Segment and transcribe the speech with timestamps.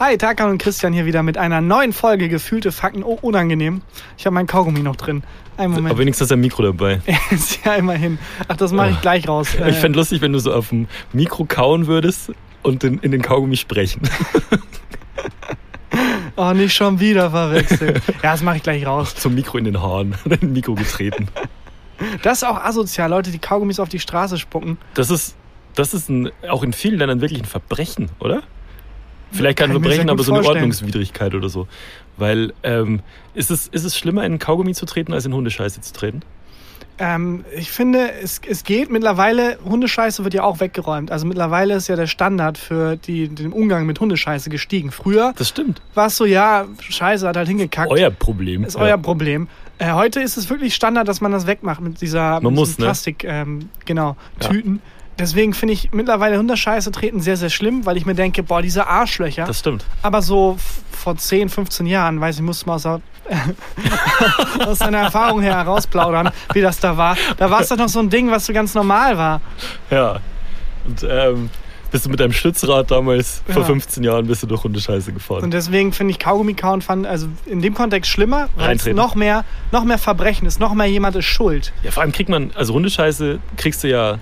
[0.00, 3.04] Hi, Tarkan und Christian hier wieder mit einer neuen Folge Gefühlte Fakten.
[3.04, 3.80] Oh, unangenehm.
[4.18, 5.22] Ich habe mein Kaugummi noch drin.
[5.56, 5.92] Einen Moment.
[5.92, 7.00] Aber wenigstens ist ein Mikro dabei.
[7.64, 8.18] ja immerhin.
[8.48, 9.56] Ach, das mache ich gleich raus.
[9.68, 12.32] Ich fände lustig, wenn du so auf dem Mikro kauen würdest
[12.64, 14.02] und in, in den Kaugummi sprechen.
[16.36, 18.02] oh, nicht schon wieder verwechselt.
[18.20, 19.14] ja, das mache ich gleich raus.
[19.14, 21.28] Zum Mikro in den Haaren, in den Mikro getreten.
[22.24, 24.76] Das ist auch asozial, Leute, die Kaugummis auf die Straße spucken.
[24.94, 25.36] Das ist,
[25.76, 28.42] das ist ein, auch in vielen Ländern wirklich ein Verbrechen, oder?
[29.34, 30.64] Vielleicht kein Verbrechen, aber so eine vorstellen.
[30.64, 31.66] Ordnungswidrigkeit oder so.
[32.16, 33.00] Weil ähm,
[33.34, 36.22] ist, es, ist es schlimmer, in einen Kaugummi zu treten, als in Hundescheiße zu treten?
[36.96, 41.10] Ähm, ich finde, es, es geht mittlerweile, Hundescheiße wird ja auch weggeräumt.
[41.10, 44.92] Also mittlerweile ist ja der Standard für die, den Umgang mit Hundescheiße gestiegen.
[44.92, 45.82] Früher das stimmt.
[45.94, 47.90] war es so, ja, Scheiße hat halt hingekackt.
[47.90, 48.62] Euer Problem.
[48.62, 48.82] Ist ja.
[48.82, 49.48] euer Problem.
[49.78, 52.78] Äh, heute ist es wirklich Standard, dass man das wegmacht mit dieser man mit muss,
[52.78, 52.84] ne?
[52.84, 54.80] Plastik, ähm, genau, Tüten.
[55.18, 58.86] Deswegen finde ich mittlerweile Hundescheiße treten sehr, sehr schlimm, weil ich mir denke, boah, diese
[58.86, 59.44] Arschlöcher.
[59.44, 59.84] Das stimmt.
[60.02, 60.56] Aber so
[60.90, 62.86] vor 10, 15 Jahren, weiß ich, musste mal aus,
[64.66, 67.16] aus seiner Erfahrung her herausplaudern, wie das da war.
[67.36, 69.40] Da war es doch noch so ein Ding, was so ganz normal war.
[69.90, 70.20] Ja.
[70.86, 71.50] Und ähm,
[71.94, 73.54] bist du mit deinem Stützrad damals ja.
[73.54, 75.44] vor 15 Jahren bist du durch Hundescheiße gefahren.
[75.44, 79.14] Und deswegen finde ich Kaugummi kauen fand also in dem Kontext schlimmer, weil es noch
[79.14, 81.72] mehr, noch mehr Verbrechen ist, noch mehr jemand ist schuld.
[81.84, 84.18] Ja, vor allem kriegt man, also Hundescheiße kriegst du ja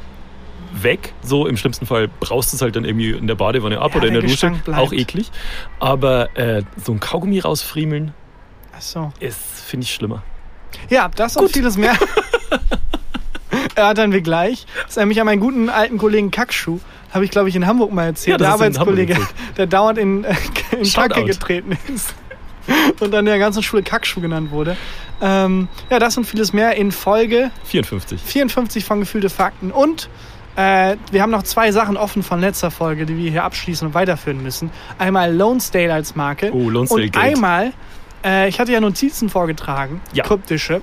[0.73, 1.13] weg.
[1.23, 3.97] So im schlimmsten Fall braust du es halt dann irgendwie in der Badewanne ab ja,
[3.99, 4.53] oder in der, der Dusche.
[4.73, 5.31] Auch eklig.
[5.81, 8.15] Aber äh, so ein Kaugummi rausfriemeln
[8.79, 9.13] so.
[9.21, 10.23] ist, finde ich, schlimmer.
[10.89, 11.45] Ja, das Gut.
[11.45, 11.95] und vieles mehr.
[13.75, 14.67] erörtern wir gleich.
[14.83, 16.79] Das ist nämlich an meinen guten alten Kollegen Kackschuh.
[17.13, 18.41] Habe ich, glaube ich, in Hamburg mal erzählt.
[18.41, 19.17] Ja, der Arbeitskollege,
[19.57, 20.35] der dauernd in, äh,
[20.81, 22.15] in Kacke getreten ist.
[23.01, 24.77] Und an der ganzen Schule Kackschuh genannt wurde.
[25.21, 28.21] Ähm, ja, das und vieles mehr in Folge 54.
[28.21, 29.73] 54 von Gefühlte Fakten.
[29.73, 30.09] Und
[30.57, 33.95] äh, wir haben noch zwei Sachen offen von letzter Folge, die wir hier abschließen und
[33.95, 34.71] weiterführen müssen.
[34.99, 36.53] Einmal Lonesdale als Marke.
[36.53, 37.73] Oh, Lonesdale Und einmal,
[38.25, 40.25] äh, ich hatte ja Notizen vorgetragen, ja.
[40.25, 40.83] kryptische.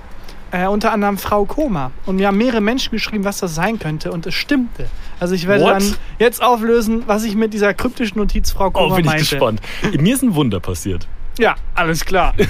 [0.52, 1.92] Äh, unter anderem Frau Koma.
[2.06, 4.10] Und mir haben mehrere Menschen geschrieben, was das sein könnte.
[4.10, 4.86] Und es stimmte.
[5.20, 5.74] Also ich werde What?
[5.74, 9.22] dann jetzt auflösen, was ich mit dieser kryptischen Notiz Frau Koma oh, bin meinte.
[9.22, 9.60] ich gespannt.
[9.96, 11.06] Mir ist ein Wunder passiert.
[11.38, 12.34] Ja, alles klar.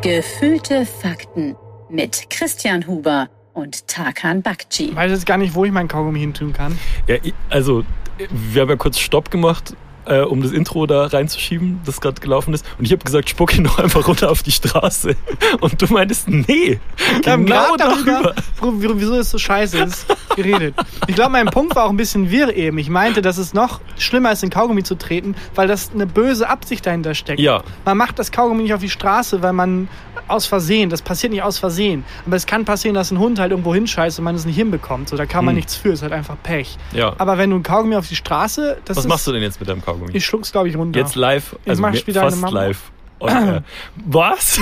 [0.00, 1.56] Gefühlte Fakten
[1.88, 4.90] mit Christian Huber und Tarkan Bakci.
[4.90, 6.78] Ich weiß jetzt gar nicht, wo ich mein Kaugummi hin tun kann.
[7.06, 7.16] Ja,
[7.50, 7.84] also
[8.30, 9.74] wir haben ja kurz Stopp gemacht
[10.06, 12.64] äh, um das Intro da reinzuschieben, das gerade gelaufen ist.
[12.78, 15.16] Und ich habe gesagt, spuck ihn noch einfach runter auf die Straße.
[15.60, 16.80] Und du meintest, nee,
[17.22, 18.34] genau darüber.
[18.60, 19.00] darüber.
[19.00, 20.74] Wieso ist so scheiße ist geredet.
[21.06, 22.78] Ich glaube, mein Punkt war auch ein bisschen wirr eben.
[22.78, 26.48] Ich meinte, dass es noch schlimmer ist, in Kaugummi zu treten, weil das eine böse
[26.48, 27.40] Absicht dahinter steckt.
[27.40, 27.62] Ja.
[27.84, 29.88] Man macht das Kaugummi nicht auf die Straße, weil man
[30.28, 32.04] aus Versehen, das passiert nicht aus Versehen.
[32.26, 35.08] Aber es kann passieren, dass ein Hund halt irgendwo hinscheißt und man es nicht hinbekommt.
[35.08, 35.56] So, da kann man hm.
[35.56, 36.76] nichts für, ist halt einfach Pech.
[36.92, 37.14] Ja.
[37.18, 39.60] Aber wenn du ein Kaugummi auf die Straße, das Was ist, machst du denn jetzt
[39.60, 40.10] mit deinem Kaugummi?
[40.12, 40.98] Ich schluck's, glaube ich, runter.
[40.98, 42.90] Jetzt live, also machst wieder fast live.
[43.18, 43.60] Und, äh,
[44.06, 44.60] was?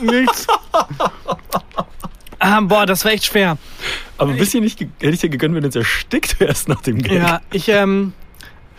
[0.00, 0.46] Nichts.
[2.38, 3.58] ah, boah, das war echt schwer.
[4.18, 6.98] Aber ein bisschen nicht, hätte ich dir gegönnt, wenn du jetzt erstickt wärst nach dem
[6.98, 7.22] Geld.
[7.22, 8.12] Ja, ich, ähm,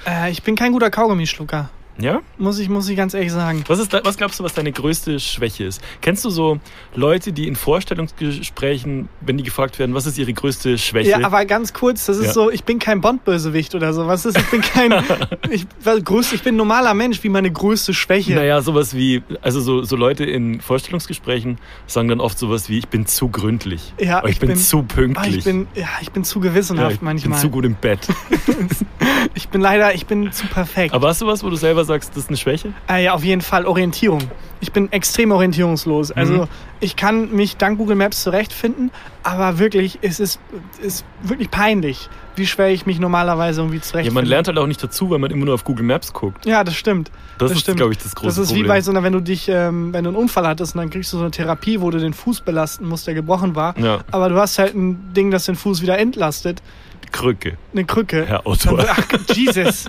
[0.08, 1.69] äh, ich bin kein guter Kaugummischlucker.
[1.97, 2.22] Ja?
[2.38, 3.63] Muss ich, muss ich ganz ehrlich sagen.
[3.68, 5.81] Was, ist, was glaubst du, was deine größte Schwäche ist?
[6.02, 6.59] Kennst du so
[6.96, 11.12] Leute, die in Vorstellungsgesprächen, wenn die gefragt werden, was ist ihre größte Schwäche?
[11.12, 12.34] Ja, aber ganz kurz, das ist ja.
[12.34, 14.07] so, ich bin kein Bond-Bösewicht oder so.
[14.07, 14.94] Was ist, ich bin kein,
[15.50, 15.66] ich,
[16.03, 18.34] größte, ich bin ein normaler Mensch, wie meine größte Schwäche.
[18.34, 21.57] Naja, sowas wie, also so, so Leute in Vorstellungsgesprächen
[21.88, 23.94] sagen dann oft sowas wie, ich bin zu gründlich.
[24.00, 25.35] Ja, ich, ich bin, bin, zu pünktlich.
[25.35, 27.38] Ah, ich bin, ja, ich bin zu gewissenhaft ja, ich manchmal.
[27.38, 28.07] Ich bin zu gut im Bett.
[29.34, 30.94] ich bin leider, ich bin zu perfekt.
[30.94, 32.73] Aber hast du was, wo du selber sagst, das ist eine Schwäche?
[32.89, 34.22] Äh, ja, auf jeden Fall Orientierung.
[34.59, 36.09] Ich bin extrem orientierungslos.
[36.09, 36.16] Mhm.
[36.16, 36.47] Also
[36.79, 38.91] ich kann mich dank Google Maps zurechtfinden,
[39.23, 40.39] aber wirklich, es ist,
[40.81, 44.07] ist wirklich peinlich, wie schwer ich mich normalerweise irgendwie zurechtfinde.
[44.07, 46.45] Ja, man lernt halt auch nicht dazu, weil man immer nur auf Google Maps guckt.
[46.45, 47.12] Ja, das stimmt.
[47.38, 48.66] Das, das ist, glaube ich, das große Das ist Problem.
[48.66, 50.89] wie bei so einer, wenn du dich, ähm, wenn du einen Unfall hattest und dann
[50.89, 53.78] kriegst du so eine Therapie, wo du den Fuß belasten musst, der gebrochen war.
[53.78, 54.00] Ja.
[54.12, 56.62] Aber du hast halt ein Ding, das den Fuß wieder entlastet.
[57.11, 57.57] Krücke.
[57.73, 58.25] Eine Krücke.
[58.25, 58.77] Herr Otto.
[58.79, 58.99] Ach,
[59.33, 59.86] Jesus.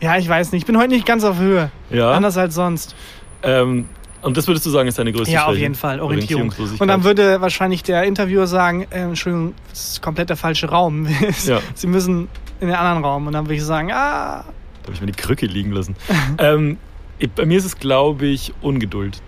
[0.00, 0.62] Ja, ich weiß nicht.
[0.62, 1.70] Ich bin heute nicht ganz auf Höhe.
[1.90, 2.12] Ja.
[2.12, 2.94] Anders als sonst.
[3.42, 3.88] Ähm,
[4.22, 5.52] und das würdest du sagen, ist deine größte Ja, Schwäche?
[5.52, 6.00] auf jeden Fall.
[6.00, 6.52] Orientierung.
[6.78, 11.06] Und dann würde wahrscheinlich der Interviewer sagen, äh, Entschuldigung, das ist komplett der falsche Raum.
[11.46, 11.60] Ja.
[11.74, 12.28] Sie müssen
[12.60, 13.26] in den anderen Raum.
[13.26, 14.44] Und dann würde ich sagen, ah.
[14.82, 15.94] Da habe ich mir die Krücke liegen lassen.
[16.38, 16.76] ähm,
[17.18, 19.20] ich, bei mir ist es, glaube ich, Ungeduld.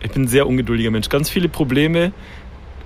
[0.00, 1.08] Ich bin ein sehr ungeduldiger Mensch.
[1.08, 2.12] Ganz viele Probleme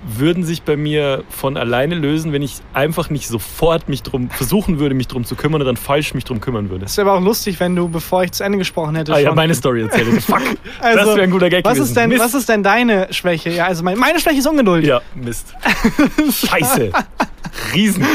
[0.03, 4.79] würden sich bei mir von alleine lösen, wenn ich einfach nicht sofort mich drum versuchen
[4.79, 6.85] würde, mich drum zu kümmern und dann falsch mich drum kümmern würde.
[6.85, 9.31] Das wäre aber auch lustig, wenn du, bevor ich zu Ende gesprochen hätte, ah, ja,
[9.33, 10.07] meine Story erzählt.
[10.23, 10.41] Fuck,
[10.79, 11.87] also, das wäre ein guter Gag was gewesen.
[11.89, 13.51] Ist denn, was ist denn deine Schwäche?
[13.51, 14.85] Ja, also meine, meine Schwäche ist Ungeduld.
[14.85, 15.53] Ja, Mist.
[16.31, 16.91] Scheiße.
[17.75, 18.05] riesen,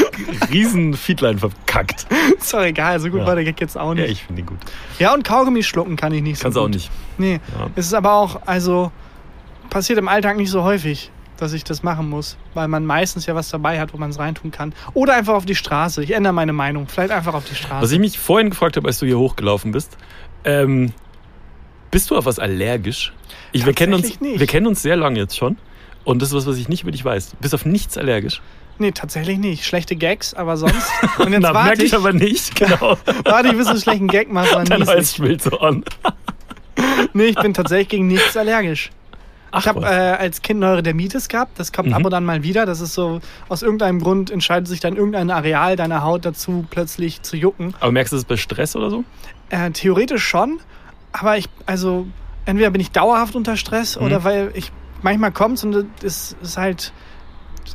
[0.51, 2.05] riesen Feedline verkackt.
[2.37, 3.27] Ist doch egal, so gut Ja.
[3.27, 4.11] war der Gag jetzt auch Ja, nicht.
[4.11, 4.57] ich finde ihn gut.
[4.99, 6.65] Ja, und Kaugummi schlucken kann ich nicht so Kannst gut.
[6.65, 6.89] auch nicht.
[7.17, 7.67] Nee, Ja.
[7.75, 8.91] es ist aber auch, also
[9.69, 13.35] passiert im Alltag nicht so häufig, dass ich das machen muss, weil man meistens ja
[13.35, 14.73] was dabei hat, wo man es reintun kann.
[14.93, 16.03] Oder einfach auf die Straße.
[16.03, 16.87] Ich ändere meine Meinung.
[16.87, 17.81] Vielleicht einfach auf die Straße.
[17.83, 19.97] Was ich mich vorhin gefragt habe, als du hier hochgelaufen bist,
[20.43, 20.93] ähm,
[21.91, 23.13] bist du auf was allergisch?
[23.53, 24.39] Ich, wir, kennen uns, nicht.
[24.39, 25.57] wir kennen uns sehr lange jetzt schon.
[26.03, 27.31] Und das ist was, was ich nicht über dich weiß.
[27.31, 28.41] Du bist auf nichts allergisch.
[28.77, 29.65] nee, tatsächlich nicht.
[29.65, 30.89] Schlechte Gags, aber sonst.
[31.17, 32.97] Und jetzt Na, warte merke ich, ich aber nicht, genau.
[33.25, 34.53] warte ich, bis du einen schlechten Gag machst.
[34.69, 35.09] Dann ich.
[35.09, 35.83] schwillt so an.
[37.13, 38.91] Nee, ich bin tatsächlich gegen nichts allergisch.
[39.51, 41.59] Ach, Ich habe äh, als Kind Neurodermitis gehabt.
[41.59, 41.93] Das kommt Mhm.
[41.95, 42.65] ab und an mal wieder.
[42.65, 47.21] Das ist so, aus irgendeinem Grund entscheidet sich dann irgendein Areal deiner Haut dazu, plötzlich
[47.21, 47.73] zu jucken.
[47.79, 49.03] aber merkst du das bei Stress oder so?
[49.49, 50.59] Äh, theoretisch schon,
[51.13, 52.07] aber ich, also,
[52.45, 54.05] entweder bin ich dauerhaft unter Stress Mhm.
[54.05, 54.71] oder weil ich,
[55.01, 56.91] manchmal kommt's und es ist halt,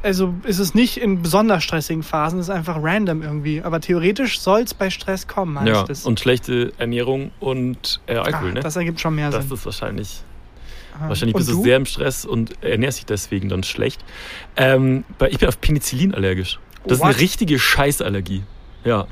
[0.03, 3.63] also ist es nicht in besonders stressigen Phasen, es ist einfach random irgendwie.
[3.63, 5.85] Aber theoretisch soll's bei Stress kommen, heißt Ja.
[5.89, 6.05] es.
[6.05, 8.61] Und schlechte Ernährung und äh, Alkohol, Ah, ne?
[8.61, 9.55] Das ergibt schon mehr Das Sinn.
[9.55, 10.23] ist wahrscheinlich.
[11.02, 11.08] Ah.
[11.08, 14.04] Wahrscheinlich Und bist du sehr im Stress und ernährst dich deswegen dann schlecht.
[14.56, 16.58] Ähm, ich bin auf Penicillin allergisch.
[16.84, 17.10] Das ist What?
[17.10, 18.43] eine richtige Scheißallergie.
[18.84, 19.06] Ja.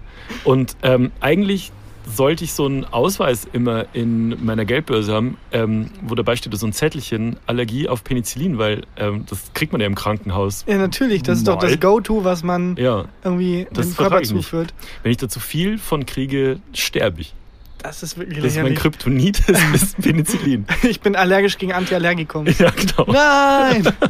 [0.45, 1.73] Und ähm, eigentlich
[2.07, 6.67] sollte ich so einen Ausweis immer in meiner Geldbörse haben, ähm, wo dabei steht so
[6.67, 10.65] ein Zettelchen Allergie auf Penicillin, weil ähm, das kriegt man ja im Krankenhaus.
[10.67, 11.69] Ja, natürlich, das ist doch Mal.
[11.69, 13.05] das Go-To, was man Ja.
[13.23, 14.75] irgendwie dem Körper zuführt.
[15.03, 17.35] Wenn ich da zu viel von kriege, sterbe ich.
[17.83, 18.75] Das ist wirklich Das ist mein.
[18.75, 20.67] Kryptonit, das ist Penicillin.
[20.83, 22.47] Ich bin allergisch gegen Antiallergikum.
[22.59, 23.13] Ja, genau.
[23.13, 23.89] Nein!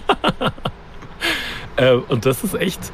[1.77, 2.93] Äh, und das ist echt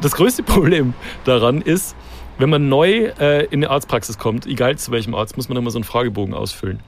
[0.00, 0.94] das größte Problem
[1.24, 1.96] daran ist,
[2.38, 5.70] wenn man neu äh, in eine Arztpraxis kommt, egal zu welchem Arzt, muss man immer
[5.70, 6.80] so einen Fragebogen ausfüllen,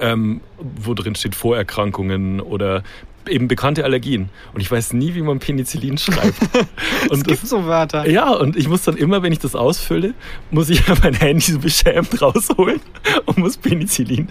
[0.00, 2.82] ähm, wo drin steht Vorerkrankungen oder
[3.28, 4.28] eben bekannte Allergien.
[4.54, 6.38] Und ich weiß nie, wie man Penicillin schreibt.
[7.10, 8.08] es gibt so Wörter.
[8.08, 10.14] ja, und ich muss dann immer, wenn ich das ausfülle,
[10.50, 12.80] muss ich mein Handy so beschämt rausholen
[13.26, 14.28] und muss Penicillin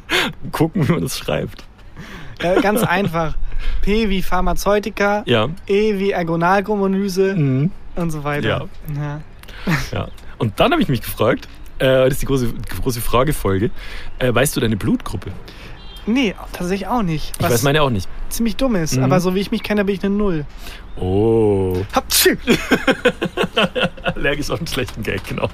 [0.51, 1.63] gucken, wie man das schreibt.
[2.41, 3.35] Ja, ganz einfach.
[3.81, 5.49] P wie Pharmazeutika, Ja.
[5.67, 7.71] E wie Ergonalgomonyse Mhm.
[7.95, 8.47] und so weiter.
[8.47, 8.65] Ja.
[8.95, 9.21] Ja.
[9.91, 10.07] Ja.
[10.37, 11.47] Und dann habe ich mich gefragt,
[11.79, 13.71] äh, das ist die große, große Fragefolge,
[14.19, 15.31] äh, weißt du deine Blutgruppe?
[16.05, 17.33] Nee, tatsächlich auch nicht.
[17.39, 18.07] Ich weiß meine auch nicht.
[18.29, 18.95] ziemlich dumm ist.
[18.97, 19.03] Mhm.
[19.03, 20.45] Aber so wie ich mich kenne, bin ich eine Null.
[20.99, 21.77] Oh.
[21.93, 22.35] Haptschü.
[24.15, 25.49] Allergisch auf einen schlechten Gag, genau.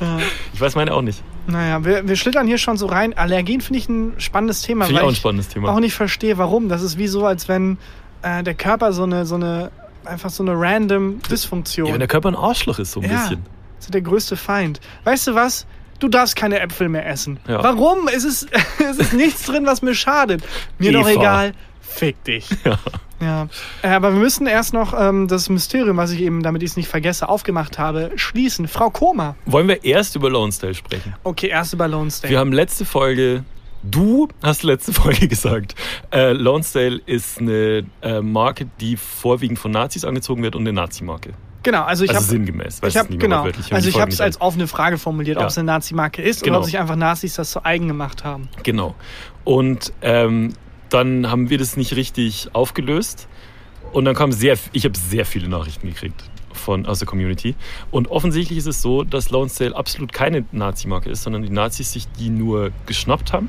[0.00, 0.18] Ja.
[0.52, 1.22] Ich weiß meine auch nicht.
[1.46, 3.16] Naja, wir, wir schlittern hier schon so rein.
[3.16, 5.68] Allergien finde ich ein spannendes Thema, Finde ich auch ein spannendes Thema.
[5.70, 6.68] auch nicht verstehe, warum.
[6.68, 7.78] Das ist wie so, als wenn
[8.22, 9.70] äh, der Körper so eine, so eine,
[10.04, 11.86] einfach so eine random Dysfunktion.
[11.86, 13.20] Ja, wenn der Körper ein Arschloch ist, so ein Ja.
[13.20, 13.42] bisschen.
[13.76, 14.80] Das ist der größte Feind.
[15.04, 15.66] Weißt du was?
[15.98, 17.38] Du darfst keine Äpfel mehr essen.
[17.48, 17.62] Ja.
[17.62, 18.08] Warum?
[18.08, 18.48] Es ist,
[18.90, 20.42] es ist nichts drin, was mir schadet.
[20.78, 21.20] Mir doch Eva.
[21.20, 21.52] egal.
[21.80, 22.48] Fick dich.
[22.64, 22.78] Ja.
[23.20, 23.48] Ja.
[23.82, 26.76] Äh, aber wir müssen erst noch ähm, das Mysterium, was ich eben, damit ich es
[26.76, 28.68] nicht vergesse, aufgemacht habe, schließen.
[28.68, 29.36] Frau Koma.
[29.46, 31.14] Wollen wir erst über Lonesdale sprechen?
[31.24, 32.30] Okay, erst über Lone State.
[32.30, 33.44] Wir haben letzte Folge,
[33.82, 35.74] du hast letzte Folge gesagt,
[36.12, 41.32] äh, Lonesdale ist eine äh, Marke, die vorwiegend von Nazis angezogen wird und eine Nazi-Marke.
[41.66, 42.80] Genau, also ich Also habe sinngemäß.
[42.86, 43.46] ich hab, genau.
[43.70, 45.42] Also ich habe es als offene Frage formuliert, Ja.
[45.44, 46.56] ob es eine Nazi-Marke ist Genau.
[46.56, 48.48] oder ob sich einfach Nazis das zu eigen gemacht haben.
[48.62, 48.94] Genau.
[49.44, 50.54] Und ähm,
[50.88, 53.28] dann haben wir das nicht richtig aufgelöst.
[53.92, 57.54] Und dann kam sehr, ich habe sehr viele Nachrichten gekriegt von, aus der Community.
[57.90, 62.08] Und offensichtlich ist es so, dass Lonesdale absolut keine Nazi-Marke ist, sondern die Nazis sich
[62.18, 63.48] die nur geschnappt haben.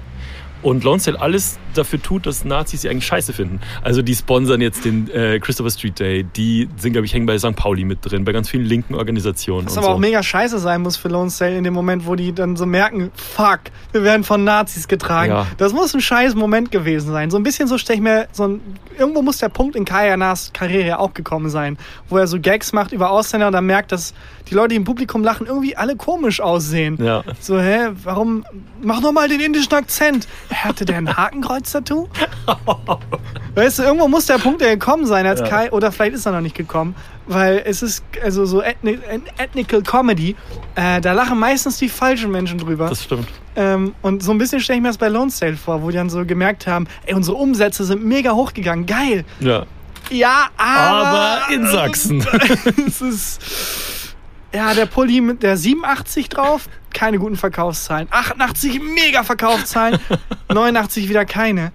[0.62, 3.60] Und Lonesdale alles dafür tut, dass Nazis sie eigentlich scheiße finden.
[3.84, 7.38] Also die sponsern jetzt den äh, Christopher Street Day, die sind, glaube ich, hängen bei
[7.38, 7.56] St.
[7.56, 9.68] Pauli mit drin, bei ganz vielen linken Organisationen.
[9.68, 9.94] Was aber so.
[9.94, 12.66] auch mega scheiße sein muss für Lone Sale in dem Moment, wo die dann so
[12.66, 13.60] merken, fuck,
[13.92, 15.32] wir werden von Nazis getragen.
[15.32, 15.48] Ja.
[15.58, 17.30] Das muss ein scheiß Moment gewesen sein.
[17.30, 18.62] So ein bisschen so stelle ich mir, so ein,
[18.98, 21.78] irgendwo muss der Punkt in Kayanas Karriere auch gekommen sein,
[22.10, 24.14] wo er so Gags macht über Ausländer und dann merkt, dass
[24.50, 26.98] die Leute, die im Publikum lachen, irgendwie alle komisch aussehen.
[27.04, 27.24] Ja.
[27.40, 28.46] So, hä, warum?
[28.82, 30.28] Mach doch mal den indischen Akzent.
[30.54, 32.08] Hatte der ein Hakenkreuz-Tattoo?
[33.56, 35.48] weißt du, irgendwo muss der Punkt ja gekommen sein, als Ja.
[35.48, 39.00] Kai, oder vielleicht ist er noch nicht gekommen, weil es ist also so ethni
[39.38, 40.36] Ethnical Comedy,
[40.76, 42.90] äh, da lachen meistens die falschen Menschen drüber.
[42.90, 43.28] Das stimmt.
[43.56, 45.98] Ähm, und so ein bisschen stelle ich mir das bei Lone Sale vor, wo die
[45.98, 49.26] dann so gemerkt haben, ey, unsere Umsätze sind mega hochgegangen, geil.
[49.40, 49.66] Ja.
[50.10, 52.26] Ja, aber, Aber in Sachsen.
[52.88, 54.16] es ist.
[54.54, 58.08] Ja, der Pulli mit der 87 drauf, keine guten Verkaufszahlen.
[58.10, 60.00] 88 mega Verkaufszahlen,
[60.52, 61.72] 89 wieder keine.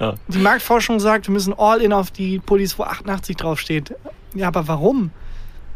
[0.00, 0.14] Ja.
[0.28, 3.94] Die Marktforschung sagt, wir müssen all in auf die Pullis, wo 88 draufsteht.
[4.34, 5.10] Ja, aber warum?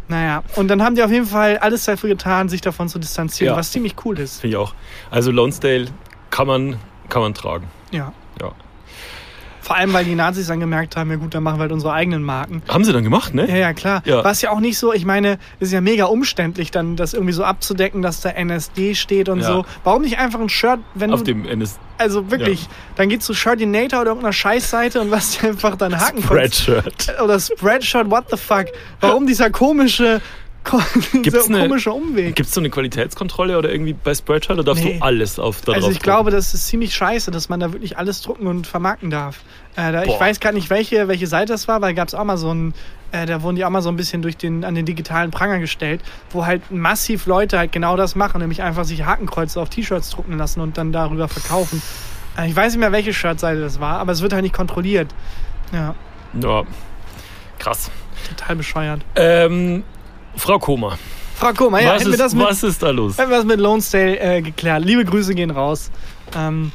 [0.08, 3.52] Naja, und dann haben die auf jeden Fall alles dafür getan, sich davon zu distanzieren,
[3.52, 3.58] Ja.
[3.58, 4.40] was ziemlich cool ist.
[4.40, 4.74] Finde ich auch.
[5.10, 5.86] Also Lonesdale
[6.30, 6.76] kann man,
[7.08, 7.68] kann man tragen.
[7.92, 8.12] Ja.
[9.70, 9.74] Ja.
[9.74, 11.92] Vor allem, weil die Nazis dann gemerkt haben, ja gut, dann machen wir halt unsere
[11.92, 12.62] eigenen Marken.
[12.68, 13.48] Haben sie dann gemacht, ne?
[13.48, 14.02] Ja, ja, klar.
[14.04, 14.24] Ja.
[14.24, 17.44] Was ja auch nicht so, ich meine, ist ja mega umständlich, dann das irgendwie so
[17.44, 19.46] abzudecken, dass da NSD steht und Ja.
[19.46, 19.64] so.
[19.84, 23.34] Warum nicht einfach ein Shirt, wenn Auf du, dem NS also wirklich, dann gehst du
[23.34, 27.14] Shirtinator oder irgendeiner Scheißseite und was dir einfach dann Haken Spreadshirt.
[27.22, 28.66] oder Spreadshirt, what the fuck?
[29.00, 30.24] Warum dieser komische, ko
[31.12, 32.36] Gibt's dieser eine- komische Umweg?
[32.36, 34.98] Gibt es so eine Qualitätskontrolle oder irgendwie bei Spreadshirt oder darfst Nee.
[34.98, 37.96] du alles auf da Also ich glaube, das ist ziemlich scheiße, dass man da wirklich
[37.98, 39.40] alles drucken und vermarkten darf.
[39.76, 42.24] Äh, da, ich weiß gar nicht, welche, welche Seite das war, weil gab es auch
[42.24, 42.74] mal so ein,
[43.12, 45.58] äh, da wurden die auch mal so ein bisschen durch den, an den digitalen Pranger
[45.60, 50.10] gestellt, wo halt massiv Leute halt genau das machen, nämlich einfach sich Hakenkreuze auf T-Shirts
[50.10, 51.82] drucken lassen und dann darüber verkaufen.
[52.36, 55.08] Äh, ich weiß nicht mehr, welche Shirtseite das war, aber es wird halt nicht kontrolliert.
[55.72, 55.94] Ja,
[56.40, 56.64] Ja.
[57.58, 57.90] Krass.
[58.28, 59.00] total bescheuert.
[59.16, 59.82] Ähm,
[60.36, 60.98] Frau Koma,
[61.34, 63.16] Frau Koma, ja, was, hätten wir ist, das mit, was ist da los?
[63.16, 64.84] Hätten wir das mit Lonesdale äh, geklärt.
[64.84, 65.90] Liebe Grüße gehen raus.
[66.36, 66.70] Ähm,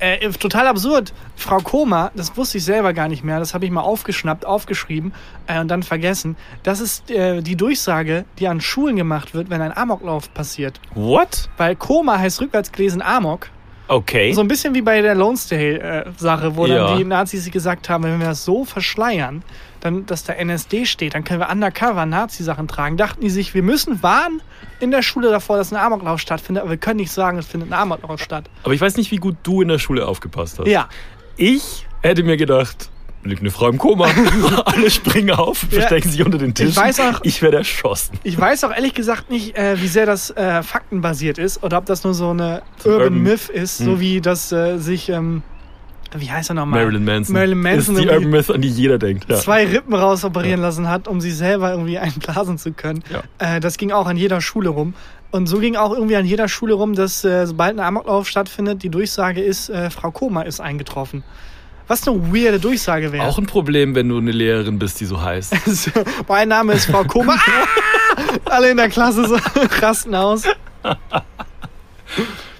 [0.00, 1.12] äh, total absurd.
[1.36, 5.12] Frau Koma, das wusste ich selber gar nicht mehr, das habe ich mal aufgeschnappt, aufgeschrieben
[5.46, 6.36] äh, und dann vergessen.
[6.62, 10.80] Das ist äh, die Durchsage, die an Schulen gemacht wird, wenn ein Amoklauf passiert.
[10.94, 11.48] What?
[11.56, 13.48] Weil Koma heißt rückwärts gelesen Amok.
[13.88, 14.32] Okay.
[14.32, 16.88] So ein bisschen wie bei der Lonesdale-Sache, wo Ja.
[16.88, 19.42] dann die Nazis gesagt haben, wenn wir das so verschleiern,
[19.80, 22.96] dann, dass da NSD steht, dann können wir undercover Nazi-Sachen tragen.
[22.96, 24.42] Dachten die sich, wir müssen warnen
[24.80, 27.70] in der Schule davor, dass ein Amoklauf stattfindet, aber wir können nicht sagen, es findet
[27.70, 28.44] ein Amoklauf statt.
[28.64, 30.68] Aber ich weiß nicht, wie gut du in der Schule aufgepasst hast.
[30.68, 30.88] Ja,
[31.36, 32.90] Ich hätte mir gedacht,
[33.24, 34.06] liegt eine Frau im Koma,
[34.64, 36.70] alle springen auf, verstecken sich unter den Tisch.
[36.70, 38.18] Ich weiß auch- ich werde erschossen.
[38.22, 41.86] ich weiß auch ehrlich gesagt nicht, äh, wie sehr das äh, faktenbasiert ist oder ob
[41.86, 44.00] das nur so eine Urban, Urban- Myth ist, so Hm.
[44.00, 45.42] wie das äh, sich, ähm,
[46.16, 46.80] wie heißt er nochmal?
[46.80, 47.34] Marilyn Manson.
[47.34, 49.28] Marilyn Manson ist die Urban Myth, an die jeder denkt.
[49.28, 49.36] Ja.
[49.36, 53.02] zwei Rippen rausoperieren lassen hat, um sich selber irgendwie einblasen zu können.
[53.12, 53.56] Ja.
[53.56, 54.94] Äh, das ging auch an jeder Schule rum.
[55.30, 58.82] Und so ging auch irgendwie an jeder Schule rum, dass äh, sobald ein Amoklauf stattfindet,
[58.82, 61.24] die Durchsage ist, äh, Frau Koma ist eingetroffen.
[61.88, 63.24] Was eine weirde Durchsage wäre.
[63.26, 65.54] Auch ein Problem, wenn du eine Lehrerin bist, die so heißt.
[66.28, 67.36] mein Name ist Frau Koma.
[67.46, 67.66] Ah!
[68.46, 69.36] Alle in der Klasse so
[69.80, 70.42] rasten aus.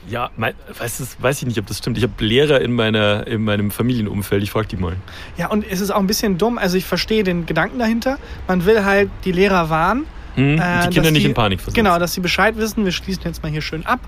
[0.09, 1.99] Ja, mein, weiß, es, weiß ich nicht, ob das stimmt.
[1.99, 4.43] Ich habe Lehrer in, meiner, in meinem Familienumfeld.
[4.43, 4.97] Ich frage die mal.
[5.37, 6.57] Ja, und es ist auch ein bisschen dumm.
[6.59, 8.19] Also ich verstehe den Gedanken dahinter.
[8.47, 10.07] Man will halt die Lehrer warnen.
[10.37, 10.59] Hm?
[10.59, 11.85] Äh, die Kinder nicht die- in Panik versetzen.
[11.85, 12.85] Genau, dass sie Bescheid wissen.
[12.85, 14.01] Wir schließen jetzt mal hier schön ab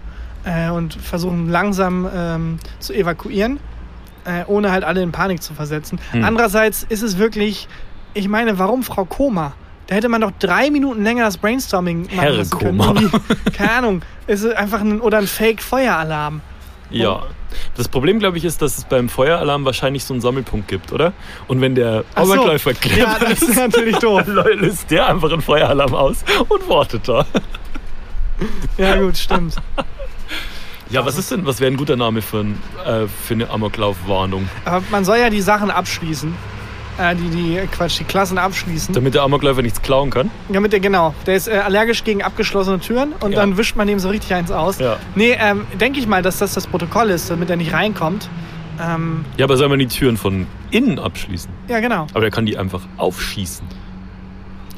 [0.45, 3.59] äh, und versuchen langsam ähm, zu evakuieren,
[4.25, 5.99] äh, ohne halt alle in Panik zu versetzen.
[6.13, 6.25] Hm.
[6.25, 7.69] Andererseits ist es wirklich,
[8.15, 9.53] ich meine, warum Frau Koma?
[9.87, 12.79] Da hätte man doch drei Minuten länger das Brainstorming machen Herr lassen können.
[12.79, 13.01] Koma.
[13.53, 14.03] Keine Ahnung.
[14.27, 16.41] Es ist einfach ein, oder ein Fake-Feueralarm.
[16.91, 17.23] Ja.
[17.77, 21.13] Das Problem, glaube ich, ist, dass es beim Feueralarm wahrscheinlich so einen Sammelpunkt gibt, oder?
[21.49, 22.35] Und wenn der Ach so.
[22.97, 24.23] Ja, das ist natürlich doof.
[24.27, 27.27] dann löst der einfach einen Feueralarm aus und wartet da.
[28.79, 29.57] Ja, gut, stimmt.
[30.91, 34.49] Ja, was ist denn, was wäre ein guter Name für, ein, äh, für eine Amoklaufwarnung?
[34.65, 36.35] Aber man soll ja die Sachen abschließen.
[36.99, 38.93] Äh, die, die, Quatsch, die Klassen abschließen.
[38.95, 40.31] Damit der Amokläufer nichts klauen kann?
[40.49, 43.39] Damit der, genau, der ist äh, allergisch gegen abgeschlossene Türen und Ja.
[43.41, 44.79] dann wischt man ihm so richtig eins aus.
[44.81, 44.97] Ja.
[45.15, 48.29] Nee, ähm, denke ich mal, dass das das Protokoll ist, damit er nicht reinkommt.
[48.83, 51.51] Ähm, Ja, aber soll man die Türen von innen abschließen?
[51.69, 52.07] ja, genau.
[52.13, 53.65] Aber der kann die einfach aufschießen.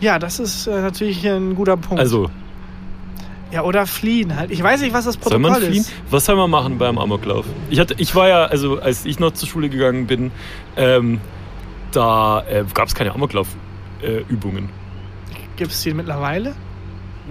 [0.00, 1.98] Ja, das ist äh, natürlich ein guter Punkt.
[2.00, 2.30] Also,
[3.52, 4.50] ja, oder fliehen halt.
[4.50, 5.82] Ich weiß nicht, was das soll Protokoll man fliehen?
[5.82, 5.92] ist.
[6.10, 7.44] Was soll man machen beim Amoklauf?
[7.70, 10.30] Ich, hatte, ich war ja, also als ich noch zur Schule gegangen bin,
[10.76, 11.20] ähm,
[11.92, 14.70] da äh, gab es keine Amoklauf-Übungen.
[15.56, 16.54] Gibt es die mittlerweile?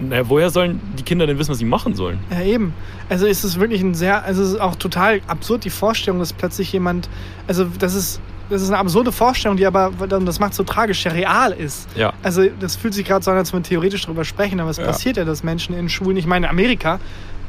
[0.00, 2.18] naja, woher sollen die Kinder denn wissen, was sie machen sollen?
[2.30, 2.72] Ja, eben.
[3.08, 6.32] Also ist es wirklich ein sehr, also es ist auch total absurd, die Vorstellung, dass
[6.32, 7.08] plötzlich jemand,
[7.46, 8.20] also das ist,
[8.52, 11.88] das ist eine absurde Vorstellung, die aber, das macht so tragisch, ja real ist.
[11.96, 12.12] Ja.
[12.22, 14.84] Also das fühlt sich gerade so an, als wir theoretisch darüber sprechen, aber es Ja.
[14.86, 17.00] passiert ja, dass Menschen in Schulen, ich meine, in Amerika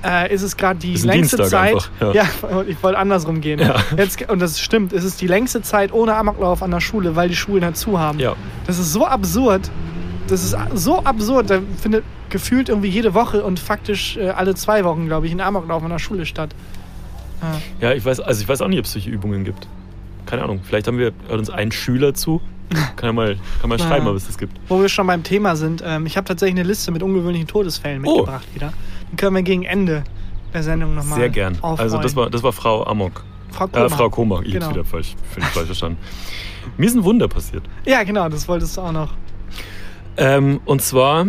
[0.06, 1.74] äh, ist es gerade die längste Dienstag Zeit.
[1.76, 2.24] einfach, ja.
[2.52, 2.64] ja.
[2.68, 3.60] ich wollte andersrum gehen.
[3.60, 3.76] Ja.
[3.98, 7.30] Jetzt, und das stimmt, es ist die längste Zeit ohne Amoklauf an der Schule, weil
[7.30, 8.20] die Schulen halt zu haben.
[8.20, 8.36] Ja.
[8.68, 9.70] Das ist so absurd.
[10.28, 11.50] Das ist so absurd.
[11.50, 15.40] Da findet gefühlt irgendwie jede Woche und faktisch äh, alle zwei Wochen, glaube ich, ein
[15.42, 16.50] Amoklauf an der Schule statt.
[17.80, 17.90] Ja.
[17.90, 19.68] Ja, ich weiß, also ich weiß auch nicht, ob es solche Übungen gibt.
[20.34, 20.62] Keine Ahnung.
[20.64, 22.42] Vielleicht haben wir hört uns einen Schüler zu.
[22.96, 24.60] Kann ja mal, kann mal schreiben, ob es das gibt.
[24.68, 28.04] Wo wir schon beim Thema sind, ähm, ich habe tatsächlich eine Liste mit ungewöhnlichen Todesfällen
[28.04, 28.18] Oh.
[28.18, 28.74] mitgebracht wieder.
[29.12, 30.04] Die können wir gegen Ende
[30.52, 31.54] der Sendung nochmal Sehr gern.
[31.62, 31.80] aufrollen.
[31.80, 33.24] Also das war, das war Frau Amok.
[33.52, 33.86] Frau Koma.
[33.86, 34.42] Äh, Frau Koma.
[34.44, 34.66] Ich Genau.
[34.66, 35.16] hab's wieder falsch,
[35.54, 35.98] falsch verstanden.
[36.78, 37.62] Mir ist ein Wunder passiert.
[37.86, 39.14] Ja, genau, das wolltest du auch noch.
[40.18, 41.28] Ähm, und zwar,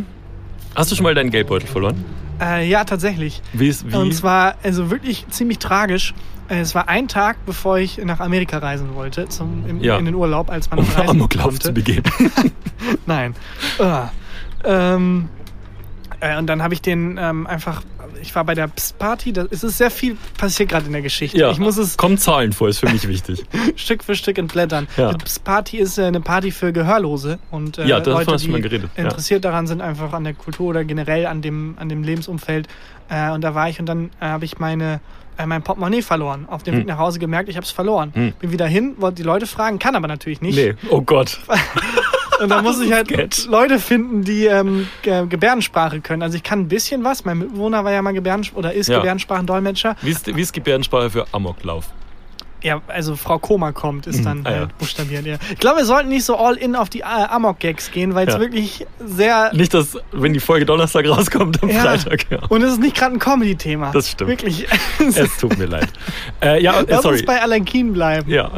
[0.75, 2.03] hast du schon mal deinen Geldbeutel verloren?
[2.41, 3.43] Äh, ja, tatsächlich.
[3.53, 3.95] Wie ist, wie?
[3.97, 6.15] Und zwar, also wirklich ziemlich tragisch.
[6.49, 9.97] Äh, Es war ein Tag, bevor ich nach Amerika reisen wollte, zum, im, Ja.
[9.99, 11.61] in den Urlaub, als man um reisen Amoklauf konnte.
[11.69, 12.03] zu begehen.
[13.07, 13.35] Nein.
[13.79, 14.09] Ah.
[14.65, 15.29] Ähm,
[16.21, 17.83] äh, und dann habe ich den ähm, einfach,
[18.21, 19.33] ich war bei der Psst-Party.
[19.33, 21.39] Da es ist sehr viel passiert gerade in der Geschichte.
[21.39, 23.45] Ja, Ich muss es kommen Zahlen vor, ist für mich wichtig.
[23.77, 24.87] Stück für Stück entblättern.
[24.97, 25.13] Ja.
[25.13, 29.05] Die Psst-Party ist äh, eine Party für Gehörlose und äh, Ja, Leute, die geredet, ja.
[29.05, 32.69] interessiert daran sind, einfach an der Kultur oder generell an dem, an dem Lebensumfeld.
[33.09, 35.01] Äh, und da war ich und dann äh, habe ich meine
[35.37, 36.47] äh, mein Portemonnaie verloren.
[36.49, 36.81] Auf dem Hm.
[36.81, 38.13] Weg nach Hause gemerkt, ich habe es verloren.
[38.15, 38.33] Hm.
[38.39, 40.57] Bin wieder hin, wollte die Leute fragen, kann aber natürlich nicht.
[40.57, 41.41] Nee, oh Gott.
[42.41, 43.47] Und dann muss ich halt Sketch.
[43.47, 46.23] Leute finden, die ähm, Ge- Gebärdensprache können.
[46.23, 47.25] Also ich kann ein bisschen was.
[47.25, 48.99] Mein Mitbewohner war ja mal Gebärdens oder ist Ja.
[48.99, 49.97] Gebärdensprachendolmetscher.
[50.03, 51.87] Wie ist, wie ist Gebärdensprache für Amoklauf?
[52.63, 54.57] Ja, also Frau Koma kommt, ist dann Ah, ja.
[54.61, 55.27] halt buchstabiert.
[55.27, 55.37] Ja.
[55.53, 58.33] Ich glaube, wir sollten nicht so all in auf die äh, Amok-Gags gehen, weil es
[58.35, 58.41] Ja.
[58.41, 59.51] wirklich sehr.
[59.53, 61.83] Nicht, dass, wenn die Folge Donnerstag rauskommt, am Ja.
[61.83, 62.25] Freitag.
[62.31, 62.39] Ja.
[62.49, 63.91] Und es ist nicht gerade ein Comedy-Thema.
[63.93, 64.31] Das stimmt.
[64.31, 64.67] Wirklich.
[64.99, 65.89] Es tut mir leid.
[66.43, 67.17] Äh, ja, äh, Lass sorry.
[67.17, 68.31] uns bei Allergien bleiben.
[68.31, 68.51] Ja.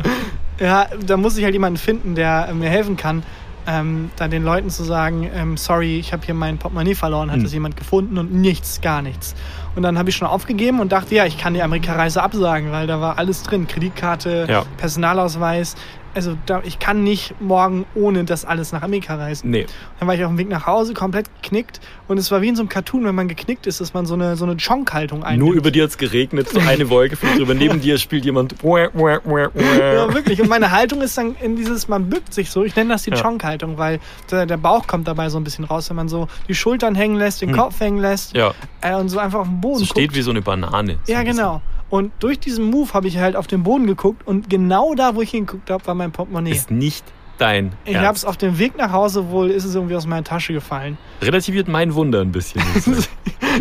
[0.61, 3.25] Ja, da muss ich halt jemanden finden, der äh, mir helfen kann,
[3.67, 7.37] ähm, dann den Leuten zu sagen, ähm, sorry, ich habe hier mein Portemonnaie verloren, hat
[7.39, 7.43] Hm.
[7.45, 9.35] das jemand gefunden und nichts, gar nichts.
[9.75, 12.87] Und dann habe ich schon aufgegeben und dachte, ja, ich kann die Amerikareise absagen, weil
[12.87, 14.65] da war alles drin, Kreditkarte, Ja.
[14.79, 15.75] Personalausweis.
[16.17, 19.51] Also da, ich kann nicht morgen ohne das alles nach Amerika reisen.
[19.51, 19.67] Nee.
[20.01, 22.57] Dann war ich auf dem Weg nach Hause komplett geknickt und es war wie in
[22.57, 25.45] so einem Cartoon, wenn man geknickt ist, dass man so eine, so eine Chonk-Haltung einnimmt.
[25.47, 27.53] Nur über dir hat es geregnet, so eine Wolke fliegt drüber.
[27.55, 28.55] Neben dir spielt jemand.
[28.65, 30.41] Ja, wirklich.
[30.41, 32.65] Und meine Haltung ist dann in dieses, man bückt sich so.
[32.65, 33.17] Ich nenne das die Ja.
[33.21, 36.55] Chonk-Haltung, weil der, der Bauch kommt dabei so ein bisschen raus, wenn man so die
[36.55, 37.57] Schultern hängen lässt, den Hm.
[37.57, 40.31] Kopf hängen lässt Ja, äh, und so einfach auf den Boden so steht wie so
[40.31, 40.99] eine Banane.
[41.05, 41.61] So Ja, ein bisschen.
[41.89, 45.23] Und durch diesen Move habe ich halt auf den Boden geguckt und genau da, wo
[45.23, 46.51] ich hingeguckt habe, war mein Portemonnaie.
[46.51, 47.05] Ist nicht
[47.39, 50.25] dein ich habe es auf dem Weg nach Hause wohl, ist es irgendwie aus meiner
[50.25, 50.97] Tasche gefallen.
[51.23, 52.63] Relativiert mein Wunder ein bisschen.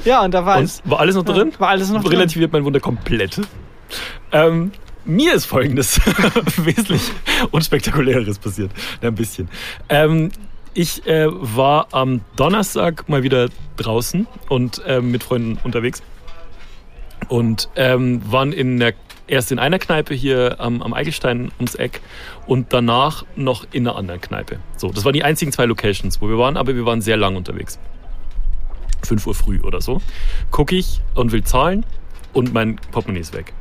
[0.03, 0.82] Ja, und da war es.
[0.84, 1.53] war alles noch drin?
[1.58, 2.13] War alles noch drin.
[2.13, 3.39] Relativiert mein Wunder komplett.
[4.32, 4.72] Ähm,
[5.05, 6.01] mir ist folgendes
[6.58, 7.12] wesentlich
[7.51, 8.72] unspektakuläres passiert.
[9.01, 9.48] Ein bisschen.
[9.88, 10.32] Ähm,
[10.74, 16.01] ich äh, war am Donnerstag mal wieder draußen und ähm, mit Freunden unterwegs
[17.27, 18.94] und ähm, waren in der,
[19.27, 22.01] erst in einer Kneipe hier am, am Eigelstein ums Eck
[22.48, 24.60] und danach noch in einer anderen Kneipe.
[24.77, 27.36] So, das waren die einzigen zwei Locations, wo wir waren, aber wir waren sehr lang
[27.36, 27.79] unterwegs.
[29.03, 30.01] 5 Uhr früh oder so.
[30.51, 31.86] Gucke ich und will zahlen
[32.34, 33.53] und mein Portemonnaie ist weg.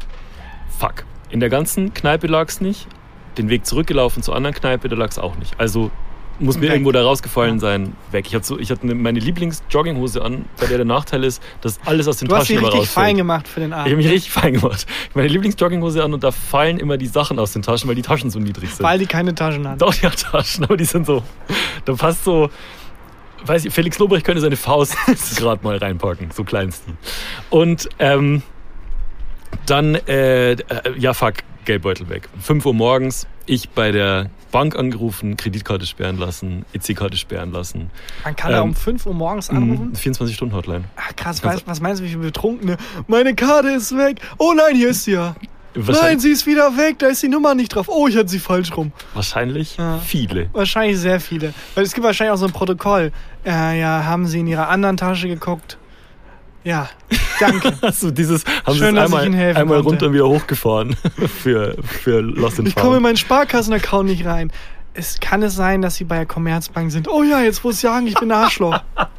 [0.78, 1.04] Fuck.
[1.30, 2.86] In der ganzen Kneipe lag es nicht.
[3.38, 5.58] Den Weg zurückgelaufen zur anderen Kneipe, da lag es auch nicht.
[5.58, 5.90] Also
[6.40, 6.70] muss mir Weg.
[6.72, 8.26] irgendwo da rausgefallen sein, weg.
[8.26, 11.78] Ich hatte, so, ich hatte eine- meine Lieblings-Jogginghose an, bei der der Nachteil ist, dass
[11.84, 13.06] alles aus den Du hast Taschen immer richtig rausfällt.
[13.06, 13.86] fein gemacht für den Ich Abend.
[13.86, 14.86] habe mich richtig fein gemacht.
[14.88, 17.94] Ich habe meine Lieblings-Jogginghose an und da fallen immer die Sachen aus den Taschen, weil
[17.94, 18.82] die Taschen so niedrig sind.
[18.84, 19.80] weil die keine Taschen hat.
[19.80, 21.22] Doch, die hat Taschen, aber die sind so.
[21.84, 22.50] Da passt so.
[23.46, 24.96] Weiß ich, Felix Lobrecht könnte seine Faust
[25.36, 26.30] gerade mal reinpacken.
[26.32, 26.94] So klein ist die.
[27.50, 28.42] Und ähm,
[29.66, 30.56] dann, äh, äh,
[30.98, 32.28] ja, fuck, Geldbeutel weg.
[32.40, 37.90] 5 Uhr morgens, ich bei der Bank angerufen, Kreditkarte sperren lassen, EC-Karte sperren lassen.
[38.24, 39.92] Man kann da Ähm, um 5 Uhr morgens anrufen.
[39.94, 40.84] 24-Stunden-Hotline.
[40.96, 42.76] Ach krass, weißt, was meinst du, wie viele Betrunkene?
[43.08, 44.20] Meine Karte ist weg.
[44.38, 45.34] Oh nein, hier ist sie ja.
[45.76, 47.88] Nein, sie ist wieder weg, da ist die Nummer nicht drauf.
[47.88, 48.92] Oh, ich hatte sie falsch rum.
[49.12, 49.98] wahrscheinlich Ja.
[49.98, 50.48] viele.
[50.52, 51.52] Wahrscheinlich sehr viele.
[51.74, 53.10] Weil es gibt wahrscheinlich auch so ein Protokoll.
[53.44, 55.78] Äh, ja, haben sie in ihrer anderen Tasche geguckt?
[56.64, 56.88] Ja,
[57.38, 57.74] danke.
[57.82, 60.26] Also dieses haben Schön, sie dass es ich einmal, Ihnen helfen einmal runter und wieder
[60.26, 60.96] hochgefahren
[61.42, 64.50] für, für Lost in Ich komme in meinen Sparkassen-Account nicht rein.
[64.94, 67.08] Es kann es sein, dass sie bei der Commerzbank sind.
[67.08, 68.80] Oh ja, jetzt muss ich sagen, ich bin ein Arschloch.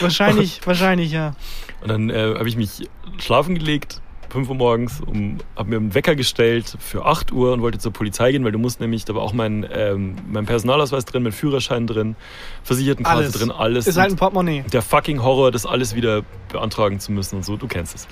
[0.00, 1.34] wahrscheinlich, wahrscheinlich, ja.
[1.80, 4.00] Und dann äh, habe ich mich schlafen gelegt,
[4.34, 7.92] 5 Uhr morgens, um, habe mir einen Wecker gestellt für 8 Uhr und wollte zur
[7.92, 11.30] Polizei gehen, weil du musst nämlich, da war auch mein, ähm, mein Personalausweis drin, mein
[11.30, 12.16] Führerschein drin,
[12.64, 13.32] Versichertenkarte Alles.
[13.32, 13.86] drin, alles.
[13.86, 14.64] Ist halt ein Portemonnaie.
[14.72, 18.08] der fucking Horror, das alles wieder beantragen zu müssen und so, du kennst es.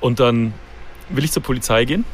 [0.00, 0.52] Und dann
[1.08, 2.04] will ich zur Polizei gehen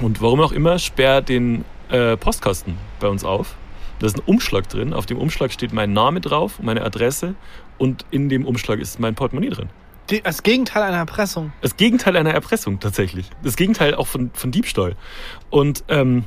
[0.00, 3.54] und warum auch immer sperrt den äh, Postkasten bei uns auf.
[3.98, 7.34] Da ist ein Umschlag drin, auf dem Umschlag steht mein Name drauf, meine Adresse
[7.76, 9.68] und in dem Umschlag ist mein Portemonnaie drin.
[10.22, 11.52] Das Gegenteil einer Erpressung.
[11.62, 13.30] Das Gegenteil einer Erpressung tatsächlich.
[13.42, 14.96] Das Gegenteil auch von, von Diebstahl.
[15.50, 16.24] Und ähm,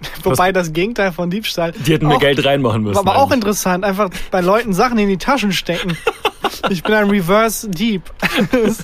[0.22, 1.72] Wobei das Gegenteil von Diebstahl.
[1.72, 2.96] die hätten mir auch, Geld reinmachen müssen.
[2.96, 3.36] War aber auch eigentlich.
[3.36, 5.96] interessant, einfach bei Leuten Sachen in die Taschen stecken.
[6.70, 8.02] Ich bin ein Reverse Dieb.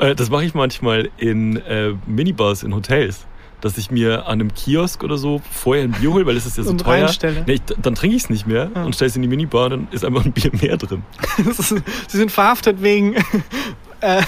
[0.00, 3.26] Äh, das mache ich manchmal in äh, Minibars in Hotels.
[3.64, 6.58] Dass ich mir an einem Kiosk oder so vorher ein Bier hole, weil es ist
[6.58, 7.10] ja so Und teuer.
[7.46, 8.84] Nee, ich, dann trinke ich es nicht mehr Ja.
[8.84, 11.02] und stelle es in die Minibar dann ist einfach ein Bier mehr drin.
[11.38, 11.68] Ist-
[12.08, 13.14] Sie sind verhaftet wegen,
[14.00, 14.22] äh,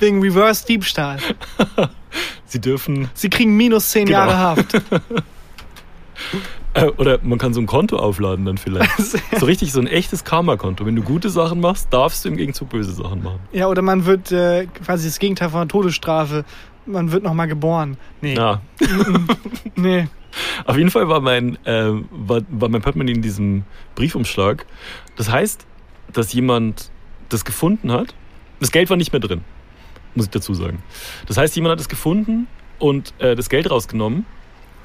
[0.00, 1.18] wegen Reverse Diebstahl.
[2.46, 3.08] Sie dürfen.
[3.14, 4.18] Sie kriegen minus zehn Genau.
[4.18, 4.74] Jahre Haft.
[6.74, 8.90] Äh, oder man kann so ein Konto aufladen dann vielleicht.
[9.38, 10.84] so richtig so ein echtes Karma-Konto.
[10.84, 13.38] Wenn du gute Sachen machst, darfst du im Gegenzug böse Sachen machen.
[13.52, 16.44] Ja, oder man wird äh, quasi das Gegenteil von einer Todesstrafe.
[16.86, 17.96] Man wird nochmal geboren.
[18.20, 18.34] Nee.
[18.34, 18.60] Ja.
[19.76, 20.08] Nee.
[20.64, 24.66] Auf jeden Fall war mein, äh, war, war mein Portemonnaie in diesem Briefumschlag.
[25.16, 25.66] Das heißt,
[26.12, 26.90] dass jemand
[27.28, 28.14] das gefunden hat.
[28.60, 29.42] Das Geld war nicht mehr drin,
[30.14, 30.82] muss ich dazu sagen.
[31.26, 32.46] Das heißt, jemand hat es gefunden
[32.78, 34.26] und äh, das Geld rausgenommen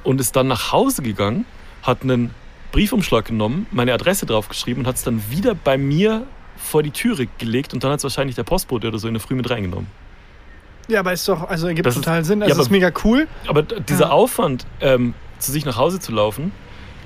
[0.03, 1.45] und ist dann nach Hause gegangen,
[1.83, 2.31] hat einen
[2.71, 6.25] Briefumschlag genommen, meine Adresse draufgeschrieben und hat es dann wieder bei mir
[6.57, 9.21] vor die Türe gelegt und dann hat es wahrscheinlich der Postbote oder so in der
[9.21, 9.87] Früh mit reingenommen.
[10.89, 12.39] Ja, aber ist doch, also ergibt Das ist- total Sinn.
[12.39, 13.27] ja, Also aber- ist mega cool.
[13.47, 14.09] Aber dieser Ja.
[14.11, 16.51] Aufwand, ähm, zu sich nach Hause zu laufen,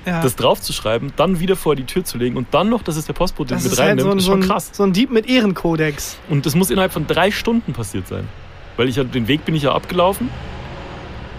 [0.06, 0.20] Ja.
[0.22, 3.12] das draufzuschreiben, dann wieder vor die Tür zu legen und dann noch, dass es der
[3.14, 4.70] Postbote das mit ist halt reinnimmt, so ein, ist so, schon krass.
[4.72, 6.16] so ein Dieb mit Ehrenkodex.
[6.28, 8.26] Und das muss innerhalb von drei Stunden passiert sein.
[8.76, 10.28] Weil ich ja, den Weg bin ich ja abgelaufen.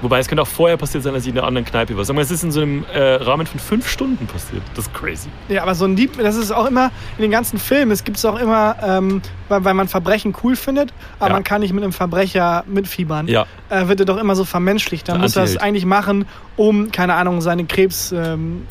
[0.06, 2.06] Wobei es könnte auch vorher passiert sein, als ich in einer anderen Kneipe war.
[2.06, 4.62] Sagen wir, es ist in so einem äh, Rahmen von fünf Stunden passiert.
[4.76, 5.30] Das ist crazy.
[5.50, 7.89] Ja, aber so ein Dieb, das ist auch immer in den ganzen Filmen.
[7.91, 11.34] Es gibt es auch immer, ähm, weil, weil man Verbrechen cool findet, aber Ja.
[11.34, 13.28] man kann nicht mit einem Verbrecher mitfiebern.
[13.28, 13.48] Ja.
[13.70, 15.10] Äh, wird er doch immer so vermenschlicht.
[15.10, 15.63] Dann muss er das Antiheld.
[15.68, 18.62] eigentlich machen, um, keine Ahnung, seine Krebsrechnung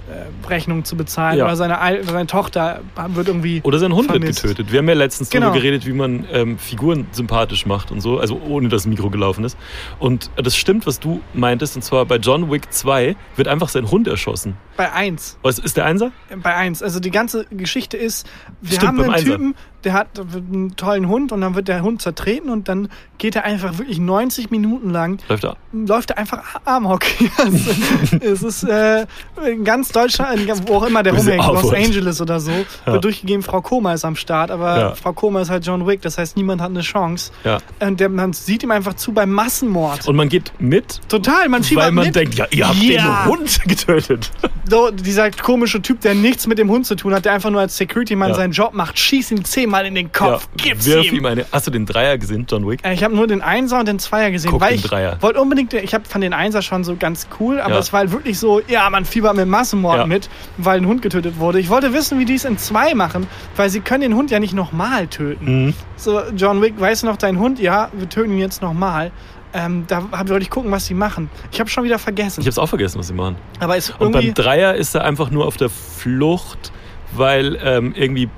[0.49, 1.39] ähm, äh, zu bezahlen.
[1.39, 1.47] Ja.
[1.47, 3.61] Oder seine, seine Tochter wird irgendwie.
[3.65, 4.45] Oder sein Hund Vermisst.
[4.45, 4.73] wird getötet.
[4.73, 5.47] Wir haben ja letztens Genau.
[5.47, 9.11] darüber geredet, wie man ähm, Figuren sympathisch macht und so, also ohne dass das Mikro
[9.11, 9.57] gelaufen ist.
[9.99, 13.91] Und das stimmt, was du meintest, und zwar bei John Wick 2 wird einfach sein
[13.91, 14.57] Hund erschossen.
[14.77, 15.39] Bei eins.
[15.43, 16.13] Was ist der Einser?
[16.43, 16.83] Bei eins.
[16.83, 18.27] Also die ganze Geschichte ist,
[18.61, 19.33] wir Stimmt, haben einen Einser.
[19.33, 19.55] Typen,
[19.85, 23.45] der hat einen tollen Hund und dann wird der Hund zertreten und dann geht er
[23.45, 25.57] einfach wirklich 90 Minuten lang Läuft er?
[25.73, 27.03] läuft er einfach Amok.
[27.53, 29.07] es, es ist äh,
[29.51, 31.73] in ganz Deutschland, wo auch immer der rumhängt, Los.
[31.73, 32.51] Angeles oder so,
[32.87, 32.93] Ja.
[32.95, 34.95] wird durchgegeben, Frau Koma ist am Start, aber Ja.
[34.95, 37.31] Frau Koma ist halt John Wick, das heißt, niemand hat eine Chance.
[37.45, 37.59] Ja.
[37.81, 40.07] Und der, man sieht ihm einfach zu beim Massenmord.
[40.09, 42.17] Und man geht mit, Total, man fiebert weil man mit.
[42.17, 43.25] denkt, ja, ihr habt Ja.
[43.25, 44.31] den Hund getötet.
[44.69, 47.61] So, dieser komische Typ, der nichts mit dem Hund zu tun hat, der einfach nur
[47.61, 51.17] als Security-Mann seinen Job macht, schießt ihn zehnmal in den Kopf, gib's wirf ihm.
[51.19, 51.45] ihm eine.
[51.53, 52.81] Hast du den Dreier gesehen, John Wick?
[52.85, 55.17] Äh, Ich habe nur den Einser und den Zweier gesehen, Guck weil den ich Dreier.
[55.21, 57.81] wollte unbedingt, ich habe von den Einser schon so ganz cool, aber Ja.
[57.81, 60.07] es war halt wirklich so, ja, man fiebert mit Massenmord Ja.
[60.07, 61.59] mit, weil ein Hund getötet wurde.
[61.59, 64.39] Ich wollte wissen, wie die es in zwei machen, weil sie können den Hund ja
[64.41, 65.67] nicht nochmal töten.
[65.67, 65.75] Mhm.
[65.97, 67.59] So, John Wick, weißt du noch deinen Hund?
[67.59, 69.11] Ja, wir töten ihn jetzt nochmal.
[69.57, 71.31] Ähm, da hab- wollte ich gucken, was sie machen.
[71.53, 72.41] Ich habe schon wieder vergessen.
[72.41, 73.37] Ich hab's auch vergessen, was sie machen.
[73.61, 76.73] aber ist Und beim Dreier ist er einfach nur auf der Flucht,
[77.13, 78.29] weil ähm, irgendwie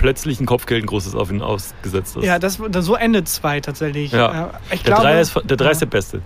[0.00, 2.24] plötzlich ein Kopfgeld ein großes auf ihn ausgesetzt ist.
[2.24, 4.12] Ja, das, das, so endet zwei tatsächlich.
[4.12, 4.46] Ja.
[4.46, 5.86] Äh, Ich der glaube, Dreier ist, der ist ja.
[5.86, 6.22] der Beste.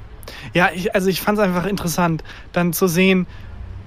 [0.54, 3.26] Ja, ich, also ich fand es einfach interessant, dann zu sehen,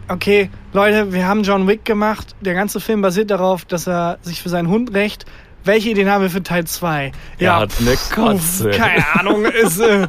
[0.10, 2.36] okay, Leute, wir haben John Wick gemacht.
[2.42, 5.26] Der ganze Film basiert darauf, dass er sich für seinen Hund rächt.
[5.64, 7.14] Welche Ideen haben wir für Teil 2?
[7.40, 8.72] Er hat eine Katze.
[8.72, 9.80] Keine Ahnung, ist.
[9.80, 10.08] Äh,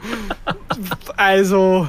[1.16, 1.88] also.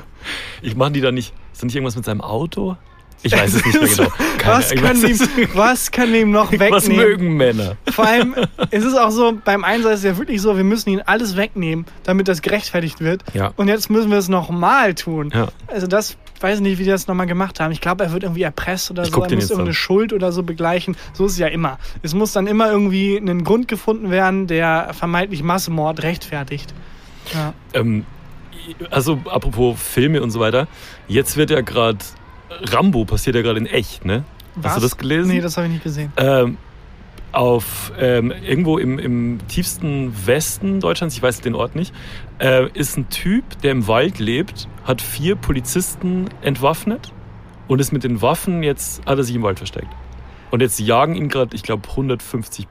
[0.62, 1.34] Ich machen die da nicht.
[1.52, 2.78] Ist da nicht irgendwas mit seinem Auto?
[3.22, 4.10] Ich weiß es nicht mehr genau.
[4.38, 4.72] Keine Was
[5.04, 6.74] ist- ihm, was wir ihm noch wegnehmen?
[6.74, 7.76] Was mögen Männer?
[7.92, 8.36] Vor allem,
[8.72, 11.36] es ist auch so, beim Einsatz ist es ja wirklich so, wir müssen ihn alles
[11.36, 13.24] wegnehmen, damit das gerechtfertigt wird.
[13.34, 13.52] Ja.
[13.58, 15.32] Und jetzt müssen wir es nochmal tun.
[15.34, 15.50] Ja.
[15.68, 17.72] Also das, weiß nicht, wie die das nochmal gemacht haben.
[17.74, 19.16] Ich glaube, er wird irgendwie erpresst oder Ich so.
[19.22, 19.74] Er muss irgendeine an.
[19.74, 20.96] Schuld oder so begleichen.
[21.12, 21.78] So ist es ja immer.
[22.02, 26.74] Es muss dann immer irgendwie ein Grund gefunden werden, der vermeintlich Massenmord rechtfertigt.
[27.34, 27.54] Ja.
[27.74, 28.06] Ähm,
[28.90, 30.68] also apropos Filme und so weiter.
[31.10, 31.98] Jetzt wird ja gerade
[32.50, 34.24] Rambo passiert ja gerade in echt, ne?
[34.64, 34.92] Hast du Was?
[34.92, 35.30] das gelesen?
[35.32, 36.12] Nee, das habe ich nicht gesehen.
[36.18, 36.58] ähm,
[37.32, 41.94] auf ähm, irgendwo im, im tiefsten Westen Deutschlands, ich weiß den Ort nicht,
[42.40, 47.14] äh, ist ein Typ, der im Wald lebt, hat vier Polizisten entwaffnet
[47.68, 49.88] und ist mit den Waffen jetzt hat er sich im Wald versteckt.
[50.50, 52.68] Und jetzt jagen ihn gerade, ich glaube, 150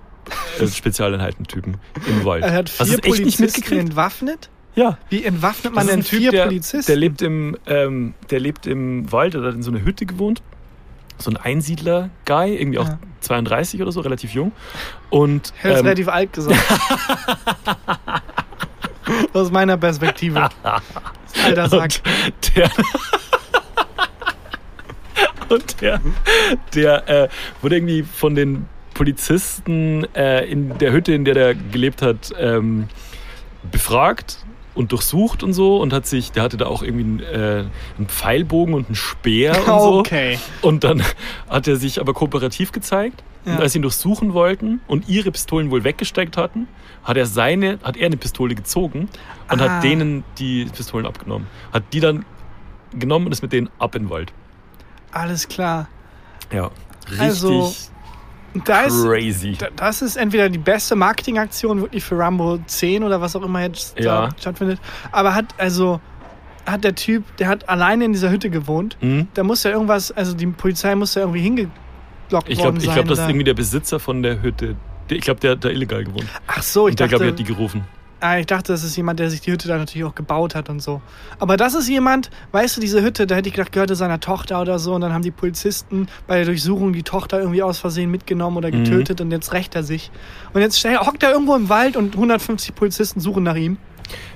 [0.59, 1.77] äh, Spezialeinheiten-Typen
[2.09, 2.43] im Wald.
[2.43, 3.81] Er hat Hast vier es echt nicht Polizisten mitgekriegt?
[3.81, 4.51] entwaffnet?
[4.79, 4.97] Ja.
[5.09, 6.87] Wie entwaffnet man denn ist vier der, Polizisten?
[6.87, 10.41] Der lebt im, ähm, der lebt im Wald, der hat in so einer Hütte gewohnt.
[11.19, 13.01] So ein Einsiedler-Guy, irgendwie auch Ja.
[13.21, 14.53] 32 oder so, relativ jung.
[15.11, 16.61] Und hätte es ähm, relativ alt gesagt.
[19.33, 20.49] Aus meiner Perspektive.
[21.45, 21.91] Alter Sack.
[22.29, 22.71] und der,
[25.49, 26.01] und der,
[26.75, 27.29] der äh,
[27.63, 32.87] wurde irgendwie von den Polizisten äh, in der Hütte, in der der gelebt hat, ähm,
[33.73, 34.45] befragt
[34.79, 37.65] und durchsucht und so und hat sich, der hatte da auch irgendwie einen, äh,
[37.99, 39.99] einen Pfeilbogen und einen Speer und so.
[39.99, 40.39] Okay.
[40.63, 41.03] Und dann
[41.51, 43.23] hat er sich aber kooperativ gezeigt.
[43.45, 43.55] Ja.
[43.57, 46.69] Und als sie ihn durchsuchen wollten und ihre Pistolen wohl weggesteckt hatten,
[47.05, 49.09] hat er seine, hat er eine Pistole gezogen
[49.51, 49.69] und Ah.
[49.77, 51.47] hat denen die Pistolen abgenommen.
[51.73, 52.25] Hat die dann
[52.99, 54.33] genommen und ist mit denen ab in den Wald.
[55.13, 55.89] Alles klar.
[56.53, 56.71] Ja.
[57.07, 57.75] Richtig Also,
[58.65, 59.57] Da ist, crazy.
[59.59, 63.63] da- das ist entweder die beste Marketingaktion wirklich für Rambo 10 oder was auch immer
[63.63, 64.31] jetzt Ja.
[64.39, 64.81] stattfindet.
[65.13, 66.01] Aber hat also
[66.67, 68.97] hat der Typ, der hat alleine in dieser Hütte gewohnt.
[69.01, 69.29] Hm?
[69.35, 71.71] Da muss ja irgendwas, also die Polizei muss ja irgendwie hingelockt
[72.49, 72.95] Ich worden glaube, ich sein.
[72.95, 74.77] glaub, das ist irgendwie der Besitzer von der Hütte.
[75.11, 76.27] Ich glaube, der hat da illegal gewohnt.
[76.47, 77.85] Ach so, ich und der, dachte, glaube ich, hat die gerufen.
[78.21, 80.69] Ah, ich dachte, das ist jemand, der sich die Hütte da natürlich auch gebaut hat
[80.71, 81.01] und so.
[81.39, 84.61] Aber das ist jemand, weißt du, diese Hütte, da hätte ich gedacht, gehörte seiner Tochter
[84.61, 84.95] oder so.
[84.95, 88.69] Und dann haben die Polizisten bei der Durchsuchung die Tochter irgendwie aus Versehen mitgenommen oder
[88.71, 88.83] Mhm.
[88.85, 90.11] getötet und jetzt rächt er sich.
[90.53, 93.77] Und jetzt hockt er irgendwo im Wald und 150 Polizisten suchen nach ihm.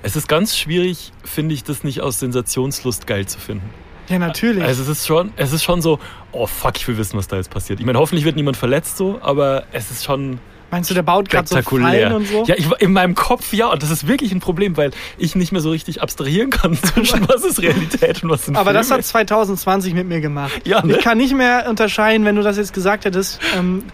[0.03, 3.69] Es ist ganz schwierig, finde ich, das nicht aus Sensationslust geil zu finden.
[4.09, 4.63] Ja, natürlich.
[4.63, 5.99] Also es ist schon, es ist schon so,
[6.33, 7.81] oh fuck, ich will wissen, was da jetzt passiert.
[7.81, 10.39] Ich meine, hoffentlich wird niemand verletzt so, aber es ist schon
[10.73, 11.61] Meinst du, der baut gerade so.
[11.61, 12.45] Fallen und so?
[12.47, 15.53] Ja, ich, in meinem Kopf ja, und das ist wirklich ein Problem, weil ich nicht
[15.53, 18.99] mehr so richtig abstrahieren kann zwischen was ist Realität und was sind Aber das Filme.
[19.01, 20.63] hat 2020 mit mir gemacht.
[20.65, 20.95] Ja, ne?
[20.97, 23.39] Ich kann nicht mehr unterscheiden, wenn du das jetzt gesagt hättest.
[23.55, 23.85] Ähm,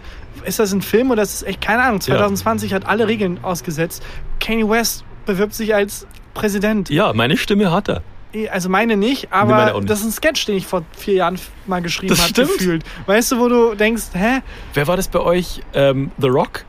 [0.45, 1.99] ist das ein Film oder ist es echt keine Ahnung?
[1.99, 4.01] 2020 hat alle Regeln ausgesetzt.
[4.39, 6.89] Kanye West bewirbt sich als Präsident.
[6.89, 8.03] Ja, meine Stimme hat er.
[8.51, 9.89] Also meine nicht, aber meine auch nicht.
[9.89, 12.53] das ist ein Sketch, den ich vor vier Jahren mal geschrieben Das habe, stimmt.
[12.53, 12.83] gefühlt.
[13.07, 14.41] Weißt du, wo du denkst, hä?
[14.75, 15.61] Wer war das bei euch?
[15.73, 16.63] Ähm, The Rock?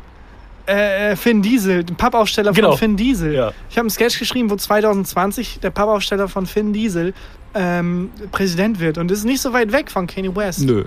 [0.70, 2.70] Äh, Finn Diesel, den Pappaufsteller Genau.
[2.70, 3.34] von Finn Diesel.
[3.34, 3.52] Ja.
[3.68, 7.12] Ich habe einen Sketch geschrieben, wo 2020 der Pappaufsteller von Finn Diesel
[7.54, 8.96] ähm, Präsident wird.
[8.98, 10.60] Und das ist nicht so weit weg von Kanye West.
[10.60, 10.84] Nö.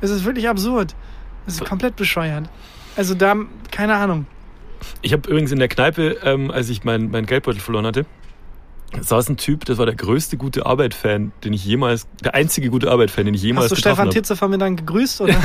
[0.00, 0.94] Es ist wirklich absurd.
[1.46, 2.48] Es ist komplett bescheuert.
[2.96, 3.36] Also da,
[3.70, 4.26] keine Ahnung.
[5.00, 8.04] Ich habe übrigens in der Kneipe, ähm, als ich meinen mein Geldbeutel verloren hatte,
[9.00, 12.90] saß ein Typ, das war der größte gute Arbeit-Fan, den ich jemals, der einzige gute
[12.90, 14.10] Arbeit-Fan, den ich jemals Hast du Stefan habe.
[14.10, 15.20] Titze von mir dann gegrüßt?
[15.20, 15.34] Oder?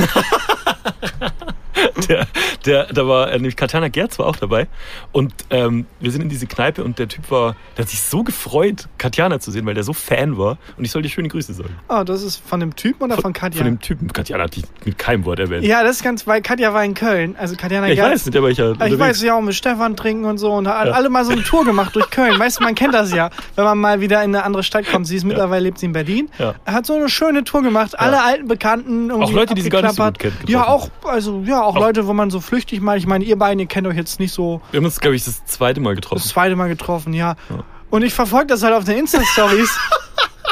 [2.08, 2.26] Der,
[2.64, 4.66] der, da war äh, nämlich Katjana Gerz war auch dabei.
[5.12, 8.22] Und ähm, wir sind in diese Kneipe und der Typ war, der hat sich so
[8.24, 10.58] gefreut, Katjana zu sehen, weil der so Fan war.
[10.76, 11.76] Und ich soll dir schöne Grüße sagen.
[11.88, 13.58] oh, das ist von dem Typen oder von, Katja?
[13.58, 14.12] Von dem Typen.
[14.12, 15.64] Katjana hat dich mit keinem Wort erwähnt.
[15.64, 17.36] ja, das ist ganz, weil Katja war in Köln.
[17.38, 18.98] Also Katjana Ja, ich Gerz- weiß, mit der war ich ja Ich unterwegs.
[18.98, 20.92] weiß ja auch mit Stefan trinken und so und hat Ja.
[20.92, 22.38] alle mal so eine Tour gemacht durch Köln.
[22.38, 25.06] Weißt du, man kennt das ja, wenn man mal wieder in eine andere Stadt kommt.
[25.06, 26.28] Sie ist mittlerweile lebt sie in Berlin.
[26.38, 26.54] Ja.
[26.64, 27.98] Er hat so eine schöne Tour gemacht.
[27.98, 30.90] Alle alten Bekannten Auch Leute, die sie gar nicht so gut kennt, Ja, getroffen.
[31.04, 32.96] auch also ja auch, Auch- Leute, wo man so flüchtig mal.
[32.96, 35.24] Ich meine, ihr beiden, ihr kennt euch jetzt nicht so Wir haben uns, glaube ich,
[35.24, 36.22] das zweite Mal das getroffen.
[36.22, 37.36] zweite Mal getroffen, ja.
[37.50, 37.64] Ja.
[37.90, 39.70] Und ich verfolge das halt auf den Insta-Stories.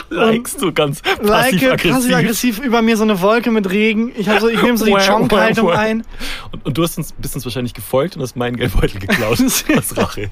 [0.08, 1.92] Likest du ganz like passiv-aggressiv.
[1.92, 4.12] passiv-aggressiv über mir so eine Wolke mit Regen.
[4.16, 6.04] Ich, hab so, ich nehme so die Chonk-Haltung ein.
[6.52, 9.40] Und, und du hast uns, bist uns wahrscheinlich gefolgt und hast meinen Geldbeutel geklaut.
[9.76, 10.30] als Rache.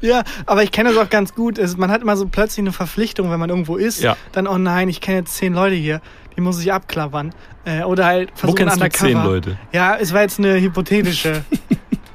[0.00, 1.58] Ja, aber ich kenne das auch ganz gut.
[1.58, 4.02] Es, man hat immer so plötzlich eine Verpflichtung, wenn man irgendwo ist.
[4.02, 4.16] Ja.
[4.32, 6.00] Dann, oh nein, ich kenne jetzt zehn Leute hier.
[6.36, 7.34] Die muss ich abklappern.
[7.64, 9.06] Äh, oder halt Wo versuchen kennst du undercover.
[9.06, 9.58] zehn Leute?
[9.72, 11.44] Ja, es war jetzt eine hypothetische.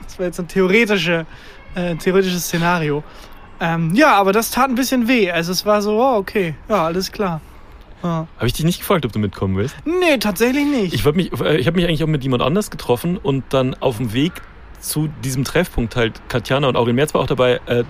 [0.07, 1.25] Es war jetzt ein theoretische,
[1.75, 3.03] äh, theoretisches Szenario.
[3.61, 5.31] Ähm, ja, aber das tat ein bisschen weh.
[5.31, 7.39] Also es war so, oh, okay, ja, alles klar.
[8.03, 8.27] Ja.
[8.37, 9.75] Habe ich dich nicht gefragt, ob du mitkommen willst?
[9.85, 10.93] Nee, tatsächlich nicht.
[10.93, 13.97] Ich, mich, äh, ich habe mich eigentlich auch mit jemand anders getroffen und dann auf
[13.97, 14.33] dem Weg
[14.79, 17.83] zu diesem Treffpunkt halt Katjana und Aurel Merz war auch dabei, äh,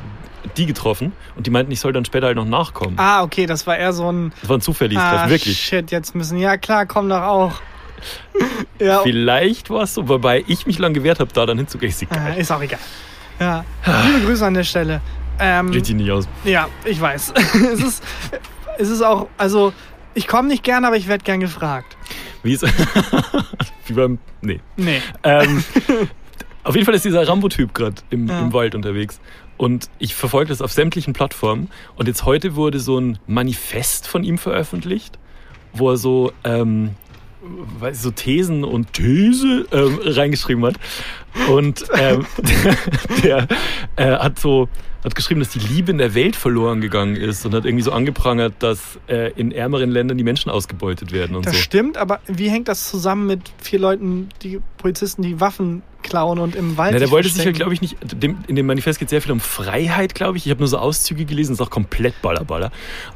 [0.57, 2.95] die getroffen und die meinten, ich soll dann später halt noch nachkommen.
[2.97, 4.31] ah, okay, das war eher so ein.
[4.41, 5.59] Das war ein zufälliges Ah, Treffen, wirklich.
[5.61, 6.37] shit, jetzt müssen.
[6.37, 7.53] Ja, klar, komm doch auch.
[8.79, 11.89] ja, Vielleicht war es so, wobei ich mich lang gewehrt habe, da dann hinzugehen.
[11.91, 12.37] Ist Ah, egal.
[12.37, 12.79] ist auch egal.
[13.39, 13.65] Ja.
[14.07, 15.01] Liebe Grüße an der Stelle.
[15.39, 16.27] Ähm, Geht sich nicht aus.
[16.43, 17.33] ja, ich weiß.
[17.73, 18.03] es, ist,
[18.77, 19.71] es ist auch, also
[20.13, 21.95] ich komme nicht gern, aber ich werde gern gefragt.
[22.43, 22.65] Wie ist.
[23.87, 24.17] Wie beim.
[24.41, 24.59] Nee.
[24.77, 25.01] Nee.
[25.23, 25.63] Ähm,
[26.63, 28.39] auf jeden Fall ist dieser Rambo-Typ gerade im, Ja.
[28.39, 29.19] im Wald unterwegs.
[29.59, 31.69] Und ich verfolge das auf sämtlichen Plattformen.
[31.97, 35.19] Und jetzt heute wurde so ein Manifest von ihm veröffentlicht,
[35.73, 36.91] wo er so, ähm,
[37.91, 40.75] so Thesen und These ähm, reingeschrieben hat.
[41.49, 42.77] Und ähm, der,
[43.97, 44.69] der äh, hat so
[45.03, 47.91] hat geschrieben, dass die Liebe in der Welt verloren gegangen ist und hat irgendwie so
[47.91, 51.59] angeprangert, dass äh, in ärmeren Ländern die Menschen ausgebeutet werden und Das so.
[51.61, 56.55] stimmt, aber wie hängt das zusammen mit vier Leuten, die Polizisten, die Waffen klauen und
[56.55, 57.97] im Wald Na, der wollte sich ja, glaube ich, nicht.
[58.01, 60.45] Dem, in dem Manifest geht es sehr viel um Freiheit, glaube ich.
[60.45, 62.71] Ich habe nur so Auszüge gelesen, ist auch komplett ballerballer.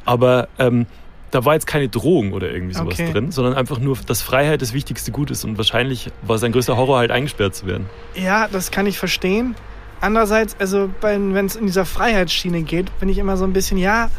[0.06, 0.86] Aber ähm,
[1.32, 3.12] da war jetzt keine Drohung oder irgendwie sowas Okay.
[3.12, 5.44] drin, sondern einfach nur, dass Freiheit das wichtigste Gut ist.
[5.44, 7.88] Und wahrscheinlich war sein größter Horror halt eingesperrt zu werden.
[8.16, 9.56] Ja, das kann ich verstehen.
[10.04, 14.10] Andererseits, also wenn es in dieser Freiheitsschiene geht, bin ich immer so ein bisschen, ja,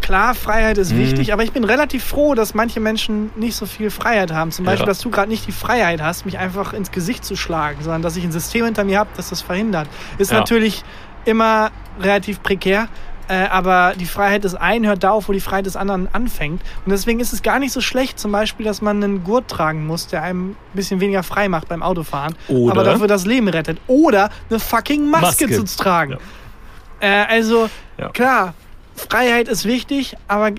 [0.00, 0.98] klar, Freiheit ist Mhm.
[0.98, 4.50] wichtig, aber ich bin relativ froh, dass manche Menschen nicht so viel Freiheit haben.
[4.50, 4.86] Zum Beispiel, Ja.
[4.86, 8.16] dass du gerade nicht die Freiheit hast, mich einfach ins Gesicht zu schlagen, sondern dass
[8.16, 9.86] ich ein System hinter mir habe, das das verhindert.
[10.18, 10.40] Ist Ja.
[10.40, 10.82] natürlich
[11.24, 12.88] immer relativ prekär.
[13.28, 16.60] Äh, aber die Freiheit des einen hört da auf, wo die Freiheit des anderen anfängt.
[16.84, 19.86] Und deswegen ist es gar nicht so schlecht, zum Beispiel, dass man einen Gurt tragen
[19.86, 23.48] muss, der einem ein bisschen weniger frei macht beim Autofahren, Oder- aber dafür das Leben
[23.48, 23.78] rettet.
[23.86, 25.64] Oder eine fucking Maske, Maske.
[25.64, 26.18] zu tragen.
[27.00, 27.22] Ja.
[27.22, 28.10] Äh, also, Ja.
[28.10, 28.54] klar,
[28.94, 30.50] Freiheit ist wichtig, aber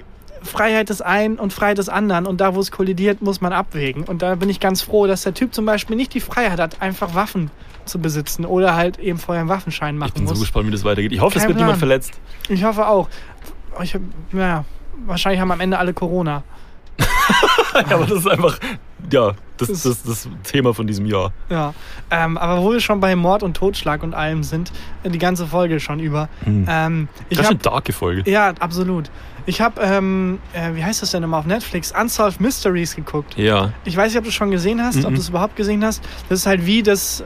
[0.41, 2.25] Freiheit des einen und Freiheit des anderen.
[2.27, 4.03] Und da, wo es kollidiert, muss man abwägen.
[4.03, 6.81] Und da bin ich ganz froh, dass der Typ zum Beispiel nicht die Freiheit hat,
[6.81, 7.49] einfach Waffen
[7.85, 10.33] zu besitzen oder halt eben vorher einen Waffenschein machen Ich bin muss.
[10.33, 11.11] so gespannt, wie das weitergeht.
[11.11, 11.89] Ich hoffe, es Kein wird niemand Plan.
[11.89, 12.19] verletzt.
[12.49, 13.09] Ich hoffe auch.
[13.83, 13.97] Ich
[14.33, 14.63] ja,
[15.05, 16.43] wahrscheinlich haben am Ende alle Corona.
[17.75, 18.57] ja, aber das ist einfach,
[19.11, 21.33] ja, das ist das, das Thema von diesem Jahr.
[21.49, 21.73] Ja,
[22.09, 24.71] ähm, aber wo wir schon bei Mord und Totschlag und allem sind,
[25.03, 26.29] äh, die ganze Folge schon über.
[26.45, 26.65] Hm.
[26.69, 28.29] Ähm, Das ist hab, eine darke Folge.
[28.29, 29.09] ja, absolut.
[29.47, 31.91] Ich habe, ähm, äh, wie heißt das denn immer auf Netflix?
[31.99, 33.37] Unsolved Mysteries geguckt.
[33.37, 33.73] Ja.
[33.83, 35.15] Ich weiß nicht, ob du es schon gesehen hast, ob Mhm.
[35.15, 36.01] du es überhaupt gesehen hast.
[36.29, 37.23] Das ist halt wie das.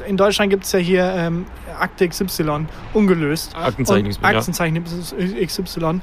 [0.00, 1.46] In Deutschland gibt es ja hier ähm,
[1.78, 3.54] Akte XY ungelöst.
[3.56, 4.24] Aktenzeichen Und XY.
[4.24, 4.84] Aktenzeichen
[5.46, 6.00] XY.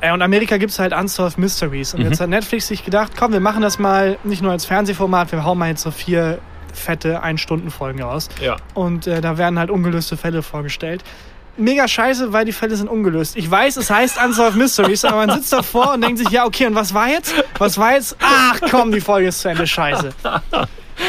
[0.00, 1.94] Äh, Und Amerika gibt es halt Unsolved Mysteries.
[1.94, 2.06] Und Mhm.
[2.10, 5.44] jetzt hat Netflix sich gedacht, komm, wir machen das mal nicht nur als Fernsehformat, wir
[5.44, 6.38] hauen mal jetzt so vier
[6.72, 8.28] fette Ein-Stunden-Folgen raus.
[8.40, 8.56] Ja.
[8.74, 11.02] Und äh, da werden halt ungelöste Fälle vorgestellt.
[11.56, 13.36] Mega scheiße, weil die Fälle sind ungelöst.
[13.36, 16.66] Ich weiß, es heißt Unsolved Mysteries, aber man sitzt davor und denkt sich, ja, okay,
[16.66, 17.34] und was war jetzt?
[17.58, 18.16] Was war jetzt?
[18.22, 20.10] Ach komm, die Folge ist zu Ende, scheiße.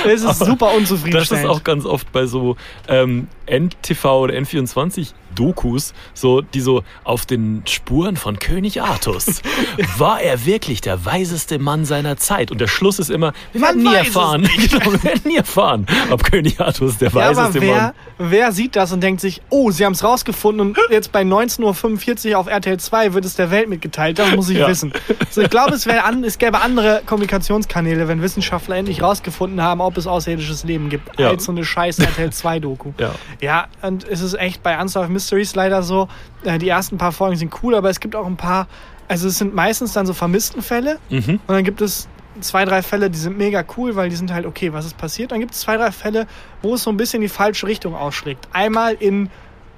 [0.06, 1.46] Es ist super Das unzufriedenstellend.
[1.46, 2.56] ist auch ganz oft bei so
[2.88, 9.42] ähm, NTV oder N24 Dokus, so, die so auf den Spuren von König Artus.
[9.98, 12.52] War er wirklich der weiseste Mann seiner Zeit?
[12.52, 14.48] Und der Schluss ist immer, wir werden nie erfahren.
[14.70, 17.92] Genau, wir werden nie erfahren, ob König Artus der ja, aber weiseste wer, Mann.
[18.18, 22.32] wer sieht das und denkt sich, oh, sie haben es rausgefunden und jetzt bei 19.45
[22.32, 24.20] Uhr auf RTL 2 wird es der Welt mitgeteilt.
[24.20, 24.68] Das muss ich Ja.
[24.68, 24.92] wissen.
[25.30, 29.98] So, ich glaube, es, an, es gäbe andere Kommunikationskanäle, wenn Wissenschaftler endlich rausgefunden haben, ob
[29.98, 31.30] es außerirdisches Leben gibt, Ja.
[31.30, 32.92] als so eine scheiß RTL 2 Doku.
[33.00, 33.12] Ja.
[33.42, 36.08] Ja, und es ist echt bei Unsolved Mysteries leider so,
[36.44, 38.68] äh, die ersten paar Folgen sind cool, aber es gibt auch ein paar,
[39.08, 41.40] also es sind meistens dann so vermissten Fälle Mhm.
[41.46, 42.08] und dann gibt es
[42.42, 45.32] zwei, drei Fälle, die sind mega cool, weil die sind halt, okay, was ist passiert?
[45.34, 46.26] Dann gibt es zwei, drei Fälle,
[46.62, 48.48] wo es so ein bisschen in die falsche Richtung ausschlägt.
[48.54, 49.30] Einmal in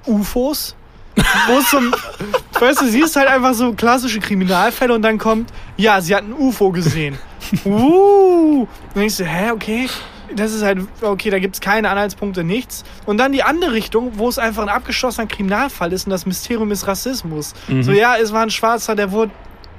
[0.06, 0.76] UFOs,
[1.48, 1.92] wo es so ein,
[2.60, 6.32] weißt du, siehst halt einfach so klassische Kriminalfälle und dann kommt, ja, sie hat ein
[6.34, 7.18] UFO gesehen.
[7.66, 9.88] Uh, dann denkst du, hä, okay,
[10.34, 12.84] das ist halt, okay, da gibt es keine Anhaltspunkte, nichts.
[13.06, 16.70] Und dann die andere Richtung, wo es einfach ein abgeschlossener Kriminalfall ist und das Mysterium
[16.70, 17.54] ist Rassismus.
[17.68, 17.82] Mhm.
[17.82, 19.32] So, ja, es war ein Schwarzer, der wurde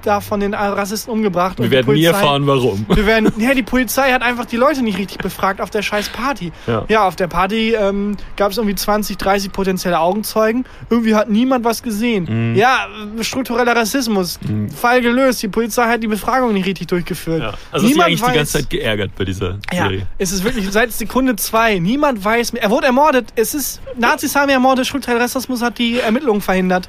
[0.03, 1.59] da von den Rassisten umgebracht.
[1.59, 2.85] Wir werden nie erfahren, warum.
[2.93, 6.09] wir werden, ja, die Polizei hat einfach die Leute nicht richtig befragt auf der scheiß
[6.09, 6.51] Party.
[6.67, 7.05] Ja.
[7.05, 10.65] auf der Party ähm, gab es irgendwie 20, 30 potenzielle Augenzeugen.
[10.89, 12.51] Irgendwie hat niemand was gesehen.
[12.51, 12.55] Mhm.
[12.55, 12.87] Ja,
[13.21, 14.39] struktureller Rassismus.
[14.75, 15.41] Fall gelöst.
[15.43, 17.41] Die Polizei hat die Befragung nicht richtig durchgeführt.
[17.41, 17.53] Ja.
[17.71, 20.07] Also ist niemand eigentlich weiß, die ganze Zeit geärgert bei dieser ja, Serie.
[20.17, 21.79] es ist wirklich seit Sekunde zwei.
[21.79, 22.63] Niemand weiß mehr.
[22.63, 23.33] Er wurde ermordet.
[23.35, 24.85] Es ist, Nazis haben ihn ermordet.
[24.85, 26.87] Struktureller Rassismus hat die Ermittlungen verhindert.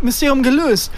[0.00, 0.90] Mysterium gelöst.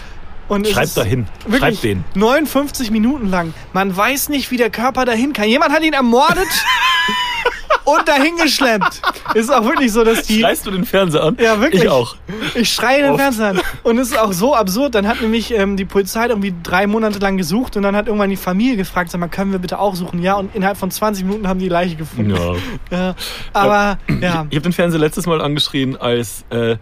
[0.49, 1.27] Und es Schreib ist dahin.
[1.47, 2.05] Wirklich, Schreib den.
[2.15, 3.55] 59 Minuten lang.
[3.73, 5.49] Man weiß nicht, wie der Körper dahin kann.
[5.49, 6.49] Jemand hat ihn ermordet
[7.85, 9.01] und dahin geschleppt.
[9.35, 10.41] Es ist auch wirklich so, dass die.
[10.41, 11.37] Schreist du den Fernseher an?
[11.41, 11.85] Ja, wirklich.
[11.85, 12.17] Ich auch.
[12.55, 13.21] Ich schreie den Oft.
[13.21, 13.61] Fernseher an.
[13.83, 14.95] Und es ist auch so absurd.
[14.95, 18.31] Dann hat nämlich ähm, die Polizei irgendwie drei Monate lang gesucht und dann hat irgendwann
[18.31, 20.23] die Familie gefragt, sag mal, können wir bitte auch suchen?
[20.23, 22.31] Ja, und innerhalb von 20 Minuten haben die Leiche gefunden.
[22.31, 22.55] Ja.
[22.91, 23.15] Ja.
[23.53, 24.47] Aber, ja.
[24.51, 26.77] Ich habe den Fernseher letztes Mal angeschrien, als äh,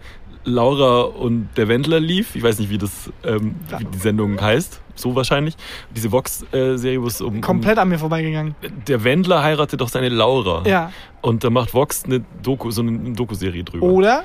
[0.45, 2.35] Laura und der Wendler lief.
[2.35, 4.81] Ich weiß nicht, wie das ähm, wie die Sendung heißt.
[4.95, 5.55] So wahrscheinlich.
[5.95, 8.55] Diese Vox-Serie, wo es um, Komplett an mir vorbeigegangen.
[8.87, 10.63] Der Wendler heiratet doch seine Laura.
[10.67, 10.91] Ja.
[11.21, 13.85] Und da macht Vox eine Doku, so eine Doku-Serie drüber.
[13.85, 14.23] Oder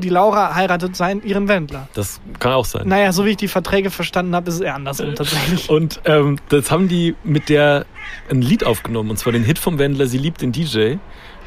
[0.00, 1.88] die Laura heiratet seinen, ihren Wendler.
[1.94, 2.88] Das kann auch sein.
[2.88, 5.68] Naja, so wie ich die Verträge verstanden habe, ist es eher andersrum tatsächlich.
[5.70, 7.86] Und ähm, das haben die mit der
[8.30, 10.96] ein Lied aufgenommen, und zwar den Hit vom Wendler, Sie liebt den DJ.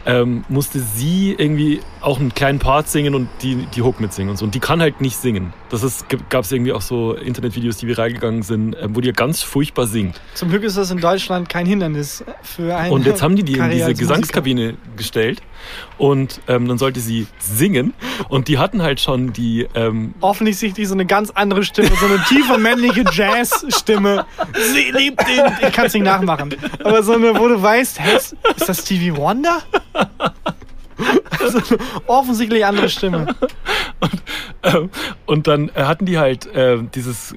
[0.06, 4.38] Ähm, musste sie irgendwie auch einen kleinen Part singen und die, die Hook mitsingen und
[4.38, 4.46] so.
[4.46, 5.54] Und die kann halt nicht singen.
[5.70, 9.12] Das ist, gab es irgendwie auch so Internetvideos, die viral gegangen sind, ähm, wo die
[9.14, 10.20] ganz furchtbar singt.
[10.34, 13.54] Zum Glück ist das in Deutschland kein Hindernis für eine Und jetzt haben die die
[13.54, 14.00] in diese als Musiker.
[14.00, 15.42] Gesangskabine gestellt
[15.98, 17.94] und ähm, dann sollte sie singen
[18.28, 22.22] und die hatten halt schon die ähm, Offensichtlich so eine ganz andere Stimme, so eine
[22.26, 24.26] tiefe männliche Jazz-Stimme.
[24.74, 25.42] Sie liebt den.
[25.62, 26.54] Ich kann es nicht nachmachen.
[26.84, 29.62] Aber so eine, wo du weißt, hä, ist ist das Stevie Wonder?
[32.08, 33.36] Offensichtlich andere Stimme.
[34.64, 34.90] Ähm,
[35.26, 37.36] und dann äh, hatten die halt äh, dieses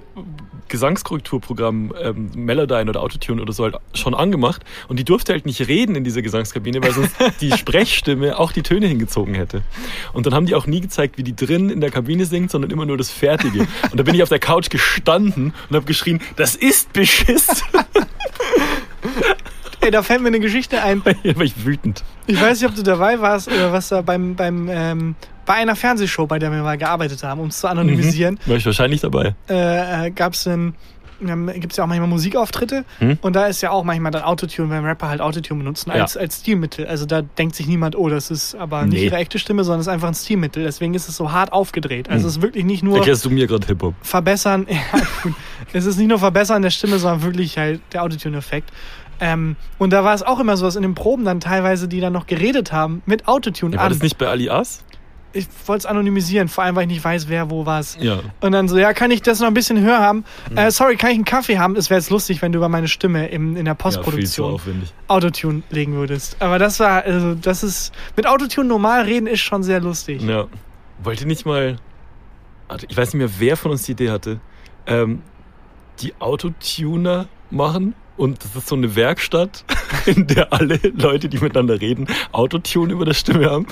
[0.69, 5.69] Gesangskorrekturprogramm ähm, Melodyne oder Autotune oder so halt schon angemacht und die durfte halt nicht
[5.69, 9.63] reden in dieser Gesangskabine, weil sonst die Sprechstimme auch die Töne hingezogen hätte.
[10.13, 12.71] Und dann haben die auch nie gezeigt, wie die drin in der Kabine singt, sondern
[12.71, 13.67] immer nur das Fertige.
[13.91, 17.47] Und da bin ich auf der Couch gestanden und habe geschrien, das ist Beschiss.
[19.81, 21.03] Ey, da fällt mir eine Geschichte ein.
[21.25, 22.03] da war ich wütend.
[22.27, 25.77] Ich weiß nicht, ob du dabei warst oder was da beim, beim ähm, bei einer
[25.77, 29.35] Fernsehshow, bei der wir mal gearbeitet haben, um es zu anonymisieren, War ich wahrscheinlich dabei.
[29.49, 30.75] äh, äh, gab es einen
[31.19, 33.17] gibt es ja auch manchmal Musikauftritte Hm?
[33.23, 36.21] und da ist ja auch manchmal dann Autotune, wenn Rapper halt Autotune benutzen als, Ja.
[36.21, 36.87] als Stilmittel.
[36.87, 39.05] Also da denkt sich niemand, oh, das ist aber nicht Nee.
[39.07, 40.65] ihre echte Stimme, sondern es ist einfach ein Stilmittel.
[40.65, 42.11] Deswegen ist es so hart aufgedreht.
[42.11, 42.29] Also Hm.
[42.29, 43.95] es ist wirklich nicht nur Erklärst du mir gerade Hip-Hop?
[44.03, 44.79] verbessern, ja,
[45.73, 48.69] es ist nicht nur verbessern der Stimme, sondern wirklich halt der Autotune-Effekt.
[49.21, 52.01] Ähm, und da war es auch immer so, dass in den Proben dann teilweise die
[52.01, 53.93] dann noch geredet haben mit Autotune Ja, war an.
[53.93, 54.83] das nicht bei Alias?
[55.33, 57.99] ich wollte es anonymisieren, vor allem, weil ich nicht weiß, wer wo was.
[58.01, 58.21] Ja.
[58.41, 60.25] Und dann so, ja, kann ich das noch ein bisschen höher haben?
[60.55, 61.77] Äh, sorry, kann ich einen Kaffee haben?
[61.77, 64.95] Es wäre jetzt lustig, wenn du über meine Stimme im, in der Ja, Postproduktion aufwendig.
[65.09, 66.37] Autotune legen würdest.
[66.41, 70.23] Aber das war, also das ist, mit Autotune normal reden ist schon sehr lustig.
[70.23, 70.47] Ja.
[71.03, 71.77] Wollt ihr nicht mal.
[72.89, 74.41] Ich weiß nicht mehr, wer von uns die Idee hatte.
[74.87, 75.21] Ähm,
[76.01, 79.65] die Autotuner machen und das ist so eine Werkstatt,
[80.07, 83.67] in der alle Leute, die miteinander reden, Autotune über der Stimme haben.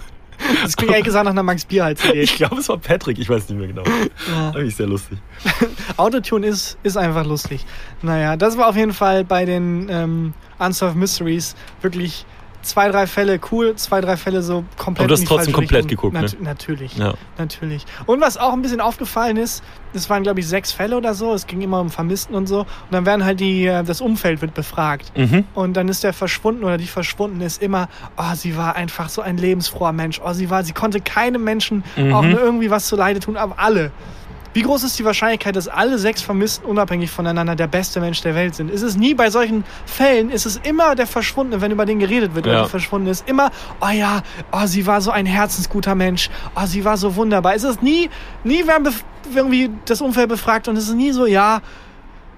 [0.63, 2.21] Das klingt ehrlich gesagt nach einer Max Bierhals-Idee.
[2.21, 3.85] Ich glaube, es war Patrick, ich weiß nicht mehr genau.
[3.85, 4.51] Ja.
[4.51, 5.19] Eigentlich sehr lustig.
[5.97, 7.65] Autotune ist, ist einfach lustig.
[8.03, 12.27] Naja, das war auf jeden Fall bei den ähm, Unsolved Mysteries wirklich
[12.65, 15.05] zwei, drei Fälle cool, zwei, drei Fälle so komplett.
[15.05, 16.11] Aber du hast trotzdem komplett Richtung.
[16.11, 16.21] geguckt, ne?
[16.23, 16.97] Nat Natürlich.
[16.97, 17.15] Ja.
[17.39, 17.85] Natürlich.
[18.07, 19.63] Und was auch ein bisschen aufgefallen ist,
[19.93, 21.33] es waren, glaube ich, sechs Fälle oder so.
[21.35, 22.61] Es ging immer um Vermissten und so.
[22.61, 25.13] Und dann werden halt die, äh, das Umfeld wird befragt.
[25.17, 25.45] Mhm.
[25.55, 29.23] Und dann ist der verschwunden oder die verschwunden ist immer, oh, sie war einfach so
[29.23, 30.21] ein lebensfroher Mensch.
[30.25, 32.13] Oh, sie war, sie konnte keinem Menschen Mhm.
[32.15, 33.91] auch nur irgendwie was zu Leide tun, aber alle.
[34.55, 38.35] Wie groß ist die Wahrscheinlichkeit, dass alle sechs Vermissten unabhängig voneinander der beste Mensch der
[38.37, 38.71] Welt sind?
[38.71, 42.35] Ist es nie bei solchen Fällen, ist es immer der Verschwundene, wenn über den geredet
[42.37, 42.63] wird, Ja.
[42.63, 43.51] die Verschwundene ist immer,
[43.81, 47.55] oh ja, oh, sie war so ein herzensguter Mensch, oh, sie war so wunderbar.
[47.57, 48.09] Es ist nie,
[48.45, 48.89] nie werden
[49.35, 51.61] irgendwie das Umfeld befragt und es ist nie so, ja,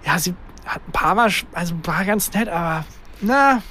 [0.07, 2.85] ja, sie hat ein paar Mal, also war ganz nett, aber
[3.21, 3.63] na,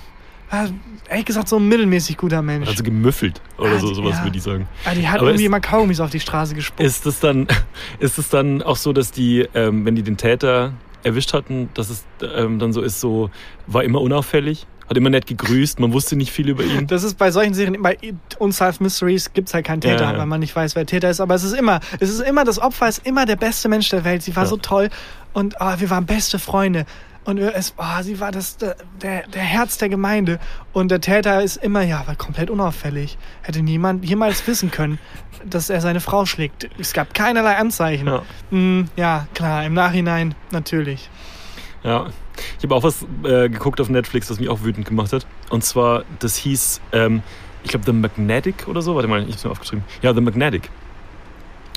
[0.56, 0.70] war,
[1.10, 2.68] ehrlich gesagt, so ein mittelmäßig guter Mensch.
[2.68, 4.24] Also gemüffelt oder Ah, so, sowas ja.
[4.24, 4.68] würde ich sagen.
[4.86, 6.80] Ah, die hat aber irgendwie ist- immer Kaugummis auf die Straße gespuckt.
[6.80, 7.48] Ist es dann,
[8.00, 11.90] ist es dann auch so, dass die, ähm, wenn die den Täter erwischt hatten, dass
[11.90, 12.04] es
[12.36, 13.30] ähm, dann so ist, so
[13.68, 16.88] war immer unauffällig, hat immer nett gegrüßt, man wusste nicht viel über ihn.
[16.88, 17.98] Das ist bei solchen Serien, bei
[18.40, 20.18] Unsolved Mysteries gibt es halt keinen Täter, Ja, ja.
[20.20, 21.20] weil man nicht weiß, wer Täter ist.
[21.22, 24.04] Aber es ist immer, es ist immer, das Opfer ist immer der beste Mensch der
[24.04, 24.22] Welt.
[24.24, 24.50] Sie war Ja.
[24.50, 24.90] so toll
[25.34, 26.86] und oh, wir waren beste Freunde.
[27.26, 30.40] Und es, oh, sie war das, der, der Herz der Gemeinde.
[30.74, 33.18] Und der Täter ist immer, ja, war komplett unauffällig.
[33.42, 35.00] Hätte niemand jemals wissen können,
[35.44, 36.70] dass er seine Frau schlägt.
[36.78, 38.08] Es gab keinerlei Anzeichen.
[38.08, 38.22] Ja.
[38.52, 41.10] Mm, ja, klar, im Nachhinein natürlich.
[41.84, 42.08] Ja.
[42.58, 45.26] Ich habe auch was äh, geguckt auf Netflix, was mich auch wütend gemacht hat.
[45.50, 47.24] Und zwar, das hieß, ähm,
[47.64, 48.94] ich glaube, The Magnetic oder so.
[48.94, 49.84] Warte mal, ich habe es mir aufgeschrieben.
[50.04, 50.70] Ja, The Magnetic.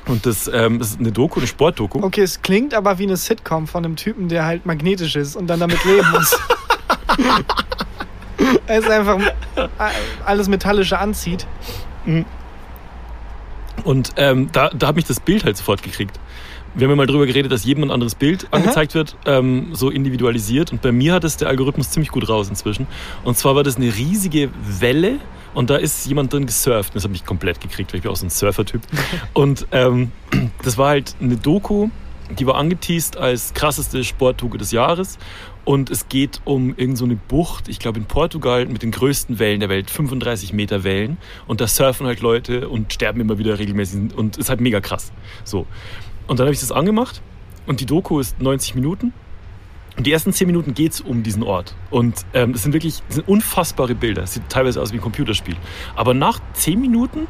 [0.09, 2.03] Und das, ähm, ist eine Doku, eine Sportdoku.
[2.03, 5.47] Okay, es klingt aber wie eine Sitcom von einem Typen, der halt magnetisch ist und
[5.47, 6.37] dann damit leben muss.
[8.67, 9.21] er ist einfach
[10.25, 11.47] alles Metallische anzieht.
[13.85, 16.19] Und ähm, da, da hat mich das Bild halt sofort gekriegt.
[16.75, 19.91] Wir haben ja mal drüber geredet, dass jedem ein anderes Bild angezeigt wird, ähm, so
[19.91, 20.73] individualisiert.
[20.73, 22.87] Und bei mir hat es der Algorithmus ziemlich gut raus inzwischen.
[23.25, 25.19] Und zwar war das eine riesige Welle
[25.59, 26.95] und da ist jemand drin gesurft.
[26.95, 28.81] Das hat mich komplett gekriegt, weil ich bin auch so ein Surfer-Typ.
[29.35, 30.13] Und ähm,
[30.63, 31.89] das war halt eine Doku,
[32.39, 35.19] die war angeteased als krasseste Sportdoku des Jahres.
[35.65, 39.41] Und es geht um irgendeine so eine Bucht, ich glaube in Portugal, mit den größten
[39.41, 41.17] Wellen der Welt, 35 Meter Wellen.
[41.49, 45.11] Und da surfen halt Leute und sterben immer wieder regelmäßig und ist halt mega krass.
[45.43, 45.67] So.
[46.29, 47.21] Und dann habe ich das angemacht
[47.67, 49.13] und die Doku ist 90 Minuten.
[49.99, 51.75] Und die ersten 10 Minuten geht es um diesen Ort.
[51.91, 54.29] Und ähm, das sind wirklich das sind unfassbare Bilder.
[54.29, 55.57] Sieht teilweise aus wie ein Computerspiel.
[55.97, 57.27] Aber nach 10 Minuten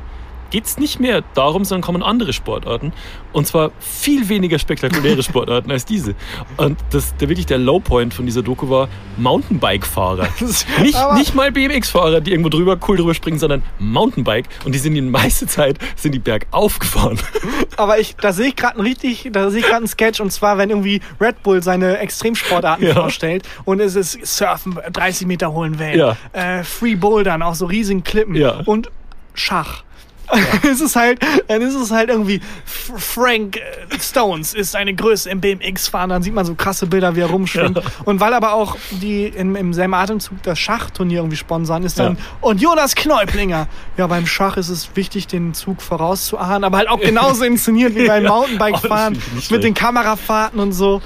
[0.51, 2.92] geht es nicht mehr darum, sondern kommen andere Sportarten.
[3.32, 6.14] Und zwar viel weniger spektakuläre Sportarten als diese.
[6.57, 8.88] Und das, der wirklich der Lowpoint von dieser Doku war
[9.18, 10.28] Mountainbike-Fahrer.
[10.82, 14.46] Nicht, Aber- nicht mal BMX-Fahrer, die irgendwo drüber cool drüber springen, sondern Mountainbike.
[14.64, 17.18] Und die sind die meiste Zeit sind die bergauf gefahren.
[17.76, 20.30] Aber ich, da sehe ich gerade ein richtig, da sehe ich gerade einen Sketch und
[20.32, 22.94] zwar, wenn irgendwie Red Bull seine Extremsportarten Ja.
[22.94, 26.16] vorstellt und es ist Surfen, 30 Meter hohen Wellen, Ja.
[26.32, 28.62] äh, Free Bouldern, auch so riesigen Klippen Ja.
[28.66, 28.90] und
[29.34, 29.84] Schach.
[30.70, 33.61] es ist halt, dann ist es halt irgendwie Frank äh,
[34.01, 37.76] Stones ist eine Größe im BMX-Fahren, dann sieht man so krasse Bilder, wie er rumschwingt.
[37.79, 37.83] Ja.
[38.05, 42.16] Und weil aber auch die im, im selben Atemzug das Schachturnier irgendwie sponsern, ist dann
[42.16, 42.22] Ja.
[42.43, 43.68] und Jonas Knäublinger.
[43.97, 48.07] Ja, beim Schach ist es wichtig, den Zug vorauszuahnen, aber halt auch genauso inszeniert wie
[48.07, 48.31] beim Ja.
[48.31, 49.74] Mountainbike-Fahren Oh, mit den.
[49.74, 51.01] Kamerafahrten und so.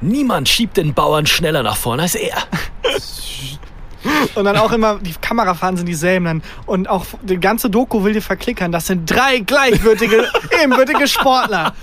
[0.00, 2.36] Niemand schiebt den Bauern schneller nach vorne als er.
[4.34, 6.42] Und dann auch immer, die Kamerafahren sind dieselben dann.
[6.66, 8.72] Und auch die ganze Doku will dir verklickern.
[8.72, 10.26] Das sind drei gleichwürdige,
[10.62, 11.74] ebenbürtige Sportler.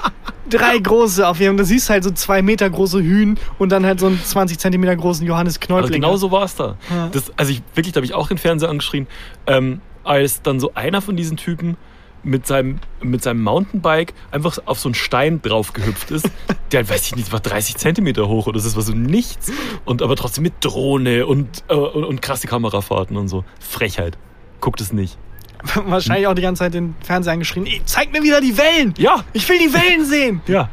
[0.49, 1.63] Drei große auf jeden Fall.
[1.63, 4.95] Du siehst halt so zwei Meter große Hühn und dann halt so einen 20 Zentimeter
[4.95, 6.07] großen Johannes Knäublinger.
[6.07, 6.75] genau so war es da.
[6.89, 7.09] Ja.
[7.11, 9.07] Das, also ich wirklich, da habe ich auch den Fernseher angeschrien,
[9.47, 11.77] ähm, als dann so einer von diesen Typen
[12.23, 16.29] mit seinem, mit seinem Mountainbike einfach auf so einen Stein drauf gehüpft ist.
[16.71, 19.51] Der, weiß ich nicht, war 30 Zentimeter hoch oder das war so nichts.
[19.85, 23.43] Und aber trotzdem mit Drohne und, äh, und, und krasse Kamerafahrten und so.
[23.59, 24.17] Frechheit.
[24.61, 25.17] Guckt es nicht.
[25.85, 27.65] Wahrscheinlich auch die ganze Zeit den Fernseher angeschrien.
[27.65, 28.93] Ey, zeig mir wieder die Wellen!
[28.97, 30.41] Ja, Ich will die Wellen sehen!
[30.47, 30.69] ja.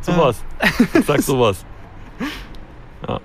[0.00, 0.34] So Ah.
[1.06, 1.64] Sag sowas.
[3.08, 3.20] Ja.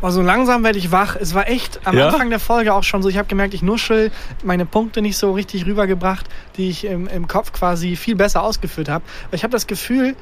[0.00, 1.16] Aber so langsam werde ich wach.
[1.16, 2.08] Es war echt am Ja?
[2.08, 3.08] Anfang der Folge auch schon so.
[3.08, 4.10] Ich habe gemerkt, ich nuschel
[4.44, 6.26] meine Punkte nicht so richtig rübergebracht,
[6.56, 9.04] die ich im, im Kopf quasi viel besser ausgeführt habe.
[9.26, 10.14] Aber ich habe das Gefühl,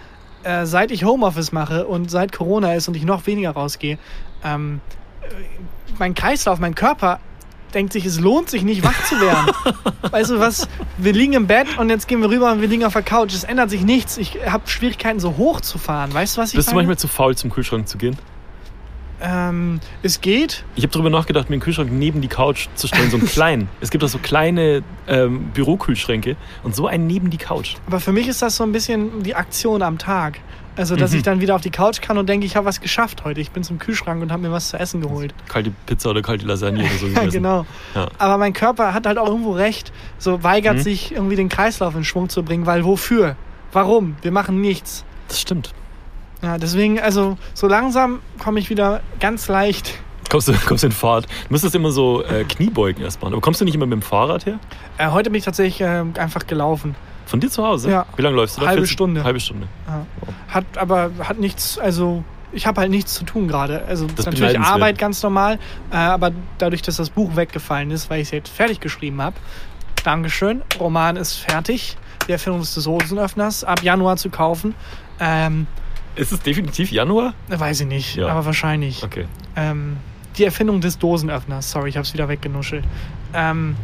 [0.45, 3.99] äh, seit ich Homeoffice mache und seit Corona ist und ich noch weniger rausgehe,
[4.45, 4.81] ähm,
[5.23, 5.27] äh,
[5.99, 7.21] mein Kreislauf, mein Körper
[7.75, 9.51] denkt sich, es lohnt sich nicht wach zu werden.
[10.11, 10.69] weißt du was?
[10.97, 13.35] Wir liegen im Bett und jetzt gehen wir rüber und wir liegen auf der Couch.
[13.35, 14.17] Es ändert sich nichts.
[14.17, 16.15] Ich habe Schwierigkeiten, so hoch zu fahren.
[16.15, 16.87] Weißt du, was ich Bist du meine?
[16.87, 18.17] manchmal zu faul, zum Kühlschrank zu gehen?
[19.21, 20.65] Ähm, es geht.
[20.75, 23.69] Ich habe darüber nachgedacht, mir den Kühlschrank neben die Couch zu stellen, so einen kleinen.
[23.81, 27.75] Es gibt auch so kleine ähm, Bürokühlschränke und so einen neben die Couch.
[27.87, 30.41] Aber für mich ist das so ein bisschen die Aktion am Tag.
[30.79, 31.17] Also, dass Mhm.
[31.17, 33.41] ich dann wieder auf die Couch kann und denke, ich habe was geschafft heute.
[33.41, 35.33] Ich bin zum Kühlschrank und habe mir was zu essen geholt.
[35.49, 37.31] Kalte Pizza oder kalte Lasagne oder so Ja, gegessen.
[37.39, 37.65] genau.
[37.95, 38.09] Ja.
[38.19, 39.91] Aber mein Körper hat halt auch irgendwo recht.
[40.19, 40.81] So weigert Mhm.
[40.81, 43.37] sich irgendwie den Kreislauf in Schwung zu bringen, weil wofür?
[43.73, 44.17] Warum?
[44.21, 45.07] Wir machen nichts.
[45.29, 45.73] Das stimmt.
[46.43, 49.99] Ja, deswegen, also so langsam komme ich wieder ganz leicht.
[50.31, 51.27] Kommst du, kommst du in Fahrt.
[51.27, 53.33] Du müsstest immer so äh, Kniebeugen erst machen.
[53.33, 54.59] Aber kommst du nicht immer mit dem Fahrrad her?
[54.99, 56.95] Äh, heute bin ich tatsächlich äh, einfach gelaufen.
[57.27, 57.91] Von dir zu Hause?
[57.91, 58.07] Ja.
[58.17, 58.69] Wie lange läufst du da?
[58.69, 58.93] Halbe 40?
[58.93, 59.25] Stunde.
[59.25, 59.69] Halbe Stunde.
[59.87, 60.07] Ja.
[60.49, 62.23] Hat aber hat nichts, also
[62.53, 63.85] ich habe halt nichts zu tun gerade.
[63.87, 64.59] Also Das ist natürlich.
[64.59, 65.59] Arbeit ganz normal,
[65.91, 69.37] äh, aber dadurch, dass das Buch weggefallen ist, weil ich es jetzt fertig geschrieben habe,
[70.05, 71.97] Dankeschön, Roman ist fertig.
[72.29, 74.75] Die Erfindung des Dosenöffners ab Januar zu kaufen.
[75.19, 75.67] Ähm,
[76.17, 77.35] Ist es definitiv Januar?
[77.49, 78.29] weiß ich nicht, Ja.
[78.29, 79.05] aber wahrscheinlich.
[79.05, 79.27] Okay.
[79.55, 79.99] Ähm,
[80.39, 81.71] die Erfindung des Dosenöffners.
[81.71, 82.85] Sorry, ich habe es wieder weggenuschelt.
[83.35, 83.77] Ähm,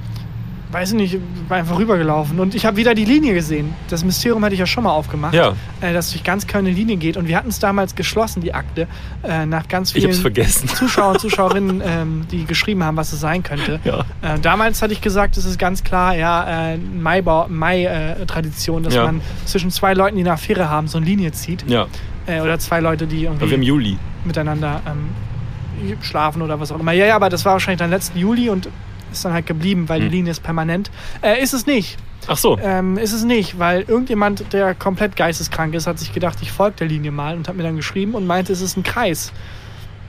[0.70, 1.18] weiß ich nicht,
[1.49, 2.41] war einfach rübergelaufen.
[2.41, 3.74] Und ich habe wieder die Linie gesehen.
[3.89, 5.35] Das Mysterium hatte ich ja schon mal aufgemacht.
[5.35, 5.53] Ja.
[5.83, 7.16] Äh, dass durch ganz Köln eine Linie geht.
[7.18, 8.87] Und wir hatten es damals geschlossen, die Akte,
[9.22, 10.68] äh, nach ganz vielen vergessen.
[10.68, 13.80] Zuschauer und Zuschauerinnen, ähm, die geschrieben haben, was es sein könnte.
[13.85, 14.01] Ja.
[14.22, 18.97] Äh, damals hatte ich gesagt, es ist ganz klar, ja, äh, Mai-Tradition, Mai, äh, dass
[18.97, 21.64] man zwischen zwei Leuten, die eine Affäre haben, so eine Linie zieht.
[21.68, 21.87] Ja.
[22.27, 23.99] Äh, oder zwei Leute, die Aber wir im irgendwie Juli.
[24.25, 26.93] miteinander ähm, schlafen oder was auch immer.
[26.93, 28.68] Ja, ja, aber das war wahrscheinlich dann letzten Juli und
[29.11, 30.11] ist dann halt geblieben, weil Hm.
[30.11, 30.91] die Linie ist permanent.
[31.23, 31.99] Äh, ist es nicht.
[32.29, 32.57] Ach so.
[32.62, 36.77] Ähm, ist es nicht, weil irgendjemand, der komplett geisteskrank ist, hat sich gedacht, ich folge
[36.79, 39.33] der Linie mal und hat mir dann geschrieben und meinte, es ist ein Kreis.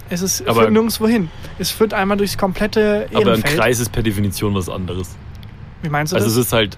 [0.09, 1.29] Es ist Aber- führt nirgendwo hin.
[1.57, 3.57] Es führt einmal durchs komplette Aber ein Ehrenfeld.
[3.57, 5.15] Kreis ist per Definition was anderes.
[5.81, 6.37] Wie meinst du Also das?
[6.37, 6.77] es ist halt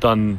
[0.00, 0.38] dann.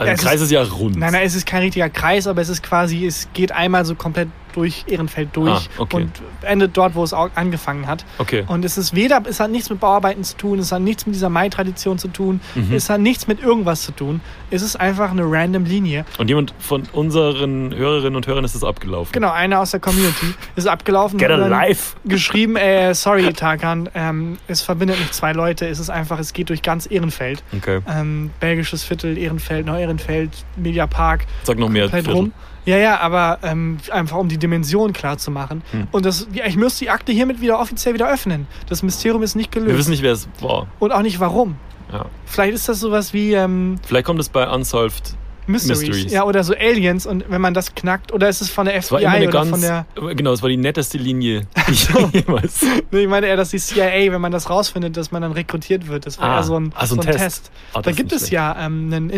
[0.00, 0.96] Also Ja, ein Kreis ist, ja rund.
[0.96, 3.94] Nein, nein, es ist kein richtiger Kreis, aber es ist quasi, es geht einmal so
[3.94, 5.96] komplett durch Ehrenfeld durch Ah, okay.
[5.96, 6.10] und
[6.42, 8.04] endet dort, wo es auch angefangen hat.
[8.18, 8.44] Okay.
[8.46, 11.14] Und es ist weder, es hat nichts mit Bauarbeiten zu tun, es hat nichts mit
[11.14, 12.72] dieser Mai-Tradition zu tun, Mhm.
[12.74, 14.20] es hat nichts mit irgendwas zu tun.
[14.50, 16.04] Es ist einfach eine random Linie.
[16.18, 19.12] Und jemand von unseren Hörerinnen und Hörern ist das abgelaufen.
[19.12, 21.18] Genau, einer aus der Community ist abgelaufen.
[21.18, 21.94] Get alive!
[22.04, 26.48] Geschrieben, äh, sorry, Tarkan, ähm, es verbindet nicht zwei Leute, es ist einfach, es geht
[26.48, 27.42] durch ganz Ehrenfeld.
[27.56, 27.80] Okay.
[27.88, 31.88] Ähm, belgisches Viertel, Ehrenfeld, Neu-Ehrenfeld, Mediapark, Sag noch mehr.
[31.88, 32.12] Viertel.
[32.14, 32.32] rum.
[32.66, 35.62] Ja, ja, aber ähm, einfach um die Dimension klar zu machen.
[35.72, 35.88] Hm.
[35.92, 38.46] Und das, ja, ich müsste die Akte hiermit wieder offiziell wieder öffnen.
[38.68, 39.78] Das Mysterium ist nicht Wir gelöst.
[39.78, 40.66] wissen nicht, wer es war.
[40.78, 41.56] Und auch nicht warum.
[41.92, 42.06] Ja.
[42.26, 45.14] Vielleicht ist das sowas wie ähm, Vielleicht kommt es bei Unsolved.
[45.46, 45.80] Mysteries.
[45.88, 46.12] Mysteries.
[46.12, 48.92] Ja, oder so Aliens und wenn man das knackt, oder ist es von der Es
[48.92, 49.50] war FBI immer eine oder ganz.
[49.50, 49.86] von der.
[50.14, 52.64] Genau, es war die netteste Linie, die ich jemals.
[52.92, 55.88] Nee, ich meine eher, dass die CIA, wenn man das rausfindet, dass man dann rekrutiert
[55.88, 56.06] wird.
[56.06, 57.18] Das wäre Ah, eher so ein, ah, so ein Test.
[57.18, 57.50] Test.
[57.72, 58.32] Das Da gibt es schlecht.
[58.34, 59.10] ja ähm, ein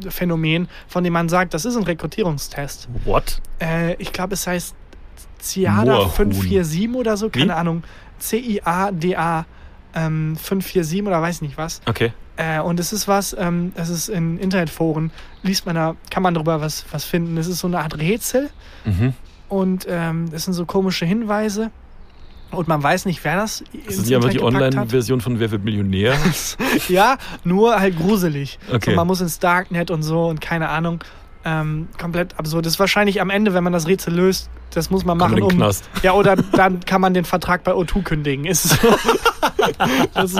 [0.00, 2.88] Internetphänomen, von dem man sagt, das ist ein Rekrutierungstest.
[3.04, 3.40] What?
[3.60, 4.74] Äh, ich glaube, es heißt
[5.40, 6.10] CIADA Moorhuhn.
[6.32, 7.50] 547 oder so, keine Wie?
[7.52, 7.82] Ahnung.
[8.18, 9.46] C-I-A-D-A
[9.94, 11.80] ähm, 547 oder weiß nicht was.
[11.86, 12.12] Okay.
[12.36, 15.10] Äh, und es ist was, ähm, das ist in Internetforen,
[15.42, 17.36] liest man da, kann man darüber was, was finden.
[17.36, 18.50] Es ist so eine Art Rätsel
[18.84, 19.12] Mhm.
[19.50, 21.70] und ähm, es sind so komische Hinweise
[22.50, 23.64] und man weiß nicht, wer das.
[23.86, 26.14] Das ist nicht einfach die Online-Version von Wer wird Millionär.
[26.88, 28.58] ja, nur halt gruselig.
[28.72, 28.90] Okay.
[28.90, 31.02] So, man muss ins Darknet und so und keine Ahnung.
[31.42, 32.66] Ähm, komplett absurd.
[32.66, 35.44] Das ist wahrscheinlich am Ende, wenn man das Rätsel löst, das muss man machen, den
[35.44, 35.50] um.
[35.50, 35.88] Knast.
[36.02, 38.44] Ja, oder dann kann man den Vertrag bei O2 kündigen.
[38.44, 38.76] Ist so.
[40.14, 40.34] das,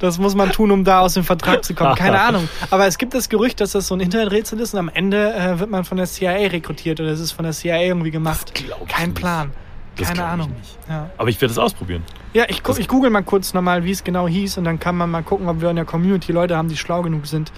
[0.00, 1.94] das muss man tun, um da aus dem Vertrag zu kommen.
[1.94, 2.48] Keine Ahnung.
[2.70, 5.58] Aber es gibt das Gerücht, dass das so ein Interneträtsel ist und am Ende äh,
[5.60, 8.52] wird man von der CIA rekrutiert oder es ist von der CIA irgendwie gemacht.
[8.88, 9.14] Kein.
[9.14, 9.52] Plan.
[9.96, 10.50] Das Keine ich Ahnung.
[10.52, 10.78] nicht.
[10.88, 11.10] Ja.
[11.16, 12.02] Aber ich werde es ausprobieren.
[12.34, 14.96] Ja, ich, gu ich google mal kurz nochmal, wie es genau hieß und dann kann
[14.96, 17.50] man mal gucken, ob wir in der Community Leute haben, die schlau genug sind.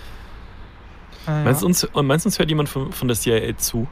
[1.26, 1.68] Äh, Meinst, du ja.
[1.68, 3.86] uns, meinst uns hört jemand von, von der CIA zu?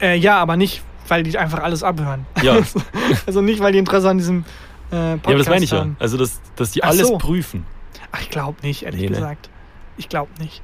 [0.00, 2.24] Äh, ja, aber nicht, weil die einfach alles abhören.
[2.42, 2.56] Ja.
[3.26, 4.44] also nicht, weil die Interesse an diesem
[4.90, 5.78] äh, Podcast Ja, aber das meine ich ja.
[5.80, 5.96] haben.
[5.98, 7.18] Also, dass, dass die Ach alles so.
[7.18, 7.66] prüfen.
[8.12, 9.14] Ach, ich glaube nicht, ehrlich Nee, ne?
[9.16, 9.50] gesagt.
[9.96, 10.62] Ich glaube nicht.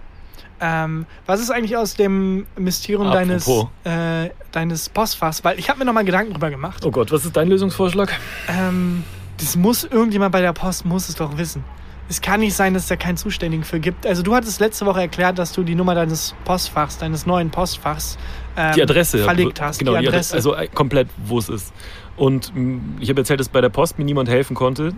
[0.60, 3.68] Ähm, was ist eigentlich aus dem Mysterium Apropos.
[3.84, 5.42] deines, äh, deines Postfachs?
[5.44, 6.84] Weil ich habe mir nochmal Gedanken drüber gemacht.
[6.86, 8.12] Oh Gott, was ist dein Lösungsvorschlag?
[8.48, 9.04] Ähm,
[9.38, 11.64] das muss irgendjemand bei der Post muss es doch wissen.
[12.08, 14.06] es kann nicht sein, dass es da keinen Zuständigen für gibt.
[14.06, 18.16] Also du hattest letzte Woche erklärt, dass du die Nummer deines Postfachs, deines neuen Postfachs
[18.56, 19.18] ähm, Die Adresse.
[19.24, 19.78] verlegt hast.
[19.78, 20.34] Genau, die Adresse.
[20.36, 21.72] also äh, komplett, wo es ist.
[22.16, 24.92] Und mh, ich habe erzählt, dass bei der Post mir niemand helfen konnte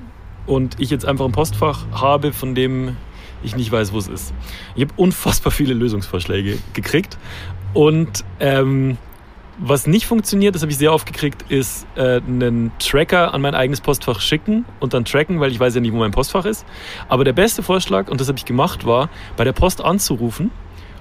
[0.46, 2.96] und ich jetzt einfach ein Postfach habe, von dem
[3.46, 4.34] ich nicht weiß, wo es ist.
[4.74, 7.16] Ich habe unfassbar viele Lösungsvorschläge gekriegt
[7.72, 8.98] und ähm,
[9.58, 13.54] was nicht funktioniert, das habe ich sehr oft gekriegt, ist äh, einen Tracker an mein
[13.54, 16.66] eigenes Postfach schicken und dann tracken, weil ich weiß ja nicht, wo mein Postfach ist.
[17.08, 20.50] Aber der beste Vorschlag, und das habe ich gemacht, war, bei der Post anzurufen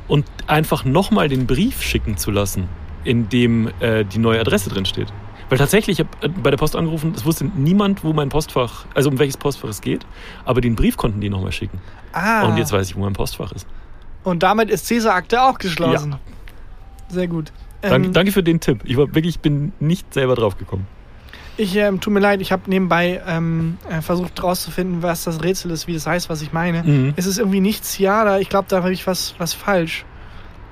[0.07, 2.69] und einfach nochmal den Brief schicken zu lassen,
[3.03, 5.11] in dem äh, die neue Adresse drin steht.
[5.49, 9.09] Weil tatsächlich, ich habe bei der Post angerufen, es wusste niemand, wo mein Postfach, also
[9.09, 10.05] um welches Postfach es geht,
[10.43, 11.79] aber den Brief konnten die nochmal schicken.
[12.13, 13.67] ah, Und jetzt weiß ich, wo mein Postfach ist.
[14.23, 16.15] und damit ist Cäsar-Akte auch geschlossen.
[17.09, 17.51] Sehr gut.
[17.81, 18.79] Danke, Ähm, danke für den Tipp.
[18.85, 20.87] Ich war wirklich, bin nicht selber drauf gekommen.
[21.57, 25.69] Ich ähm, tut mir leid, ich habe nebenbei ähm, äh, versucht rauszufinden, was das Rätsel
[25.71, 26.83] ist, wie das heißt, was ich meine.
[26.83, 27.13] Mhm.
[27.15, 30.03] Es ist irgendwie nicht Ciara, ich glaube, da habe ich was, was falsch.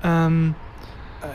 [0.02, 0.63] Ähm, äh,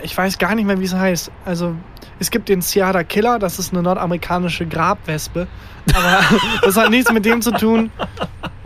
[0.03, 1.31] ich weiß gar nicht mehr, wie es heißt.
[1.45, 1.75] Also,
[2.19, 5.47] es gibt den Ciara Killer, das ist eine nordamerikanische Grabwespe.
[5.93, 6.19] Aber
[6.63, 7.91] das hat nichts mit dem zu tun,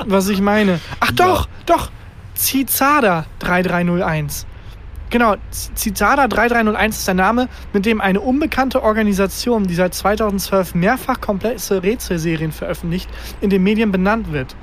[0.06, 0.80] was ich meine.
[1.00, 1.92] Ach doch, doch,
[2.36, 4.46] Cizada 3301.
[5.10, 11.22] Genau, Cizada 3301 ist der Name, mit dem eine unbekannte Organisation, die seit 2012 mehrfach
[11.22, 13.08] komplexe Rätselserien veröffentlicht,
[13.40, 14.56] in den Medien benannt wird.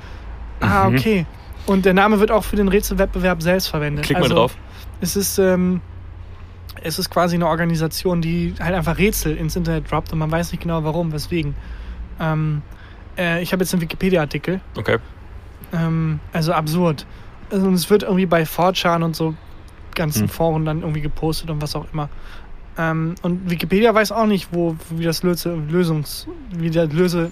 [0.61, 0.97] Ah, Mhm.
[0.97, 1.27] okay.
[1.67, 4.05] Und der Name wird auch für den Rätselwettbewerb selbst verwendet.
[4.07, 4.57] Klick mal Also, drauf.
[5.01, 5.81] Es ist, ähm,
[6.83, 10.53] es ist quasi eine Organisation, die halt einfach Rätsel ins Internet droppt und man weiß
[10.53, 11.55] nicht genau warum, weswegen.
[12.21, 12.63] Ähm,
[13.19, 14.61] äh, ich habe jetzt einen Wikipedia-Artikel.
[14.77, 14.99] Okay.
[15.73, 17.07] Ähm, also absurd.
[17.51, 19.35] Also, und es wird irgendwie bei 4chan und so
[19.95, 20.29] ganzen Hm.
[20.29, 22.09] Foren dann irgendwie gepostet und was auch immer.
[22.79, 27.31] Ähm, und Wikipedia weiß auch nicht, wo, wie das Löse, Lösungs, wie der Löse,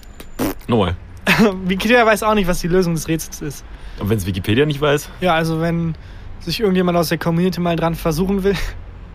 [0.67, 0.95] Nochmal.
[1.65, 3.65] Wikipedia weiß auch nicht, was die Lösung des Rätsels ist.
[3.99, 5.95] Und wenn es Wikipedia nicht weiß, Ja, also wenn
[6.41, 8.55] sich irgendjemand aus der Community mal dran versuchen will,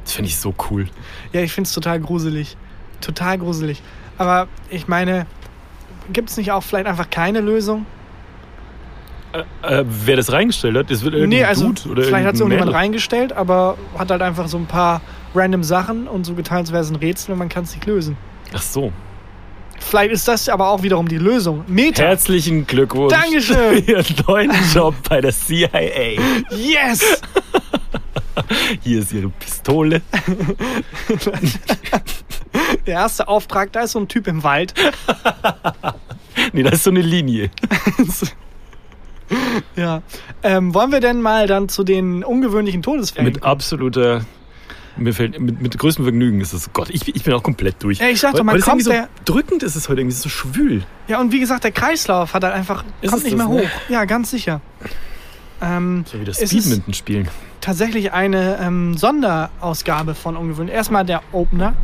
[0.05, 0.87] das finde ich so cool.
[1.33, 2.57] ja, ich finde es total gruselig.
[3.01, 3.83] Total gruselig.
[4.19, 5.27] Aber ich meine,
[6.13, 7.85] gibt es nicht auch vielleicht einfach keine Lösung?
[9.33, 12.35] Äh, äh, wer das reingestellt hat, das wird irgendein Nee, also Dude oder vielleicht hat
[12.35, 12.81] es irgendjemand Mädel.
[12.81, 15.01] reingestellt, aber hat halt einfach so ein paar
[15.35, 17.85] random Sachen und so getan, als wäre es ein Rätsel und man kann es nicht
[17.87, 18.17] lösen.
[18.55, 18.93] Ach so.
[19.81, 21.65] Vielleicht ist das aber auch wiederum die Lösung.
[21.67, 22.05] Meta.
[22.05, 23.13] Herzlichen Glückwunsch.
[23.13, 23.57] Dankeschön.
[23.85, 25.69] Für Ihren neuen Job bei der CIA.
[26.51, 27.21] Yes!
[28.83, 30.03] Hier ist Ihre Pistole.
[32.87, 34.75] Der erste Auftrag, da ist so ein Typ im Wald.
[36.53, 37.49] Nee, das ist so eine Linie.
[39.77, 40.03] ja.
[40.43, 44.25] Ähm, wollen wir denn mal dann zu den ungewöhnlichen Todesfällen Mit absoluter.
[44.97, 46.73] Mir fällt, mit, mit größtem Vergnügen ist es.
[46.73, 47.99] Gott, ich, ich bin auch komplett durch.
[48.01, 50.29] Ja, ich sag doch, Weil- man kommt so der- drückend ist es heute irgendwie so
[50.29, 50.83] schwül.
[51.09, 53.63] Ja, und wie gesagt, der Kreislauf hat halt einfach, Ist kommt nicht mehr ne?
[53.63, 53.69] hoch.
[53.89, 54.61] Ja, ganz sicher.
[55.63, 57.29] Ähm, So wie das Speedminton spielen.
[57.65, 60.75] Tatsächlich eine ähm, Sonderausgabe von Ungewöhnlich.
[60.75, 61.75] Erstmal der Opener.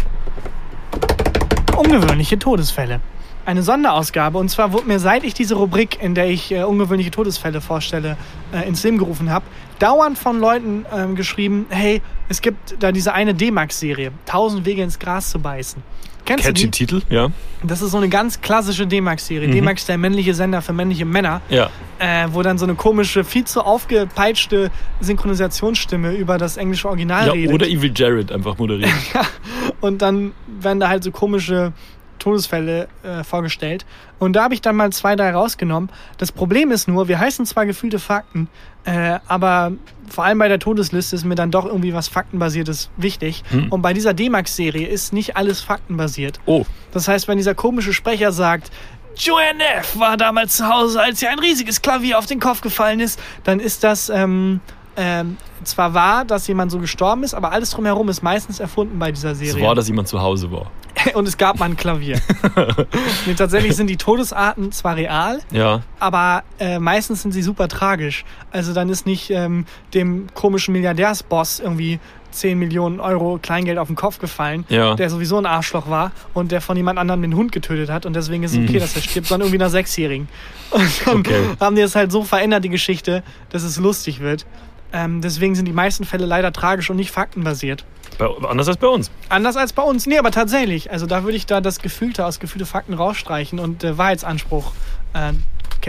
[1.76, 3.00] Ungewöhnliche Todesfälle.
[3.46, 4.36] Eine Sonderausgabe.
[4.36, 8.18] Und zwar wurde mir, seit ich diese Rubrik, in der ich äh, ungewöhnliche Todesfälle vorstelle,
[8.52, 9.46] äh, ins Leben gerufen habe,
[9.78, 14.98] dauernd von Leuten ähm, geschrieben, hey, es gibt da diese eine D-Max-Serie, 1000 Wege ins
[14.98, 15.82] Gras zu beißen.
[16.24, 16.70] Kennst du Catchy die?
[16.70, 17.28] Titel, ja.
[17.62, 19.48] Das ist so eine ganz klassische D-Max-Serie.
[19.48, 19.52] Mhm.
[19.52, 21.70] D-Max, der männliche Sender für männliche Männer Ja.
[21.98, 27.32] äh, wo dann so eine komische, viel zu aufgepeitschte Synchronisationsstimme über das englische Original ja
[27.32, 27.54] redet.
[27.54, 28.92] oder Evil Jared einfach moderieren.
[29.80, 31.72] Und dann werden da halt so komische
[32.18, 33.86] Todesfälle äh, vorgestellt.
[34.18, 35.90] Und da habe ich dann mal zwei, drei rausgenommen.
[36.18, 38.48] Das Problem ist nur, wir heißen zwar gefühlte Fakten,
[38.84, 39.72] äh, aber
[40.10, 43.42] vor allem bei der Todesliste ist mir dann doch irgendwie was Faktenbasiertes wichtig.
[43.50, 43.68] Hm.
[43.70, 46.40] Und bei dieser D-Max-Serie ist nicht alles faktenbasiert.
[46.46, 48.70] Oh, Das heißt, wenn dieser komische Sprecher sagt,
[49.16, 49.98] Joanne F.
[49.98, 53.60] war damals zu Hause, als ihr ein riesiges Klavier auf den Kopf gefallen ist, dann
[53.60, 54.60] ist das ähm,
[54.96, 59.12] ähm, zwar wahr, dass jemand so gestorben ist, aber alles drumherum ist meistens erfunden bei
[59.12, 59.64] dieser es Serie.
[59.64, 60.70] war, dass jemand zu Hause war.
[61.14, 62.20] Und es gab mal ein Klavier.
[63.26, 65.82] nee, tatsächlich sind die Todesarten zwar real, Ja.
[65.98, 68.24] aber äh, meistens sind sie super tragisch.
[68.50, 71.98] Also dann ist nicht ähm, dem komischen Milliardärsboss irgendwie
[72.32, 74.94] 10 Millionen Euro Kleingeld auf den Kopf gefallen, Ja.
[74.94, 78.14] der sowieso ein Arschloch war und der von jemand anderem den Hund getötet hat und
[78.14, 78.78] deswegen ist es okay, Mhm.
[78.80, 80.28] dass er stirbt, sondern irgendwie nach Sechsjährigen.
[80.70, 81.40] Und dann Okay.
[81.58, 84.46] haben die es halt so verändert, die Geschichte, dass es lustig wird.
[84.92, 87.84] Ähm, deswegen sind die meisten Fälle leider tragisch und nicht faktenbasiert.
[88.18, 89.10] Bei, anders als bei uns.
[89.28, 90.06] Anders als bei uns.
[90.06, 90.90] Nee, aber tatsächlich.
[90.90, 94.72] Also da würde ich da das Gefühlte aus gefühlte Fakten rausstreichen und äh, Wahrheitsanspruch
[95.14, 95.32] äh,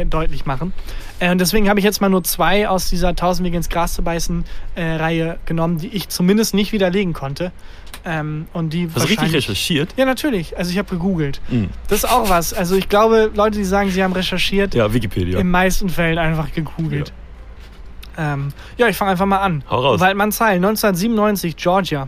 [0.05, 0.71] deutlich machen.
[1.19, 3.93] Äh, und deswegen habe ich jetzt mal nur zwei aus dieser 1000 Wege ins Gras
[3.93, 4.45] zu beißen
[4.75, 7.51] äh, Reihe genommen, die ich zumindest nicht widerlegen konnte.
[8.05, 9.93] Ähm, und die Hast du richtig recherchiert?
[9.97, 10.57] Ja, natürlich.
[10.57, 11.41] Also ich habe gegoogelt.
[11.49, 11.69] Mhm.
[11.87, 12.53] Das ist auch was.
[12.53, 15.39] Also ich glaube, Leute, die sagen, sie haben recherchiert, Ja, Wikipedia.
[15.39, 17.09] in meisten Fällen einfach gegoogelt.
[17.09, 17.13] Ja,
[18.17, 19.63] ähm, ja ich fange einfach mal an.
[19.69, 19.99] Hau raus.
[19.99, 22.07] Waldmannsheil, 1997, Georgia.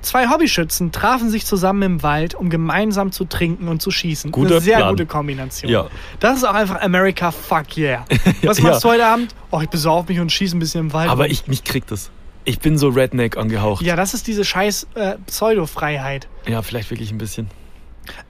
[0.00, 4.32] Zwei Hobbyschützen trafen sich zusammen im Wald, um gemeinsam zu trinken und zu schießen.
[4.32, 4.90] Guter Eine sehr Plan.
[4.90, 5.70] gute Kombination.
[5.70, 5.86] Ja.
[6.18, 8.04] Das ist auch einfach America fuck yeah.
[8.42, 8.64] Was Ja.
[8.64, 9.32] machst du heute Abend?
[9.52, 11.08] Oh, ich besauf mich und schieße ein bisschen im Wald.
[11.08, 12.10] Aber ich, mich kriegt das.
[12.44, 13.84] Ich bin so Redneck angehaucht.
[13.84, 16.26] ja, das ist diese scheiß äh, Pseudo-Freiheit.
[16.48, 17.48] Ja, vielleicht wirklich ein bisschen.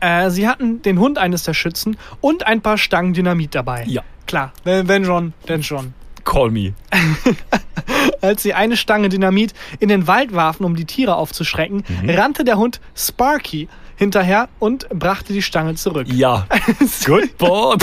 [0.01, 3.85] Äh, sie hatten den Hund eines der Schützen und ein paar Stangen Dynamit dabei.
[3.87, 4.03] Ja.
[4.27, 5.95] Klar, wenn, wenn schon, denn schon.
[6.25, 6.73] Call me.
[8.21, 12.11] Als sie eine Stange Dynamit in den Wald warfen, um die Tiere aufzuschrecken, Mhm.
[12.11, 16.07] rannte der Hund Sparky hinterher und brachte die Stange zurück.
[16.11, 16.47] Ja.
[17.05, 17.77] Good boy.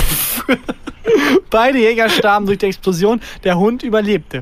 [1.50, 4.42] Beide Jäger starben durch die Explosion, der Hund überlebte.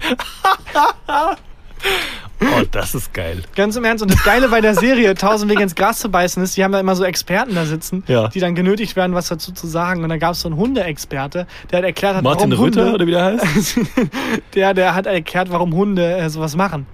[2.40, 3.42] Oh, das ist geil.
[3.56, 4.04] Ganz im Ernst.
[4.04, 6.72] Und das Geile bei der Serie, 1000 Wege ins Gras zu beißen, ist, die haben
[6.72, 8.28] da immer so Experten da sitzen, Ja.
[8.28, 10.04] die dann genötigt werden, was dazu zu sagen.
[10.04, 12.94] Und dann gab es so einen Hundeexperte, der hat erklärt hat, Martin warum Rütter, Hunde,
[12.96, 13.80] oder wie der heißt?
[14.56, 16.86] der, der hat erklärt, warum Hunde äh, sowas machen.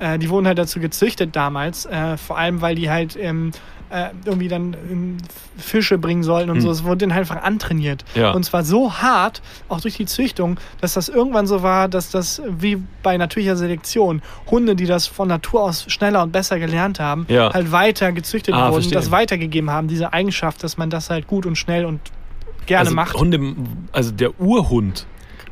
[0.00, 3.52] Äh, die wurden halt dazu gezüchtet damals, äh, vor allem weil die halt ähm,
[3.90, 5.16] äh, irgendwie dann ähm,
[5.58, 6.70] Fische bringen sollten und so.
[6.70, 8.04] Es wurde denen halt einfach antrainiert.
[8.14, 8.30] Ja.
[8.32, 12.40] Und zwar so hart, auch durch die Züchtung, dass das irgendwann so war, dass das
[12.48, 17.26] wie bei natürlicher Selektion Hunde, die das von Natur aus schneller und besser gelernt haben,
[17.28, 17.52] Ja.
[17.52, 18.94] halt weiter gezüchtet Ah, wurden, verstehe.
[18.94, 22.00] das weitergegeben haben, diese Eigenschaft, dass man das halt gut und schnell und
[22.66, 23.14] gerne also macht.
[23.14, 23.54] Hunde,
[23.90, 25.06] also der Urhund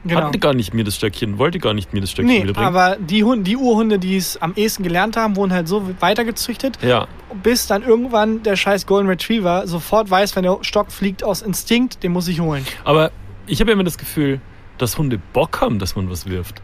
[0.05, 0.22] Genau.
[0.28, 2.68] hatte gar nicht mir das Stöckchen, wollte gar nicht mir das Stöckchen Nee, wiederbringen.
[2.68, 6.78] aber die, Hunde, die Urhunde, die es am ehesten gelernt haben, wurden halt so weitergezüchtet,
[6.82, 7.09] ja,
[7.42, 12.03] bis dann irgendwann der scheiß Golden Retriever sofort weiß, wenn der Stock fliegt aus Instinkt,
[12.05, 12.64] den muss ich holen.
[12.84, 13.11] aber
[13.46, 14.40] ich habe ja immer das Gefühl,
[14.78, 16.62] dass Hunde Bock haben, dass man was wirft.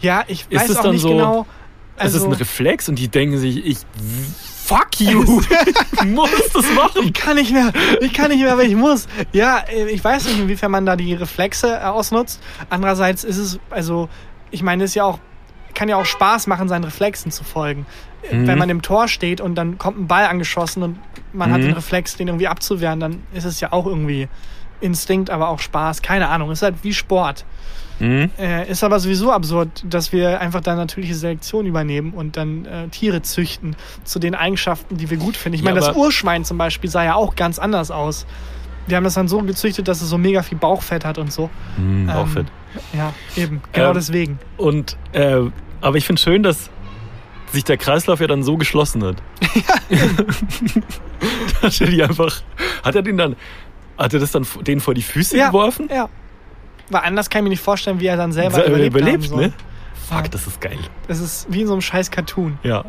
[0.00, 1.46] Ja, ich Ist weiß es auch dann nicht so- genau.
[1.96, 3.76] es ist Also, ein Reflex und die denken sich, ich
[4.64, 5.40] fuck you,
[5.94, 7.02] ich muss das machen.
[7.04, 9.08] ich kann nicht mehr, ich kann nicht mehr, aber ich muss.
[9.32, 12.40] Ja, äh, ich weiß nicht, inwiefern man da die Reflexe äh, ausnutzt.
[12.70, 14.08] Andererseits ist es, also,
[14.50, 15.18] ich meine, es ist ja auch,
[15.74, 17.86] kann ja auch Spaß machen, seinen Reflexen zu folgen.
[18.30, 18.46] Äh, Mhm.
[18.46, 20.98] Wenn man im Tor steht und dann kommt ein Ball angeschossen und
[21.32, 21.64] man hat Mhm.
[21.64, 24.28] den Reflex, den irgendwie abzuwehren, dann ist es ja auch irgendwie
[24.80, 26.02] Instinkt, aber auch Spaß.
[26.02, 27.44] Keine Ahnung, ist halt wie Sport.
[28.00, 28.30] Mhm.
[28.38, 32.88] Äh, ist aber sowieso absurd, dass wir einfach da natürliche Selektion übernehmen und dann äh,
[32.88, 35.54] Tiere züchten zu den Eigenschaften, die wir gut finden.
[35.56, 38.26] Ich Ja, meine, das aber- Urschwein zum Beispiel sah ja auch ganz anders aus.
[38.86, 41.48] Wir haben das dann so gezüchtet, dass es so mega viel Bauchfett hat und so.
[41.76, 42.46] Mhm, Ähm, fett.
[42.92, 43.62] Ja, eben.
[43.72, 44.38] Genau Ähm, deswegen.
[44.56, 45.36] Und, äh,
[45.80, 46.68] aber ich finde schön, dass
[47.52, 49.16] sich der Kreislauf ja dann so geschlossen hat.
[51.62, 52.42] dass er die einfach,
[52.82, 53.36] hat er den dann,
[53.98, 55.88] hat er das dann den vor die Füße Ja, geworfen?
[55.92, 56.08] ja.
[56.90, 59.28] Weil anders kann ich mir nicht vorstellen, wie er dann selber Se- überlebt, überlebt haben
[59.28, 59.46] soll.
[59.48, 59.52] ne?
[60.08, 60.28] Fuck, Ja.
[60.28, 60.78] das ist geil.
[61.08, 62.58] Das ist wie in so einem scheiß Cartoon.
[62.62, 62.84] Ja.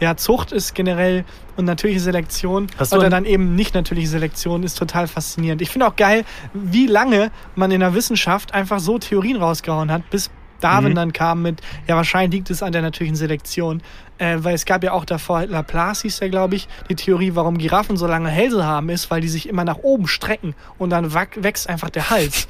[0.00, 1.24] Ja, Zucht ist generell
[1.56, 5.62] und natürliche Selektion Hast du oder dann eben nicht natürliche Selektion ist total faszinierend.
[5.62, 10.10] Ich finde auch geil, wie lange man in der Wissenschaft einfach so Theorien rausgehauen hat,
[10.10, 10.96] bis Darwin Mhm.
[10.96, 13.82] dann kam mit, ja wahrscheinlich liegt es an der natürlichen Selektion,
[14.18, 17.56] äh, weil es gab ja auch davor, Laplace hieß der glaube ich, die Theorie, warum
[17.56, 21.14] Giraffen so lange Hälse haben, ist, weil die sich immer nach oben strecken und dann
[21.14, 22.46] wächst einfach der Hals.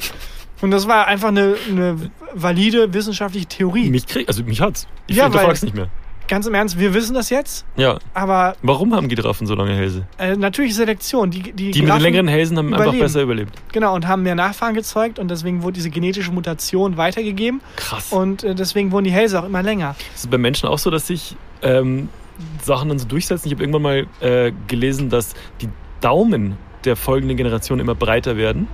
[0.62, 1.96] Und das war einfach eine, eine
[2.34, 3.90] valide wissenschaftliche Theorie.
[3.90, 4.86] Mich krieg, also mich hat's.
[5.06, 5.88] Ich Ja, hinterfrag's nicht mehr.
[6.28, 7.98] Ganz im Ernst, wir wissen das jetzt, Ja.
[8.14, 10.06] aber Warum haben Giraffen so lange Hälse?
[10.18, 11.30] Äh, natürliche Selektion.
[11.30, 13.02] Die, die, Die mit den längeren Hälsen haben einfach überleben.
[13.02, 13.60] besser überlebt.
[13.72, 18.12] Genau, und haben mehr Nachfahren gezeugt und deswegen wurde diese genetische Mutation weitergegeben Krass.
[18.12, 19.96] und äh, deswegen wurden die Hälse auch immer länger.
[20.14, 22.08] Ist es bei Menschen auch so, dass sich ähm,
[22.62, 23.48] Sachen dann so durchsetzen?
[23.48, 25.68] Ich habe irgendwann mal äh, gelesen, dass die
[26.00, 28.68] Daumen der folgenden Generation immer breiter werden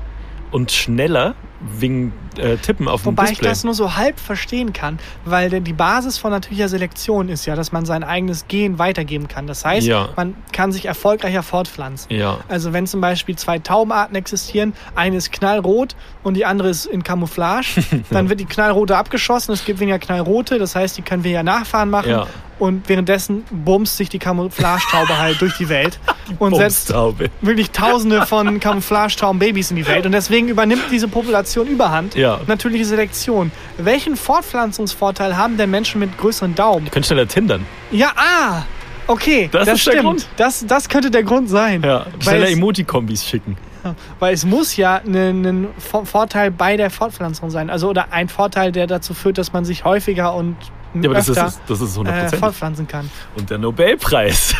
[0.53, 3.49] und schneller wegen äh, Tippen auf dem Wobei ich Display.
[3.49, 7.57] das nur so halb verstehen kann, weil denn die Basis von natürlicher Selektion ist ja,
[7.57, 9.47] dass man sein eigenes Gen weitergeben kann.
[9.47, 10.09] Das heißt, Ja.
[10.17, 12.15] man kann sich erfolgreicher fortpflanzen.
[12.15, 12.39] ja.
[12.49, 17.03] Also wenn zum Beispiel zwei Taubenarten existieren, eine ist knallrot und die andere ist in
[17.05, 17.67] Camouflage,
[18.11, 21.91] dann wird die knallrote abgeschossen, es gibt weniger knallrote, das heißt, die können weniger Nachfahren
[21.91, 22.27] machen Ja.
[22.59, 25.99] und währenddessen bumst sich die Camouflagetaube halt durch die Welt
[26.39, 26.93] und setzt
[27.41, 32.15] wirklich tausende von Camouflagetauben-Babys in die Welt und deswegen übernimmt diese Population Überhand.
[32.15, 32.28] Ja.
[32.47, 33.51] Natürliche Selektion.
[33.79, 36.91] Welchen Fortpflanzungsvorteil haben denn Menschen mit größeren Daumen?
[36.91, 37.65] Können schneller tindern.
[37.91, 38.63] Ja, ah!
[39.07, 40.03] Okay, Das ist der stimmt.
[40.05, 40.29] Grund.
[40.37, 41.83] Das, das könnte der Grund sein.
[41.83, 42.05] Ja.
[42.13, 43.57] Weil Schneller Emoji-Kombis schicken.
[44.19, 47.71] Weil es muss ja ein Vorteil bei der Fortpflanzung sein.
[47.71, 50.57] Also oder ein Vorteil, der dazu führt, dass man sich häufiger und
[50.95, 52.37] Ja, aber das öfter ist, das ist äh, 100%.
[52.37, 53.11] fortpflanzen kann.
[53.37, 54.55] Und der Nobelpreis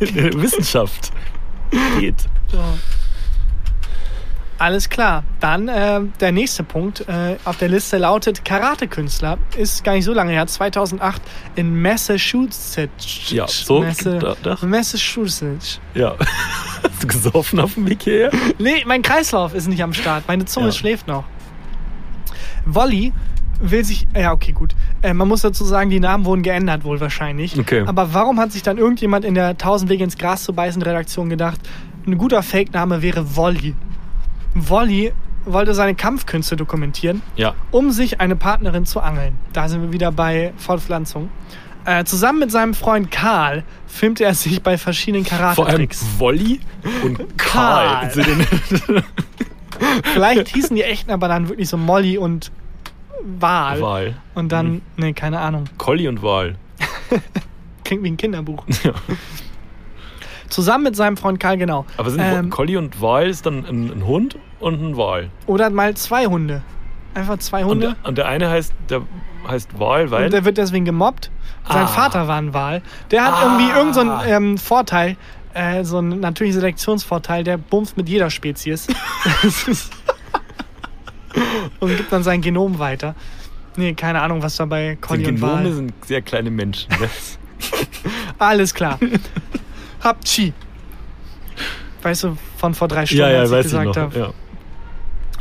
[0.00, 1.12] der Wissenschaft
[1.98, 2.16] geht.
[2.50, 2.58] So.
[4.58, 5.24] Alles klar.
[5.40, 9.36] Dann äh, der nächste Punkt äh, auf der Liste lautet Karate-Künstler.
[9.56, 11.20] Ist gar nicht so lange her, 2008
[11.56, 13.30] in Massachusetts.
[13.30, 14.56] Ja, so, da- da.
[14.64, 15.80] Massachusetts.
[15.94, 16.14] Ja.
[16.82, 18.30] Hast du gesoffen auf dem Weg hierher?
[18.58, 20.24] Nee, mein Kreislauf ist nicht am Start.
[20.28, 20.72] Meine Zunge Ja.
[20.72, 21.24] schläft noch.
[22.64, 23.12] Wolli
[23.60, 24.06] will sich.
[24.14, 24.74] Ja, okay, gut.
[25.02, 27.58] Äh, man muss dazu sagen, die Namen wurden geändert, wohl wahrscheinlich.
[27.58, 27.82] Okay.
[27.86, 31.28] Aber warum hat sich dann irgendjemand in der 1000 Wege ins Gras zu beißen Redaktion
[31.28, 31.60] gedacht,
[32.06, 33.74] ein guter Fake-Name wäre Wolli?
[34.54, 35.12] Wolli
[35.44, 37.54] wollte seine Kampfkünste dokumentieren, Ja.
[37.70, 39.36] um sich eine Partnerin zu angeln.
[39.52, 41.28] Da sind wir wieder bei Fortpflanzung.
[41.84, 45.86] Äh, zusammen mit seinem Freund Karl filmte er sich bei verschiedenen Vor allem.
[46.18, 46.60] Wolli
[47.02, 48.08] und Karl.
[48.10, 49.04] Karl.
[50.14, 52.50] Vielleicht hießen die echten aber dann wirklich so Molly und
[53.38, 53.80] Wal.
[53.80, 54.14] Wal.
[54.34, 55.64] Und dann, nee, keine Ahnung.
[55.78, 56.56] Colli und Wal.
[57.84, 58.64] Klingt wie ein Kinderbuch.
[58.82, 58.92] Ja.
[60.48, 61.86] Zusammen mit seinem Freund Karl, genau.
[61.96, 65.30] Aber sind Ähm, Colli und Wal ist dann ein, ein Hund und ein Wal.
[65.46, 66.62] Oder mal zwei Hunde.
[67.14, 67.96] Einfach zwei Und Hunde.
[68.02, 69.02] der, und der eine heißt, der
[69.48, 70.24] heißt Wal, weil.
[70.26, 71.30] Und der wird deswegen gemobbt.
[71.68, 71.86] Sein Ah.
[71.86, 72.82] Vater war ein Wal.
[73.10, 73.42] Der hat Ah.
[73.44, 75.16] irgendwie irgendeinen so einen, ähm, Vorteil,
[75.54, 78.86] äh, so einen natürlichen Selektionsvorteil, der bumst mit jeder Spezies.
[81.80, 83.14] Und gibt dann sein Genom weiter.
[83.76, 85.72] Nee, keine Ahnung, was da bei Conny und Genome Wal.
[85.72, 86.88] sind sehr kleine Menschen.
[87.00, 87.08] ne?
[88.38, 88.98] Alles klar.
[90.04, 90.52] Hapchi.
[92.02, 94.34] Weißt du, von vor drei Stunden, ja, ja, als ich weiß ich gesagt habe.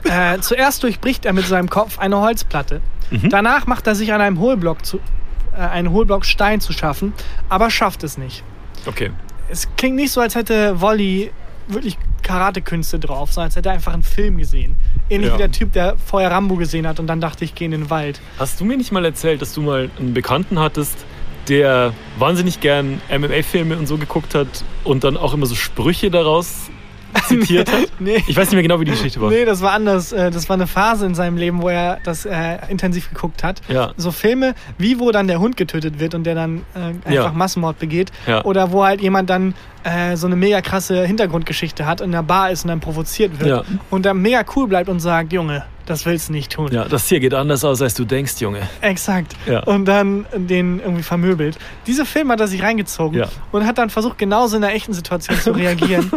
[0.06, 0.34] Ja.
[0.34, 2.82] Äh, zuerst durchbricht er mit seinem Kopf eine Holzplatte.
[3.12, 3.30] Mhm.
[3.30, 5.00] Danach macht er sich an einem Hohlblock zu,
[5.56, 7.14] äh, einen Hohlblock Stein zu schaffen,
[7.50, 8.44] aber schafft es nicht.
[8.86, 9.12] Okay.
[9.50, 11.32] Es klingt nicht so, als hätte Wolli
[11.68, 14.76] wirklich Karatekünste drauf, sondern als hätte er einfach einen Film gesehen.
[15.10, 15.36] Ähnlich Ja.
[15.36, 17.90] wie der Typ, der vorher Rambo gesehen hat und dann dachte ich, gehe in den
[17.90, 18.20] Wald.
[18.40, 20.98] Hast du mir nicht mal erzählt, dass du mal einen Bekannten hattest,
[21.50, 24.48] der wahnsinnig gern MMA-Filme und so geguckt hat
[24.84, 26.70] und dann auch immer so Sprüche daraus
[27.28, 27.80] zitiert hat?
[28.00, 28.22] Nee.
[28.28, 29.30] Ich weiß nicht mehr genau, wie die Geschichte war.
[29.30, 30.12] Nee, das war anders.
[30.12, 33.62] Äh, Das war eine Phase in seinem Leben, wo er das äh, intensiv geguckt hat.
[33.70, 33.92] Ja.
[33.96, 37.32] So Filme, wie wo dann der Hund getötet wird und der dann äh, einfach Ja.
[37.32, 38.12] Massenmord begeht.
[38.28, 38.44] Ja.
[38.44, 42.52] Oder wo halt jemand dann äh, so eine mega krasse Hintergrundgeschichte hat, in der Bar
[42.52, 43.64] ist und dann provoziert wird.
[43.90, 46.70] Und dann mega cool bleibt und sagt, Junge, das willst du nicht tun.
[46.72, 48.62] Ja, das hier geht anders aus, als du denkst, Junge.
[48.82, 49.36] Exakt.
[49.46, 49.64] Ja.
[49.64, 51.58] Und dann den irgendwie vermöbelt.
[51.88, 53.28] Diese Film hat er sich reingezogen Ja.
[53.52, 56.12] und hat dann versucht, genauso in einer echten Situation zu reagieren.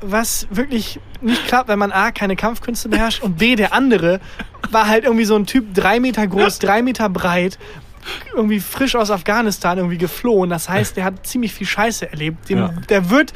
[0.00, 4.20] Was wirklich nicht klappt, wenn man A, keine Kampfkünste beherrscht und B, der andere
[4.70, 7.58] war halt irgendwie so ein Typ, drei Meter groß, drei Meter breit,
[8.34, 10.50] irgendwie frisch aus Afghanistan irgendwie geflohen.
[10.50, 12.50] Das heißt, der hat ziemlich viel Scheiße erlebt.
[12.50, 12.74] Dem, Ja.
[12.90, 13.32] Der wird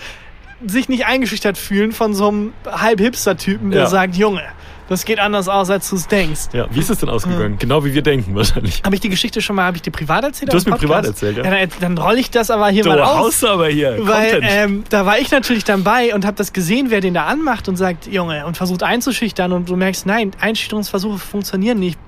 [0.67, 3.87] sich nicht eingeschüchtert fühlen von so einem halb-Hipster-Typen, der Ja.
[3.87, 4.43] sagt, Junge,
[4.89, 6.49] das geht anders aus, als du es denkst.
[6.53, 7.59] Ja, wie ist es denn ausgegangen?
[7.59, 8.83] Genau wie wir denken wahrscheinlich.
[8.85, 10.53] Habe ich die Geschichte schon mal, habe ich die privat erzählt?
[10.53, 11.43] Du hast mir privat erzählt, ja.
[11.43, 13.19] dann, dann rolle ich das aber hier Du mal aus.
[13.19, 13.99] haust aber hier.
[14.01, 17.69] Weil ähm, da war ich natürlich dabei und habe das gesehen, wer den da anmacht
[17.69, 21.99] und sagt, Junge, und versucht einzuschüchtern und du merkst, nein, Einschüchterungsversuche funktionieren nicht.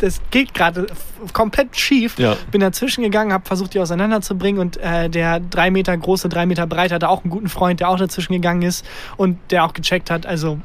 [0.00, 0.88] Das geht gerade
[1.32, 2.18] komplett schief.
[2.18, 2.36] Ja.
[2.50, 6.66] Bin dazwischen gegangen, habe versucht, die auseinanderzubringen und äh, der drei Meter große, drei Meter
[6.66, 8.84] breit hatte auch einen guten Freund, der auch dazwischen gegangen ist
[9.16, 10.26] und der auch gecheckt hat.
[10.26, 10.58] Also,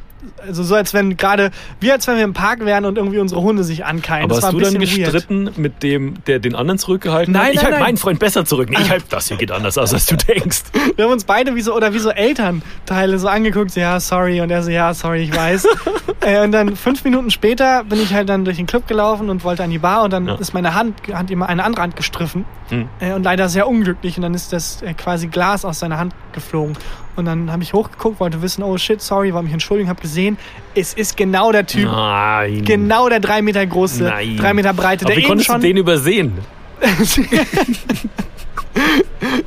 [0.45, 3.41] also so als wenn gerade, wie als wenn wir im Park wären und irgendwie unsere
[3.41, 4.23] Hunde sich ankeilen.
[4.23, 5.13] aber das war hast du dann bisschen weird.
[5.13, 7.49] gestritten mit dem, der den anderen zurückgehalten Nein, hat?
[7.49, 7.83] Ich nein, halte nein.
[7.87, 8.69] meinen Freund besser zurück.
[8.69, 10.63] Nee, ich halte das hier geht anders aus, als du denkst.
[10.95, 14.41] Wir haben uns beide wie so, oder wie so Elternteile so angeguckt, so, ja, sorry,
[14.41, 15.67] und er so, ja, sorry, ich weiß.
[16.21, 19.43] äh, und dann fünf Minuten später bin ich halt dann durch den Club gelaufen und
[19.43, 20.35] wollte an die Bar und dann Ja.
[20.35, 22.45] ist meine Hand, hat immer eine andere Hand gestriffen.
[22.69, 22.89] Hm.
[22.99, 26.13] Äh, und leider sehr unglücklich und dann ist das äh, quasi Glas aus seiner Hand
[26.33, 26.75] geflogen.
[27.17, 30.37] Und dann habe ich hochgeguckt, wollte wissen, oh shit, sorry, wollte mich entschuldigen, habe gesehen,
[30.75, 32.63] es ist genau der Typ, Nein.
[32.63, 34.37] genau der drei Meter große, Nein.
[34.37, 35.59] drei Meter breite, Aber der wie konntest schon...
[35.59, 36.37] du den übersehen?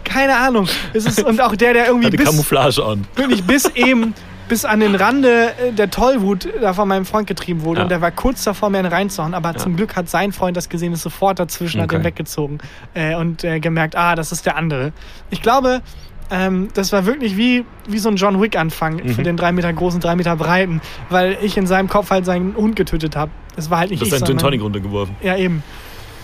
[0.04, 0.68] keine Ahnung.
[0.92, 2.28] Es ist, und auch der, der irgendwie Hatte bis...
[2.28, 3.06] Camouflage an.
[3.14, 4.14] wirklich bis eben
[4.48, 7.78] bis an den Rande äh, der Tollwut da von meinem Freund getrieben wurde.
[7.78, 7.84] Ja.
[7.84, 9.32] Und der war kurz davor, mir einen reinzuhauen.
[9.32, 11.98] Aber zum Glück hat sein Freund das gesehen, ist sofort dazwischen, hat Okay.
[11.98, 12.58] den weggezogen
[12.94, 14.92] äh, und äh, gemerkt, ah, das ist der andere.
[15.30, 15.82] Ich glaube,
[16.30, 19.08] ähm, das war wirklich wie, wie so ein John Wick-Anfang Mhm.
[19.14, 22.54] für den drei Meter großen, drei Meter breiten, weil ich in seinem Kopf halt seinen
[22.56, 23.30] Hund getötet habe.
[23.56, 25.16] Das war halt nicht Du ich, hast einen Tonic runtergeworfen.
[25.22, 25.62] ja, eben.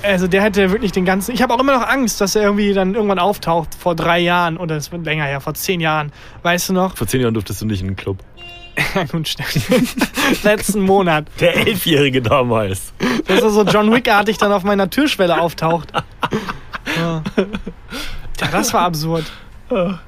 [0.03, 1.35] Also der hätte wirklich den ganzen.
[1.35, 4.57] Ich habe auch immer noch Angst, dass er irgendwie dann irgendwann auftaucht vor drei Jahren
[4.59, 6.13] oder es wird länger her, vor zehn Jahren.
[6.43, 6.97] Weißt du noch?
[6.97, 8.19] Vor zehn Jahren durftest du nicht in den Club.
[8.95, 9.59] Ja, gut, stimmt.
[10.45, 11.27] Letzten Monat.
[11.41, 12.93] Der Elfjährige damals.
[13.27, 15.91] Dass er so John Wick-artig dann auf meiner Türschwelle auftaucht.
[16.99, 19.25] Ja, ja das war absurd.
[19.69, 20.01] Aber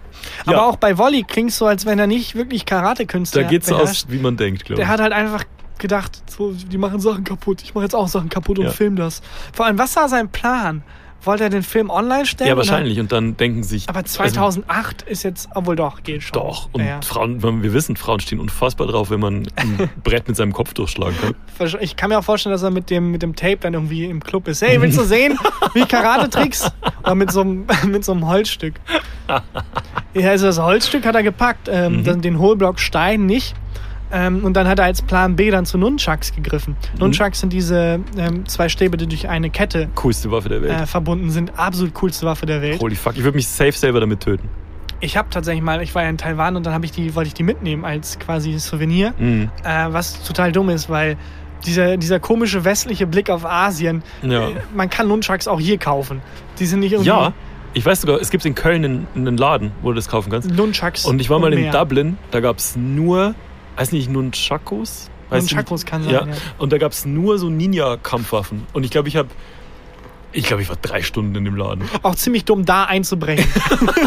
[0.47, 0.63] Ja.
[0.63, 4.07] auch bei Wolli klingt so, als wenn er nicht wirklich Karate-Künstler Da geht's so aus,
[4.09, 4.87] wie man denkt, glaube ich.
[4.87, 5.45] Der hat halt einfach
[5.79, 7.63] gedacht, so, die machen Sachen kaputt.
[7.63, 8.71] Ich mache jetzt auch Sachen kaputt und Ja.
[8.73, 9.23] film das.
[9.53, 10.83] Vor allem, was war sein Plan?
[11.25, 12.49] wollte er den Film online stellen.
[12.49, 13.01] Ja, wahrscheinlich.
[13.01, 13.89] Und dann denken sich.
[13.89, 16.39] Aber 2008 ist jetzt, obwohl doch, geht schon.
[16.41, 16.69] Also, doch.
[16.73, 17.03] Und Ja.
[17.03, 21.17] Frauen, wir wissen, Frauen stehen unfassbar drauf, wenn man ein Brett mit seinem Kopf durchschlagen
[21.21, 21.35] kann.
[21.81, 24.23] Ich kann mir auch vorstellen, dass er mit dem, mit dem Tape dann irgendwie im
[24.23, 24.63] Club ist.
[24.63, 25.37] Hey, willst du sehen,
[25.75, 26.71] wie Karate-Tricks?
[27.03, 28.75] Oder mit so, einem, mit so einem Holzstück.
[30.15, 32.23] Ja, also das Holzstück hat er gepackt, ähm, Mhm.
[32.23, 33.55] den Hohlblock Stein nicht.
[34.11, 36.77] Ähm, und dann hat er als Plan B dann zu Nunchucks gegriffen.
[36.95, 36.99] Mhm.
[37.01, 40.73] Nunchucks sind diese ähm, zwei Stäbe, die durch eine Kette Coolste Waffe der Welt.
[40.73, 41.53] äh, verbunden sind.
[41.59, 42.81] Absolut coolste Waffe der Welt.
[42.81, 44.49] Holy fuck, ich würde mich safe selber damit töten.
[45.01, 47.29] Ich habe tatsächlich mal, ich war ja in Taiwan und dann habe ich die, wollte
[47.29, 49.13] ich die mitnehmen als quasi Souvenir.
[49.19, 49.51] Mhm.
[49.63, 51.17] Äh, was total dumm ist, weil
[51.67, 54.49] dieser, dieser komische westliche Blick auf Asien, Ja.
[54.49, 56.23] äh, man kann Nunchucks auch hier kaufen.
[56.59, 57.35] Die sind nicht irgendwie Ja,
[57.75, 60.51] ich weiß sogar, es gibt in Köln einen, einen Laden, wo du das kaufen kannst.
[60.51, 61.05] Nunchucks.
[61.05, 61.73] Und ich war mal in mehr.
[61.73, 63.35] Dublin, da gab es nur,
[63.77, 65.11] weiß nicht, Nunchakos?
[65.31, 65.91] Weiß Nunchakos nicht.
[65.91, 66.27] kann sein, Ja.
[66.27, 66.33] ja.
[66.59, 68.67] Und da gab es nur so Ninja-Kampfwaffen.
[68.73, 69.29] Und ich glaube, ich habe,
[70.33, 71.85] ich glaube, ich war drei Stunden in dem Laden.
[72.03, 73.47] Auch ziemlich dumm, da einzubrechen.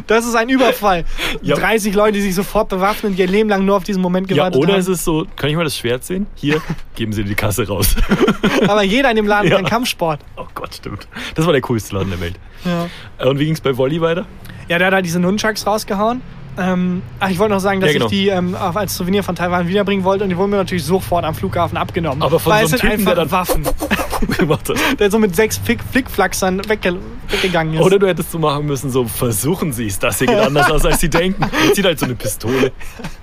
[0.07, 1.05] das, ist, ein Überfall.
[1.41, 1.55] Ja.
[1.55, 4.35] 30 Leute, die sich sofort bewaffnen, die ihr Leben lang nur auf diesen Moment Ja,
[4.35, 4.79] gewartet oder haben.
[4.79, 6.27] ist es so, kann ich mal das Schwert sehen?
[6.35, 6.61] Hier,
[6.95, 7.95] geben Sie die Kasse raus.
[8.67, 9.57] Aber jeder in dem Laden Ja.
[9.57, 10.19] kann Kampfsport.
[10.37, 11.07] oh Gott, stimmt.
[11.35, 12.35] Das war der coolste Laden der Welt.
[12.65, 12.87] Ja.
[13.17, 14.25] Äh, Und wie ging es bei Volley weiter?
[14.67, 16.21] Ja, der hat da diese Nunchucks rausgehauen.
[16.57, 18.05] Ähm, ach, ich wollte noch sagen, dass Ja, genau.
[18.05, 21.25] ich die ähm, als Souvenir von Taiwan wiederbringen wollte und die wurden mir natürlich sofort
[21.25, 22.21] am Flughafen abgenommen.
[22.23, 23.75] Aber von weil so es sind Typen, der einfach dann- Waffen,
[24.37, 24.77] gemacht hat.
[24.99, 26.97] der so mit sechs Flick Flickflacksern wegge
[27.29, 27.81] weggegangen ist.
[27.81, 30.85] Oder du hättest so machen müssen, so versuchen Sie es, das hier geht anders aus,
[30.85, 31.43] als Sie denken.
[31.67, 32.71] Er zieht halt so eine Pistole.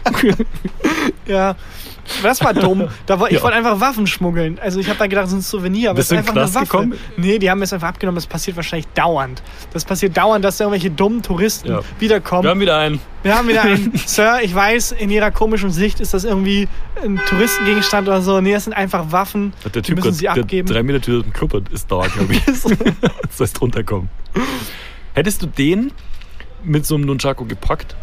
[1.27, 1.55] Ja,
[2.23, 2.89] das war dumm.
[3.07, 3.43] Da war, ich Ja.
[3.43, 4.59] wollte einfach Waffen schmuggeln.
[4.61, 6.51] Also ich habe da gedacht, das ist ein Souvenir, aber es ist einfach den eine
[6.51, 6.67] Knast Waffe.
[6.67, 6.95] gekommen?
[7.17, 8.17] Nee, die haben es einfach abgenommen.
[8.17, 9.43] Das passiert wahrscheinlich dauernd.
[9.73, 11.81] Das passiert dauernd, dass da irgendwelche dummen Touristen Ja.
[11.99, 12.43] wiederkommen.
[12.45, 13.01] Wir haben wieder einen.
[13.23, 16.69] Wir haben wieder einen, Sir, ich weiß, in ihrer komischen Sicht ist das irgendwie
[17.05, 18.41] ein Touristengegenstand oder so.
[18.41, 19.53] Nee, das sind einfach Waffen.
[19.65, 20.69] Hat der Typ müssen sie der abgeben.
[20.69, 22.45] drei Meter Tür im Club ist da, glaube ich.
[22.45, 24.09] das heißt runterkommen.
[25.15, 25.93] Hättest du den
[26.65, 27.95] mit so einem Nunchaku gepackt?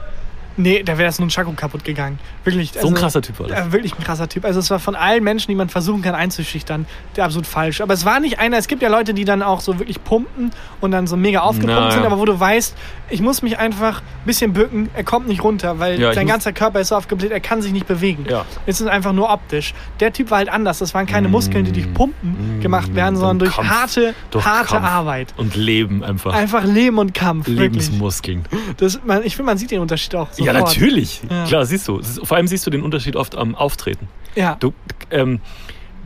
[0.61, 2.19] Nee, da wäre das Nunchaku kaputt gegangen.
[2.43, 2.73] Wirklich.
[2.73, 3.57] So ein krasser Typ war das.
[3.57, 4.43] Ja, wirklich ein krasser Typ.
[4.43, 6.85] Also es war von allen Menschen, die man versuchen kann einzuschüchtern,
[7.15, 7.79] der absolut falsch.
[7.79, 10.51] Aber es war nicht einer, es gibt ja Leute, die dann auch so wirklich pumpen
[10.81, 12.75] und dann so mega aufgepumpt Na, sind, aber wo du weißt,
[13.09, 16.51] ich muss mich einfach ein bisschen bücken, er kommt nicht runter, weil Ja, sein ganzer
[16.51, 18.25] Körper ist so aufgebläht, er kann sich nicht bewegen.
[18.29, 18.45] Ja.
[18.65, 19.73] Es ist einfach nur optisch.
[20.01, 20.79] Der Typ war halt anders.
[20.79, 23.61] Das waren keine Muskeln, die durch Pumpen gemacht werden, sondern durch Mm.
[23.61, 23.69] Kampf.
[23.69, 24.85] harte, Durch harte Kampf.
[24.85, 25.33] Arbeit.
[25.37, 26.33] Und Leben einfach.
[26.33, 27.47] Einfach Leben und Kampf.
[27.47, 28.43] Lebensmuskeln.
[28.77, 30.45] Das, man, ich finde, man sieht den Unterschied auch sofort.
[30.45, 31.21] Ja, natürlich.
[31.29, 31.45] Ja.
[31.45, 31.97] Klar, siehst du.
[31.99, 34.07] Ist, vor allem siehst du den Unterschied oft am Auftreten.
[34.35, 34.55] Ja.
[34.59, 34.73] Du,
[35.11, 35.39] ähm,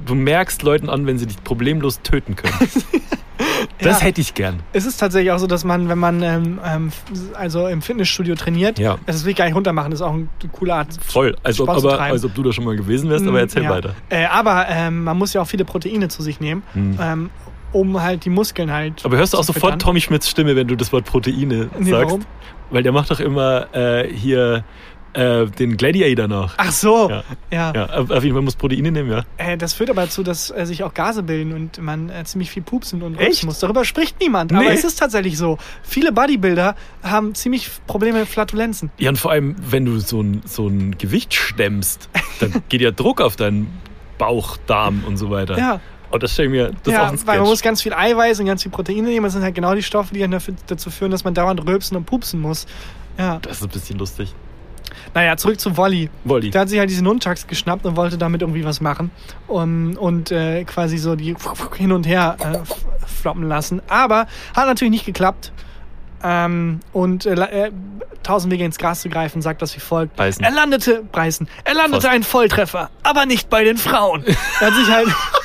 [0.05, 2.53] du merkst Leuten an, wenn sie dich problemlos töten können.
[3.79, 4.05] Das Ja.
[4.05, 4.59] hätte ich gern.
[4.73, 6.91] Es ist tatsächlich auch so, dass man, wenn man ähm, ähm,
[7.33, 8.97] also im Fitnessstudio trainiert, Ja.
[9.05, 10.87] das will ich gar nicht runtermachen, das ist auch eine coole Art.
[11.05, 11.35] Voll.
[11.43, 13.63] Als ob, Spaß zu aber, als ob du da schon mal gewesen wärst, aber erzähl
[13.63, 13.69] Ja.
[13.71, 13.95] weiter.
[14.09, 16.97] Äh, aber ähm, man muss ja auch viele Proteine zu sich nehmen, Hm.
[17.01, 17.29] ähm,
[17.71, 19.03] um halt die Muskeln halt.
[19.03, 19.81] Aber hörst du auch sofort.
[19.81, 22.05] Tommy Schmidts Stimme, wenn du das Wort Proteine Nee, sagst?
[22.05, 22.21] warum?
[22.73, 24.63] Weil der macht doch immer äh, hier
[25.13, 26.55] äh, den Gladiator nach.
[26.57, 27.23] Ach so, Ja.
[27.51, 27.71] ja.
[27.75, 29.23] Ja, auf jeden Fall muss Proteine nehmen, ja.
[29.37, 32.49] Äh, das führt aber dazu, dass äh, sich auch Gase bilden und man äh, ziemlich
[32.49, 33.59] viel pupsen und rülpsen muss.
[33.59, 34.57] Darüber spricht niemand, Nee.
[34.57, 35.59] aber es ist tatsächlich so.
[35.83, 38.89] Viele Bodybuilder haben ziemlich Probleme mit Flatulenzen.
[38.97, 42.09] Ja, und vor allem, wenn du so ein, so ein Gewicht stemmst,
[42.39, 43.67] dann geht ja Druck auf deinen
[44.17, 45.57] Bauch, Darm und so weiter.
[45.59, 45.79] Ja.
[46.13, 48.61] Und das stell ich mir, das ja, weil man muss ganz viel Eiweiß und ganz
[48.61, 49.23] viel Proteine nehmen.
[49.23, 51.97] Das sind halt genau die Stoffe, die dann dafür, dazu führen, dass man dauernd rülpsen
[51.97, 52.67] und pupsen muss.
[53.17, 53.39] Ja.
[53.41, 54.33] Das ist ein bisschen lustig.
[55.15, 56.11] Naja, zurück zu Wolli.
[56.23, 56.51] Wolli.
[56.51, 59.09] Der hat sich halt diese Nunchucks geschnappt und wollte damit irgendwie was machen.
[59.47, 61.35] Und, und äh, quasi so die
[61.77, 62.59] hin und her äh,
[63.07, 63.81] floppen lassen.
[63.87, 65.51] Aber hat natürlich nicht geklappt.
[66.23, 67.71] Ähm, und äh, äh,
[68.23, 70.15] tausend Wege ins Gras zu greifen, sagt das wie folgt.
[70.15, 70.43] Beißen.
[70.43, 72.13] Er landete, Breißen, er landete Fast.
[72.13, 74.23] ein Volltreffer, aber nicht bei den Frauen.
[74.61, 75.07] er hat sich halt,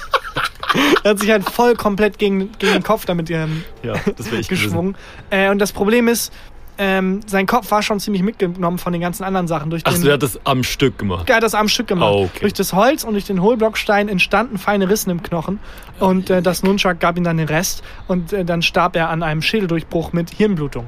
[1.04, 4.40] er hat sich halt voll komplett gegen, gegen den Kopf damit ähm, Ja, das wäre
[4.40, 4.96] ich geschwungen.
[5.30, 6.32] Äh, und das Problem ist,
[6.80, 9.68] ähm, sein Kopf war schon ziemlich mitgenommen von den ganzen anderen Sachen.
[9.70, 11.28] Durch Ach, den, der hat das am Stück gemacht.
[11.28, 12.12] er hat das am Stück gemacht.
[12.14, 12.38] Oh, okay.
[12.42, 15.58] Durch das Holz und durch den Hohlblockstein entstanden feine Rissen im Knochen.
[15.98, 17.82] Und äh, das Nunchuck gab ihm dann den Rest.
[18.06, 20.86] Und äh, dann starb er an einem Schädeldurchbruch mit Hirnblutung.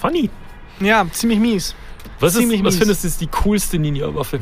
[0.00, 0.30] Funny.
[0.80, 1.74] Ja, ziemlich mies.
[2.20, 2.78] Was, ist, Ziemlich was mies.
[2.78, 4.40] findest du ist die coolste Ninja-Waffe?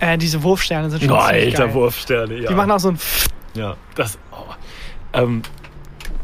[0.00, 1.74] Äh, diese Wurfsterne sind schon Oh, ziemlich alter geil.
[1.74, 2.48] Wurfsterne, ja.
[2.48, 2.98] Die machen auch so ein
[3.58, 4.18] ja, das.
[4.32, 4.36] Oh.
[5.12, 5.42] Ähm,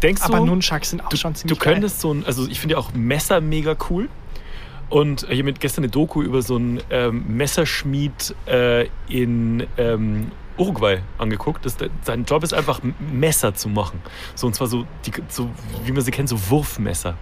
[0.02, 2.60] denkst Aber du, Nunchucks sind auch du, schon du ziemlich könntest so ein, also ich
[2.60, 4.08] finde ja auch Messer mega cool.
[4.90, 11.64] Und mir gestern eine Doku über so einen ähm, Messerschmied äh, in ähm, Uruguay angeguckt.
[11.64, 12.80] Das, sein Job ist einfach,
[13.12, 14.00] Messer zu machen.
[14.34, 15.50] So, und zwar so, die, so,
[15.84, 17.16] wie man sie kennt, so Wurfmesser.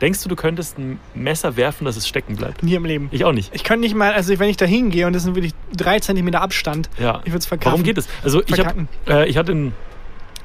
[0.00, 2.62] Denkst du, du könntest ein Messer werfen, dass es stecken bleibt?
[2.62, 3.08] Nie im Leben.
[3.12, 3.54] Ich auch nicht.
[3.54, 6.40] Ich könnte nicht mal, also wenn ich da hingehe und das sind wirklich drei Zentimeter
[6.42, 7.20] Abstand, Ja.
[7.24, 7.72] ich würde es verkaufen.
[7.72, 8.08] Warum geht es?
[8.22, 8.88] Also ich, hab, Verkacken.
[9.08, 9.72] äh, ich hatte einen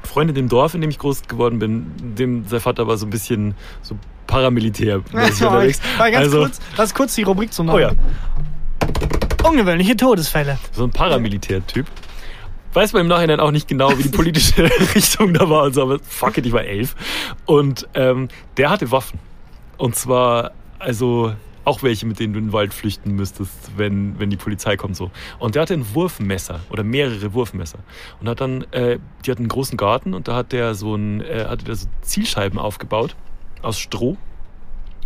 [0.04, 3.06] Freund in dem Dorf, in dem ich groß geworden bin, dem sein Vater war so
[3.06, 3.96] ein bisschen so
[4.26, 4.96] Paramilitär.
[5.12, 5.80] unterwegs.
[5.98, 7.92] Mal ganz also, kurz, lass kurz die Rubrik zum oh ja,
[9.42, 10.58] Ungewöhnliche Todesfälle.
[10.72, 11.86] so ein Paramilitär-Typ.
[12.72, 15.82] Weiß man im Nachhinein auch nicht genau, wie die politische Richtung da war und so,
[15.82, 16.94] aber fuck it, ich war elf.
[17.46, 19.18] Und ähm, der hatte Waffen.
[19.80, 21.32] Und zwar, also
[21.64, 24.94] auch welche, mit denen du in den Wald flüchten müsstest, wenn, wenn die Polizei kommt
[24.94, 25.10] so.
[25.38, 27.78] Und der hatte ein Wurfmesser oder mehrere Wurfmesser.
[28.20, 31.22] Und hat dann, äh, die hatten einen großen Garten und da hat der so ein,
[31.22, 33.16] äh, hatte der so Zielscheiben aufgebaut
[33.62, 34.18] aus Stroh.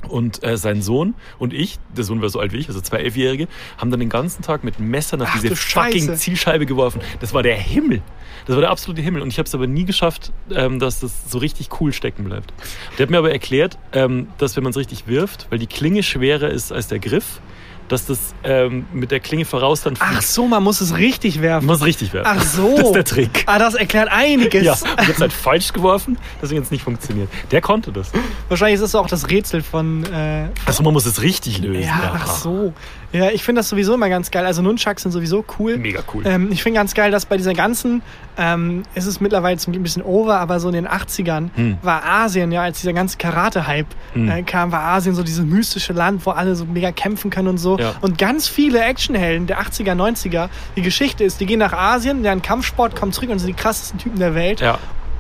[0.05, 2.99] Und äh, sein Sohn und ich, der Sohn war so alt wie ich, also zwei
[2.99, 3.49] Elfjährige,
[3.79, 6.15] haben dann den ganzen Tag mit Messern auf Ach, diese fucking.
[6.17, 7.01] Zielscheibe geworfen.
[7.21, 8.03] Das war der Himmel.
[8.47, 9.23] Das war der absolute Himmel.
[9.23, 12.53] Und ich habe es aber nie geschafft, ähm, dass das so richtig cool stecken bleibt.
[12.99, 16.03] Der hat mir aber erklärt, ähm, dass wenn man es richtig wirft, weil die Klinge
[16.03, 17.41] schwerer ist als der Griff,
[17.89, 21.67] dass das ähm, mit der Klinge voraus dann Ach so, man muss es richtig werfen.
[21.67, 22.31] Man muss richtig werfen.
[22.39, 22.75] Ach so.
[22.77, 23.45] Das ist der Trick.
[23.47, 24.63] Ah, das erklärt einiges.
[24.65, 27.29] Ja, ich habe es halt falsch geworfen, deswegen hat es nicht funktioniert.
[27.51, 28.11] Der konnte das.
[28.49, 30.05] Wahrscheinlich ist das auch das Rätsel von.
[30.13, 31.83] Äh, Also man muss es richtig lösen.
[31.83, 32.73] ja, ach so.
[33.15, 34.45] Ja, ich finde das sowieso immer ganz geil.
[34.45, 35.79] Also Nunchucks sind sowieso cool.
[35.79, 36.25] Mega cool.
[36.27, 38.03] Ähm, ich finde ganz geil, dass bei dieser ganzen,
[38.37, 41.79] ähm, es ist mittlerweile zum ein bisschen over, aber so in den 80ern Hm.
[41.81, 44.29] war Asien, ja, als dieser ganze Karate-Hype Hm.
[44.29, 47.59] äh, kam, war Asien so dieses mystische Land, wo alle so mega kämpfen können und
[47.59, 47.79] so.
[47.79, 47.95] Ja.
[48.01, 52.43] Und ganz viele Actionhelden der 80er, 90er, die Geschichte ist, die gehen nach Asien, lernen
[52.43, 54.61] Kampfsport, kommen zurück und sind die krassesten Typen der Welt.
[54.61, 54.79] Ja.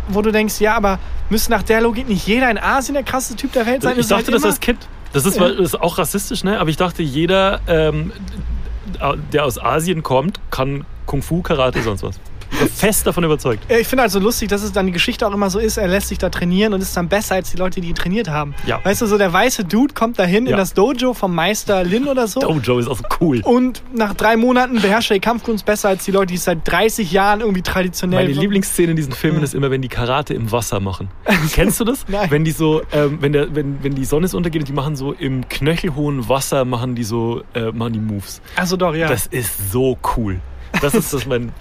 [0.08, 0.98] Wo du denkst, ja, aber
[1.30, 3.92] müsste nach der Logik nicht jeder in Asien der krasseste Typ der Welt sein?
[3.92, 4.80] Ich Ist halt dachte das als Kind.
[5.14, 6.58] Das ist, das ist auch rassistisch, ne?
[6.58, 8.12] Aber ich dachte, jeder, ähm,
[9.32, 12.20] der aus Asien kommt, kann Kung Fu, Karate, sonst was.
[12.74, 13.64] Fest davon überzeugt.
[13.70, 15.76] Ja, Ich finde halt so lustig, dass es dann die Geschichte auch immer so ist,
[15.76, 18.28] er lässt sich da trainieren und ist dann besser als die Leute, die ihn trainiert
[18.28, 18.54] haben.
[18.66, 18.80] Ja.
[18.84, 20.56] Weißt du, so der weiße Dude kommt dahin in Ja.
[20.56, 22.40] das Dojo vom Meister Lin oder so.
[22.40, 23.40] Dojo ist auch so cool.
[23.44, 26.60] Und nach drei Monaten beherrscht er die Kampfkunst besser als die Leute, die es seit
[26.64, 30.50] 30 Jahren irgendwie traditionell Meine Lieblingsszene in diesen Filmen ist immer, wenn die Karate im
[30.52, 31.08] Wasser machen.
[31.52, 32.04] Kennst du das?
[32.08, 32.30] Nein.
[32.30, 35.12] Wenn die so, ähm, wenn, der, wenn, wenn die Sonne untergeht und die machen so
[35.12, 38.40] im knöchelhohen Wasser, machen die so, äh, machen die Moves.
[38.56, 39.06] Also doch, ja.
[39.08, 40.40] Das ist so cool.
[40.80, 41.52] Das ist das mein.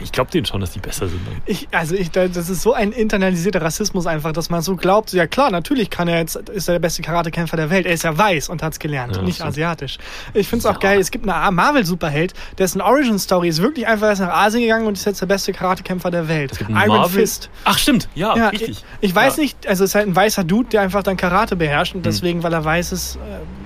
[0.00, 1.20] Ich glaube denen schon, dass die besser sind.
[1.46, 5.10] Ich, also ich, da- das ist so ein internalisierter Rassismus einfach, dass man so glaubt,
[5.10, 7.86] so, ja klar, natürlich kann er jetzt, ist er der beste Karatekämpfer der Welt.
[7.86, 9.48] Er ist ja weiß und hat's gelernt, Ja, nicht stimmt.
[9.50, 9.98] asiatisch.
[10.34, 14.34] Ich find's auch geil, es gibt eine Marvel-Superheld, dessen Origin-Story ist wirklich einfach erst nach
[14.34, 16.52] Asien gegangen und ist jetzt der beste Karatekämpfer der Welt.
[16.52, 17.50] Es Iron Marvel- Fist.
[17.64, 18.08] Ach, stimmt.
[18.14, 18.68] Ja, Ja, richtig.
[18.70, 21.56] ich, ich weiß nicht, also es ist halt ein weißer Dude, der einfach dann Karate
[21.56, 21.98] beherrscht Hm.
[21.98, 23.16] und deswegen, weil er weiß ist,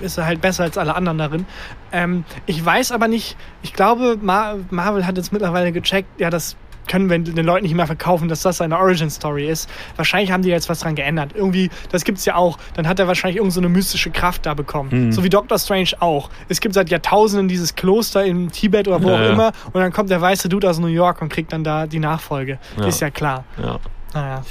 [0.00, 1.46] äh, ist er halt besser als alle anderen darin.
[1.92, 6.56] Ähm, ich weiß aber nicht, ich glaube, Mar Marvel hat jetzt mittlerweile gecheckt, ja, das
[6.88, 9.70] können wir den Leuten nicht mehr verkaufen, dass das seine Origin-Story ist.
[9.94, 11.32] Wahrscheinlich haben die jetzt was dran geändert.
[11.34, 12.58] Irgendwie, das gibt's ja auch.
[12.74, 14.90] Dann hat er wahrscheinlich irgend so eine mystische Kraft da bekommen.
[14.90, 15.12] Hm.
[15.12, 16.30] So wie Doctor Strange auch.
[16.48, 19.30] Es gibt seit Jahrtausenden dieses Kloster in Tibet oder wo Ja, auch ja.
[19.30, 22.00] immer und dann kommt der weiße Dude aus New York und kriegt dann da die
[22.00, 22.58] Nachfolge.
[22.76, 22.86] Ja.
[22.86, 23.44] Ist ja klar.
[23.62, 23.78] Ja.
[24.12, 24.42] Naja.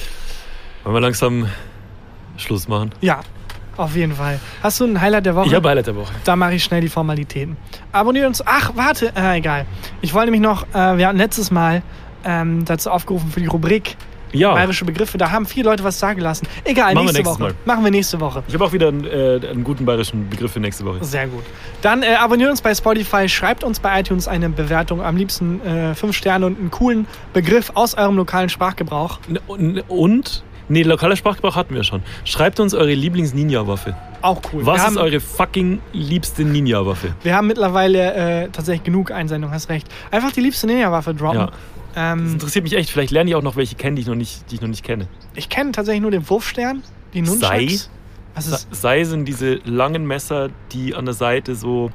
[0.86, 1.48] Wollen wir langsam
[2.38, 2.92] Schluss machen?
[3.02, 3.20] Ja,
[3.80, 4.40] auf jeden Fall.
[4.62, 5.48] Hast du ein Highlight der Woche?
[5.48, 6.14] Ich habe Highlight der Woche.
[6.24, 7.58] da mache ich schnell die Formalitäten.
[7.92, 8.44] Abonniert uns.
[8.46, 9.12] Ach, warte.
[9.16, 9.66] Äh, egal.
[10.02, 11.82] Ich wollte nämlich noch, äh, wir hatten letztes Mal
[12.26, 13.96] ähm, dazu aufgerufen für die Rubrik
[14.34, 14.54] Ja.
[14.54, 15.18] bayerische Begriffe.
[15.18, 16.46] Da haben viele Leute was sagen lassen.
[16.66, 17.42] Egal, Machen nächste Woche.
[17.42, 17.54] Mal.
[17.66, 18.44] Machen wir nächste Woche.
[18.48, 21.04] Ich habe auch wieder einen, äh, einen guten bayerischen Begriff für nächste Woche.
[21.04, 21.44] Sehr gut.
[21.82, 25.96] Dann äh, abonniert uns bei Spotify, schreibt uns bei iTunes eine Bewertung, am liebsten äh,
[25.96, 29.20] fünf Sterne und einen coolen Begriff aus eurem lokalen Sprachgebrauch.
[29.48, 32.02] Und, und nee, lokaler Sprachgebrauch hatten wir schon.
[32.24, 33.96] Schreibt uns eure Lieblings-Ninja-Waffe.
[34.22, 34.66] Auch cool.
[34.66, 37.14] Was wir, ist haben, eure fucking liebste Ninja-Waffe?
[37.24, 39.88] wir haben mittlerweile äh, tatsächlich genug Einsendungen, hast recht.
[40.12, 41.40] Einfach die liebste Ninja-Waffe droppen.
[41.40, 41.52] Ja.
[41.94, 42.90] Das Ähm, interessiert mich echt.
[42.92, 44.84] Vielleicht lerne ich auch noch welche kennen, die ich noch nicht, die ich noch nicht
[44.84, 45.08] kenne.
[45.36, 47.42] ich kenne tatsächlich nur den Wurfstern, die Nunchucks.
[47.42, 47.68] Sei?
[48.36, 51.90] Was ist Sei sind diese langen Messer, die an der Seite so,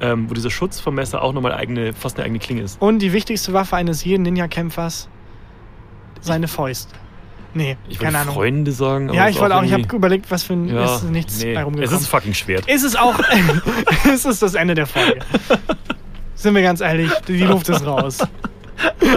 [0.00, 2.80] ähm, wo dieser Schutz vom Messer auch nochmal eigene, fast eine eigene Klinge ist.
[2.80, 5.08] Und die wichtigste Waffe eines jeden Ninja-Kämpfers,
[6.20, 6.94] seine Fäuste.
[7.54, 8.34] Nee, Ich keine Ahnung.
[8.34, 9.08] Freunde sagen.
[9.08, 11.38] aber ja, ich wollte auch, ich irgendwie- habe überlegt, was für ein, ja, ist nichts
[11.42, 11.54] nee.
[11.54, 12.00] bei Es rumgekommen.
[12.00, 12.68] ist fucking Schwert.
[12.68, 13.14] Ist es auch,
[14.12, 15.20] ist es das Ende der Folge.
[16.34, 18.18] Sind wir ganz ehrlich, die Luft ist raus.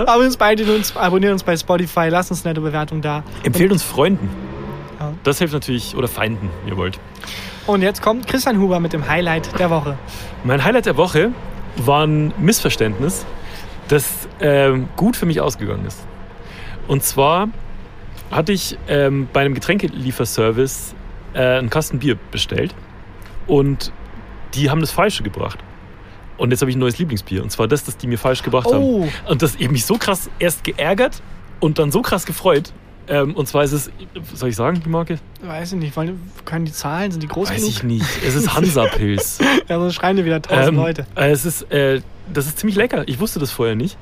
[0.05, 3.23] Abonniert uns, bei iTunes, abonniert uns bei Spotify, lasst uns eine nette Bewertung da.
[3.43, 4.29] Empfehlt uns Freunden.
[4.99, 5.13] Ja.
[5.23, 6.99] Das hilft natürlich, oder Feinden, ihr wollt.
[7.65, 9.97] Und jetzt kommt Christian Huber mit dem Highlight der Woche.
[10.43, 11.31] Mein Highlight der Woche
[11.77, 13.25] war ein Missverständnis,
[13.87, 14.05] das
[14.39, 15.99] ähm, gut für mich ausgegangen ist.
[16.87, 17.49] Und zwar
[18.31, 20.95] hatte ich ähm, bei einem Getränkelieferservice
[21.33, 22.73] äh, einen Kasten Bier bestellt
[23.47, 23.91] und
[24.53, 25.59] die haben das Falsche gebracht.
[26.37, 27.41] Und jetzt habe ich ein neues Lieblingsbier.
[27.41, 28.83] Und zwar das, das die mir falsch gebracht haben.
[28.83, 31.21] Oh, Und das hat mich so krass erst geärgert
[31.59, 32.73] und dann so krass gefreut.
[33.09, 33.89] Ähm, und zwar ist es,
[34.33, 35.17] soll ich sagen, die Marke?
[35.41, 37.69] weiß ich nicht, wollen, können die Zahlen, sind die groß Weiß genug?
[37.69, 38.05] ich nicht.
[38.25, 39.39] Es ist Hansa-Pilz.
[39.69, 41.05] Ja, sonst schreien wieder tausend Ähm, Leute.
[41.15, 42.01] Es ist, äh,
[42.31, 43.03] das ist ziemlich lecker.
[43.07, 43.97] Ich wusste das vorher nicht.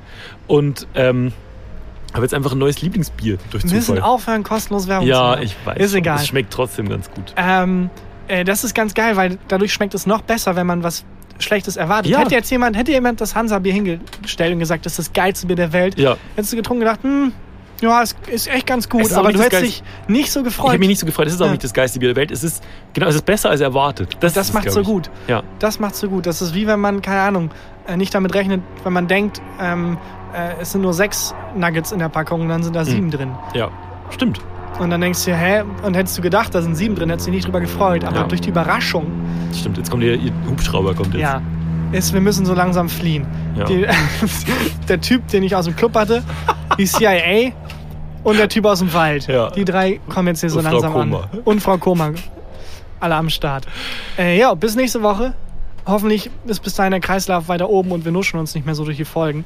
[0.46, 1.32] Und ähm,
[2.16, 5.42] habe jetzt einfach ein neues Lieblingsbier durch Wir müssen aufhören, kostenlos Werbung zu ja, machen.
[5.42, 5.78] ich weiß.
[5.78, 5.98] Ist schon.
[5.98, 6.16] egal.
[6.18, 7.32] Es schmeckt trotzdem ganz gut.
[7.36, 7.90] Ähm,
[8.28, 11.04] äh, das ist ganz geil, weil dadurch schmeckt es noch besser, wenn man was
[11.38, 12.10] Schlechtes erwartet.
[12.10, 12.20] Ja.
[12.20, 15.56] Hätte jetzt jemand, hätte jemand das Hansa-Bier hingestellt und gesagt, das ist das geilste Bier
[15.56, 16.16] der Welt, Ja.
[16.34, 17.32] hättest du getrunken und gedacht, hm,
[17.82, 20.68] ja, es ist echt ganz gut, aber du hättest dich nicht so Ich gefreut.
[20.70, 21.26] habe mich nicht so gefreut.
[21.26, 21.50] Es ist auch Ja.
[21.52, 22.30] nicht das geilste Bier der Welt.
[22.30, 22.64] Es ist,
[22.94, 24.16] genau, es ist besser als erwartet.
[24.20, 24.86] Das, das macht so ich.
[24.86, 25.10] gut.
[25.28, 25.42] Ja.
[25.58, 26.24] Das macht so gut.
[26.24, 27.50] Das ist wie wenn man, keine Ahnung,
[27.86, 29.98] äh, nicht damit rechnet, wenn man denkt, ähm,
[30.36, 32.86] äh, es sind nur sechs Nuggets in der Packung und dann sind da Hm.
[32.86, 33.30] sieben drin.
[33.54, 33.70] Ja.
[34.10, 34.40] Stimmt.
[34.78, 35.62] Und dann denkst du dir, hä?
[35.84, 38.04] Und hättest du gedacht, da sind sieben drin, hättest du dich nicht drüber gefreut.
[38.04, 38.24] Aber Ja.
[38.24, 39.06] durch die Überraschung,
[39.54, 39.78] Stimmt.
[39.78, 40.18] Jetzt kommt ihr
[40.50, 41.22] Hubschrauber kommt jetzt.
[41.22, 41.40] ja,
[41.92, 43.26] ist, wir müssen so langsam fliehen.
[43.56, 43.64] Ja.
[43.64, 43.86] Die,
[44.88, 46.22] der Typ, den ich aus dem Club hatte,
[46.78, 47.52] die CIA
[48.22, 49.28] und der Typ aus dem Wald.
[49.28, 49.50] Ja.
[49.50, 51.20] Die drei kommen jetzt hier so Und Frau langsam Koma.
[51.32, 51.38] an.
[51.44, 52.10] Und Frau Koma.
[53.00, 53.66] Alle am Start.
[54.18, 55.32] Äh, ja, bis nächste Woche.
[55.86, 58.84] Hoffentlich ist bis dahin der Kreislauf weiter oben und wir nuschen uns nicht mehr so
[58.84, 59.44] durch die Folgen.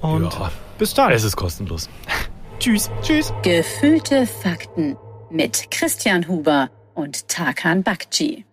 [0.00, 0.50] Und Ja.
[0.78, 1.12] bis dann.
[1.12, 1.88] Es ist kostenlos.
[2.58, 2.90] Tschüss.
[3.02, 3.32] Tschüss.
[3.42, 4.96] Gefühlte Fakten
[5.30, 8.46] mit Christian Huber und Tarkan Bakci.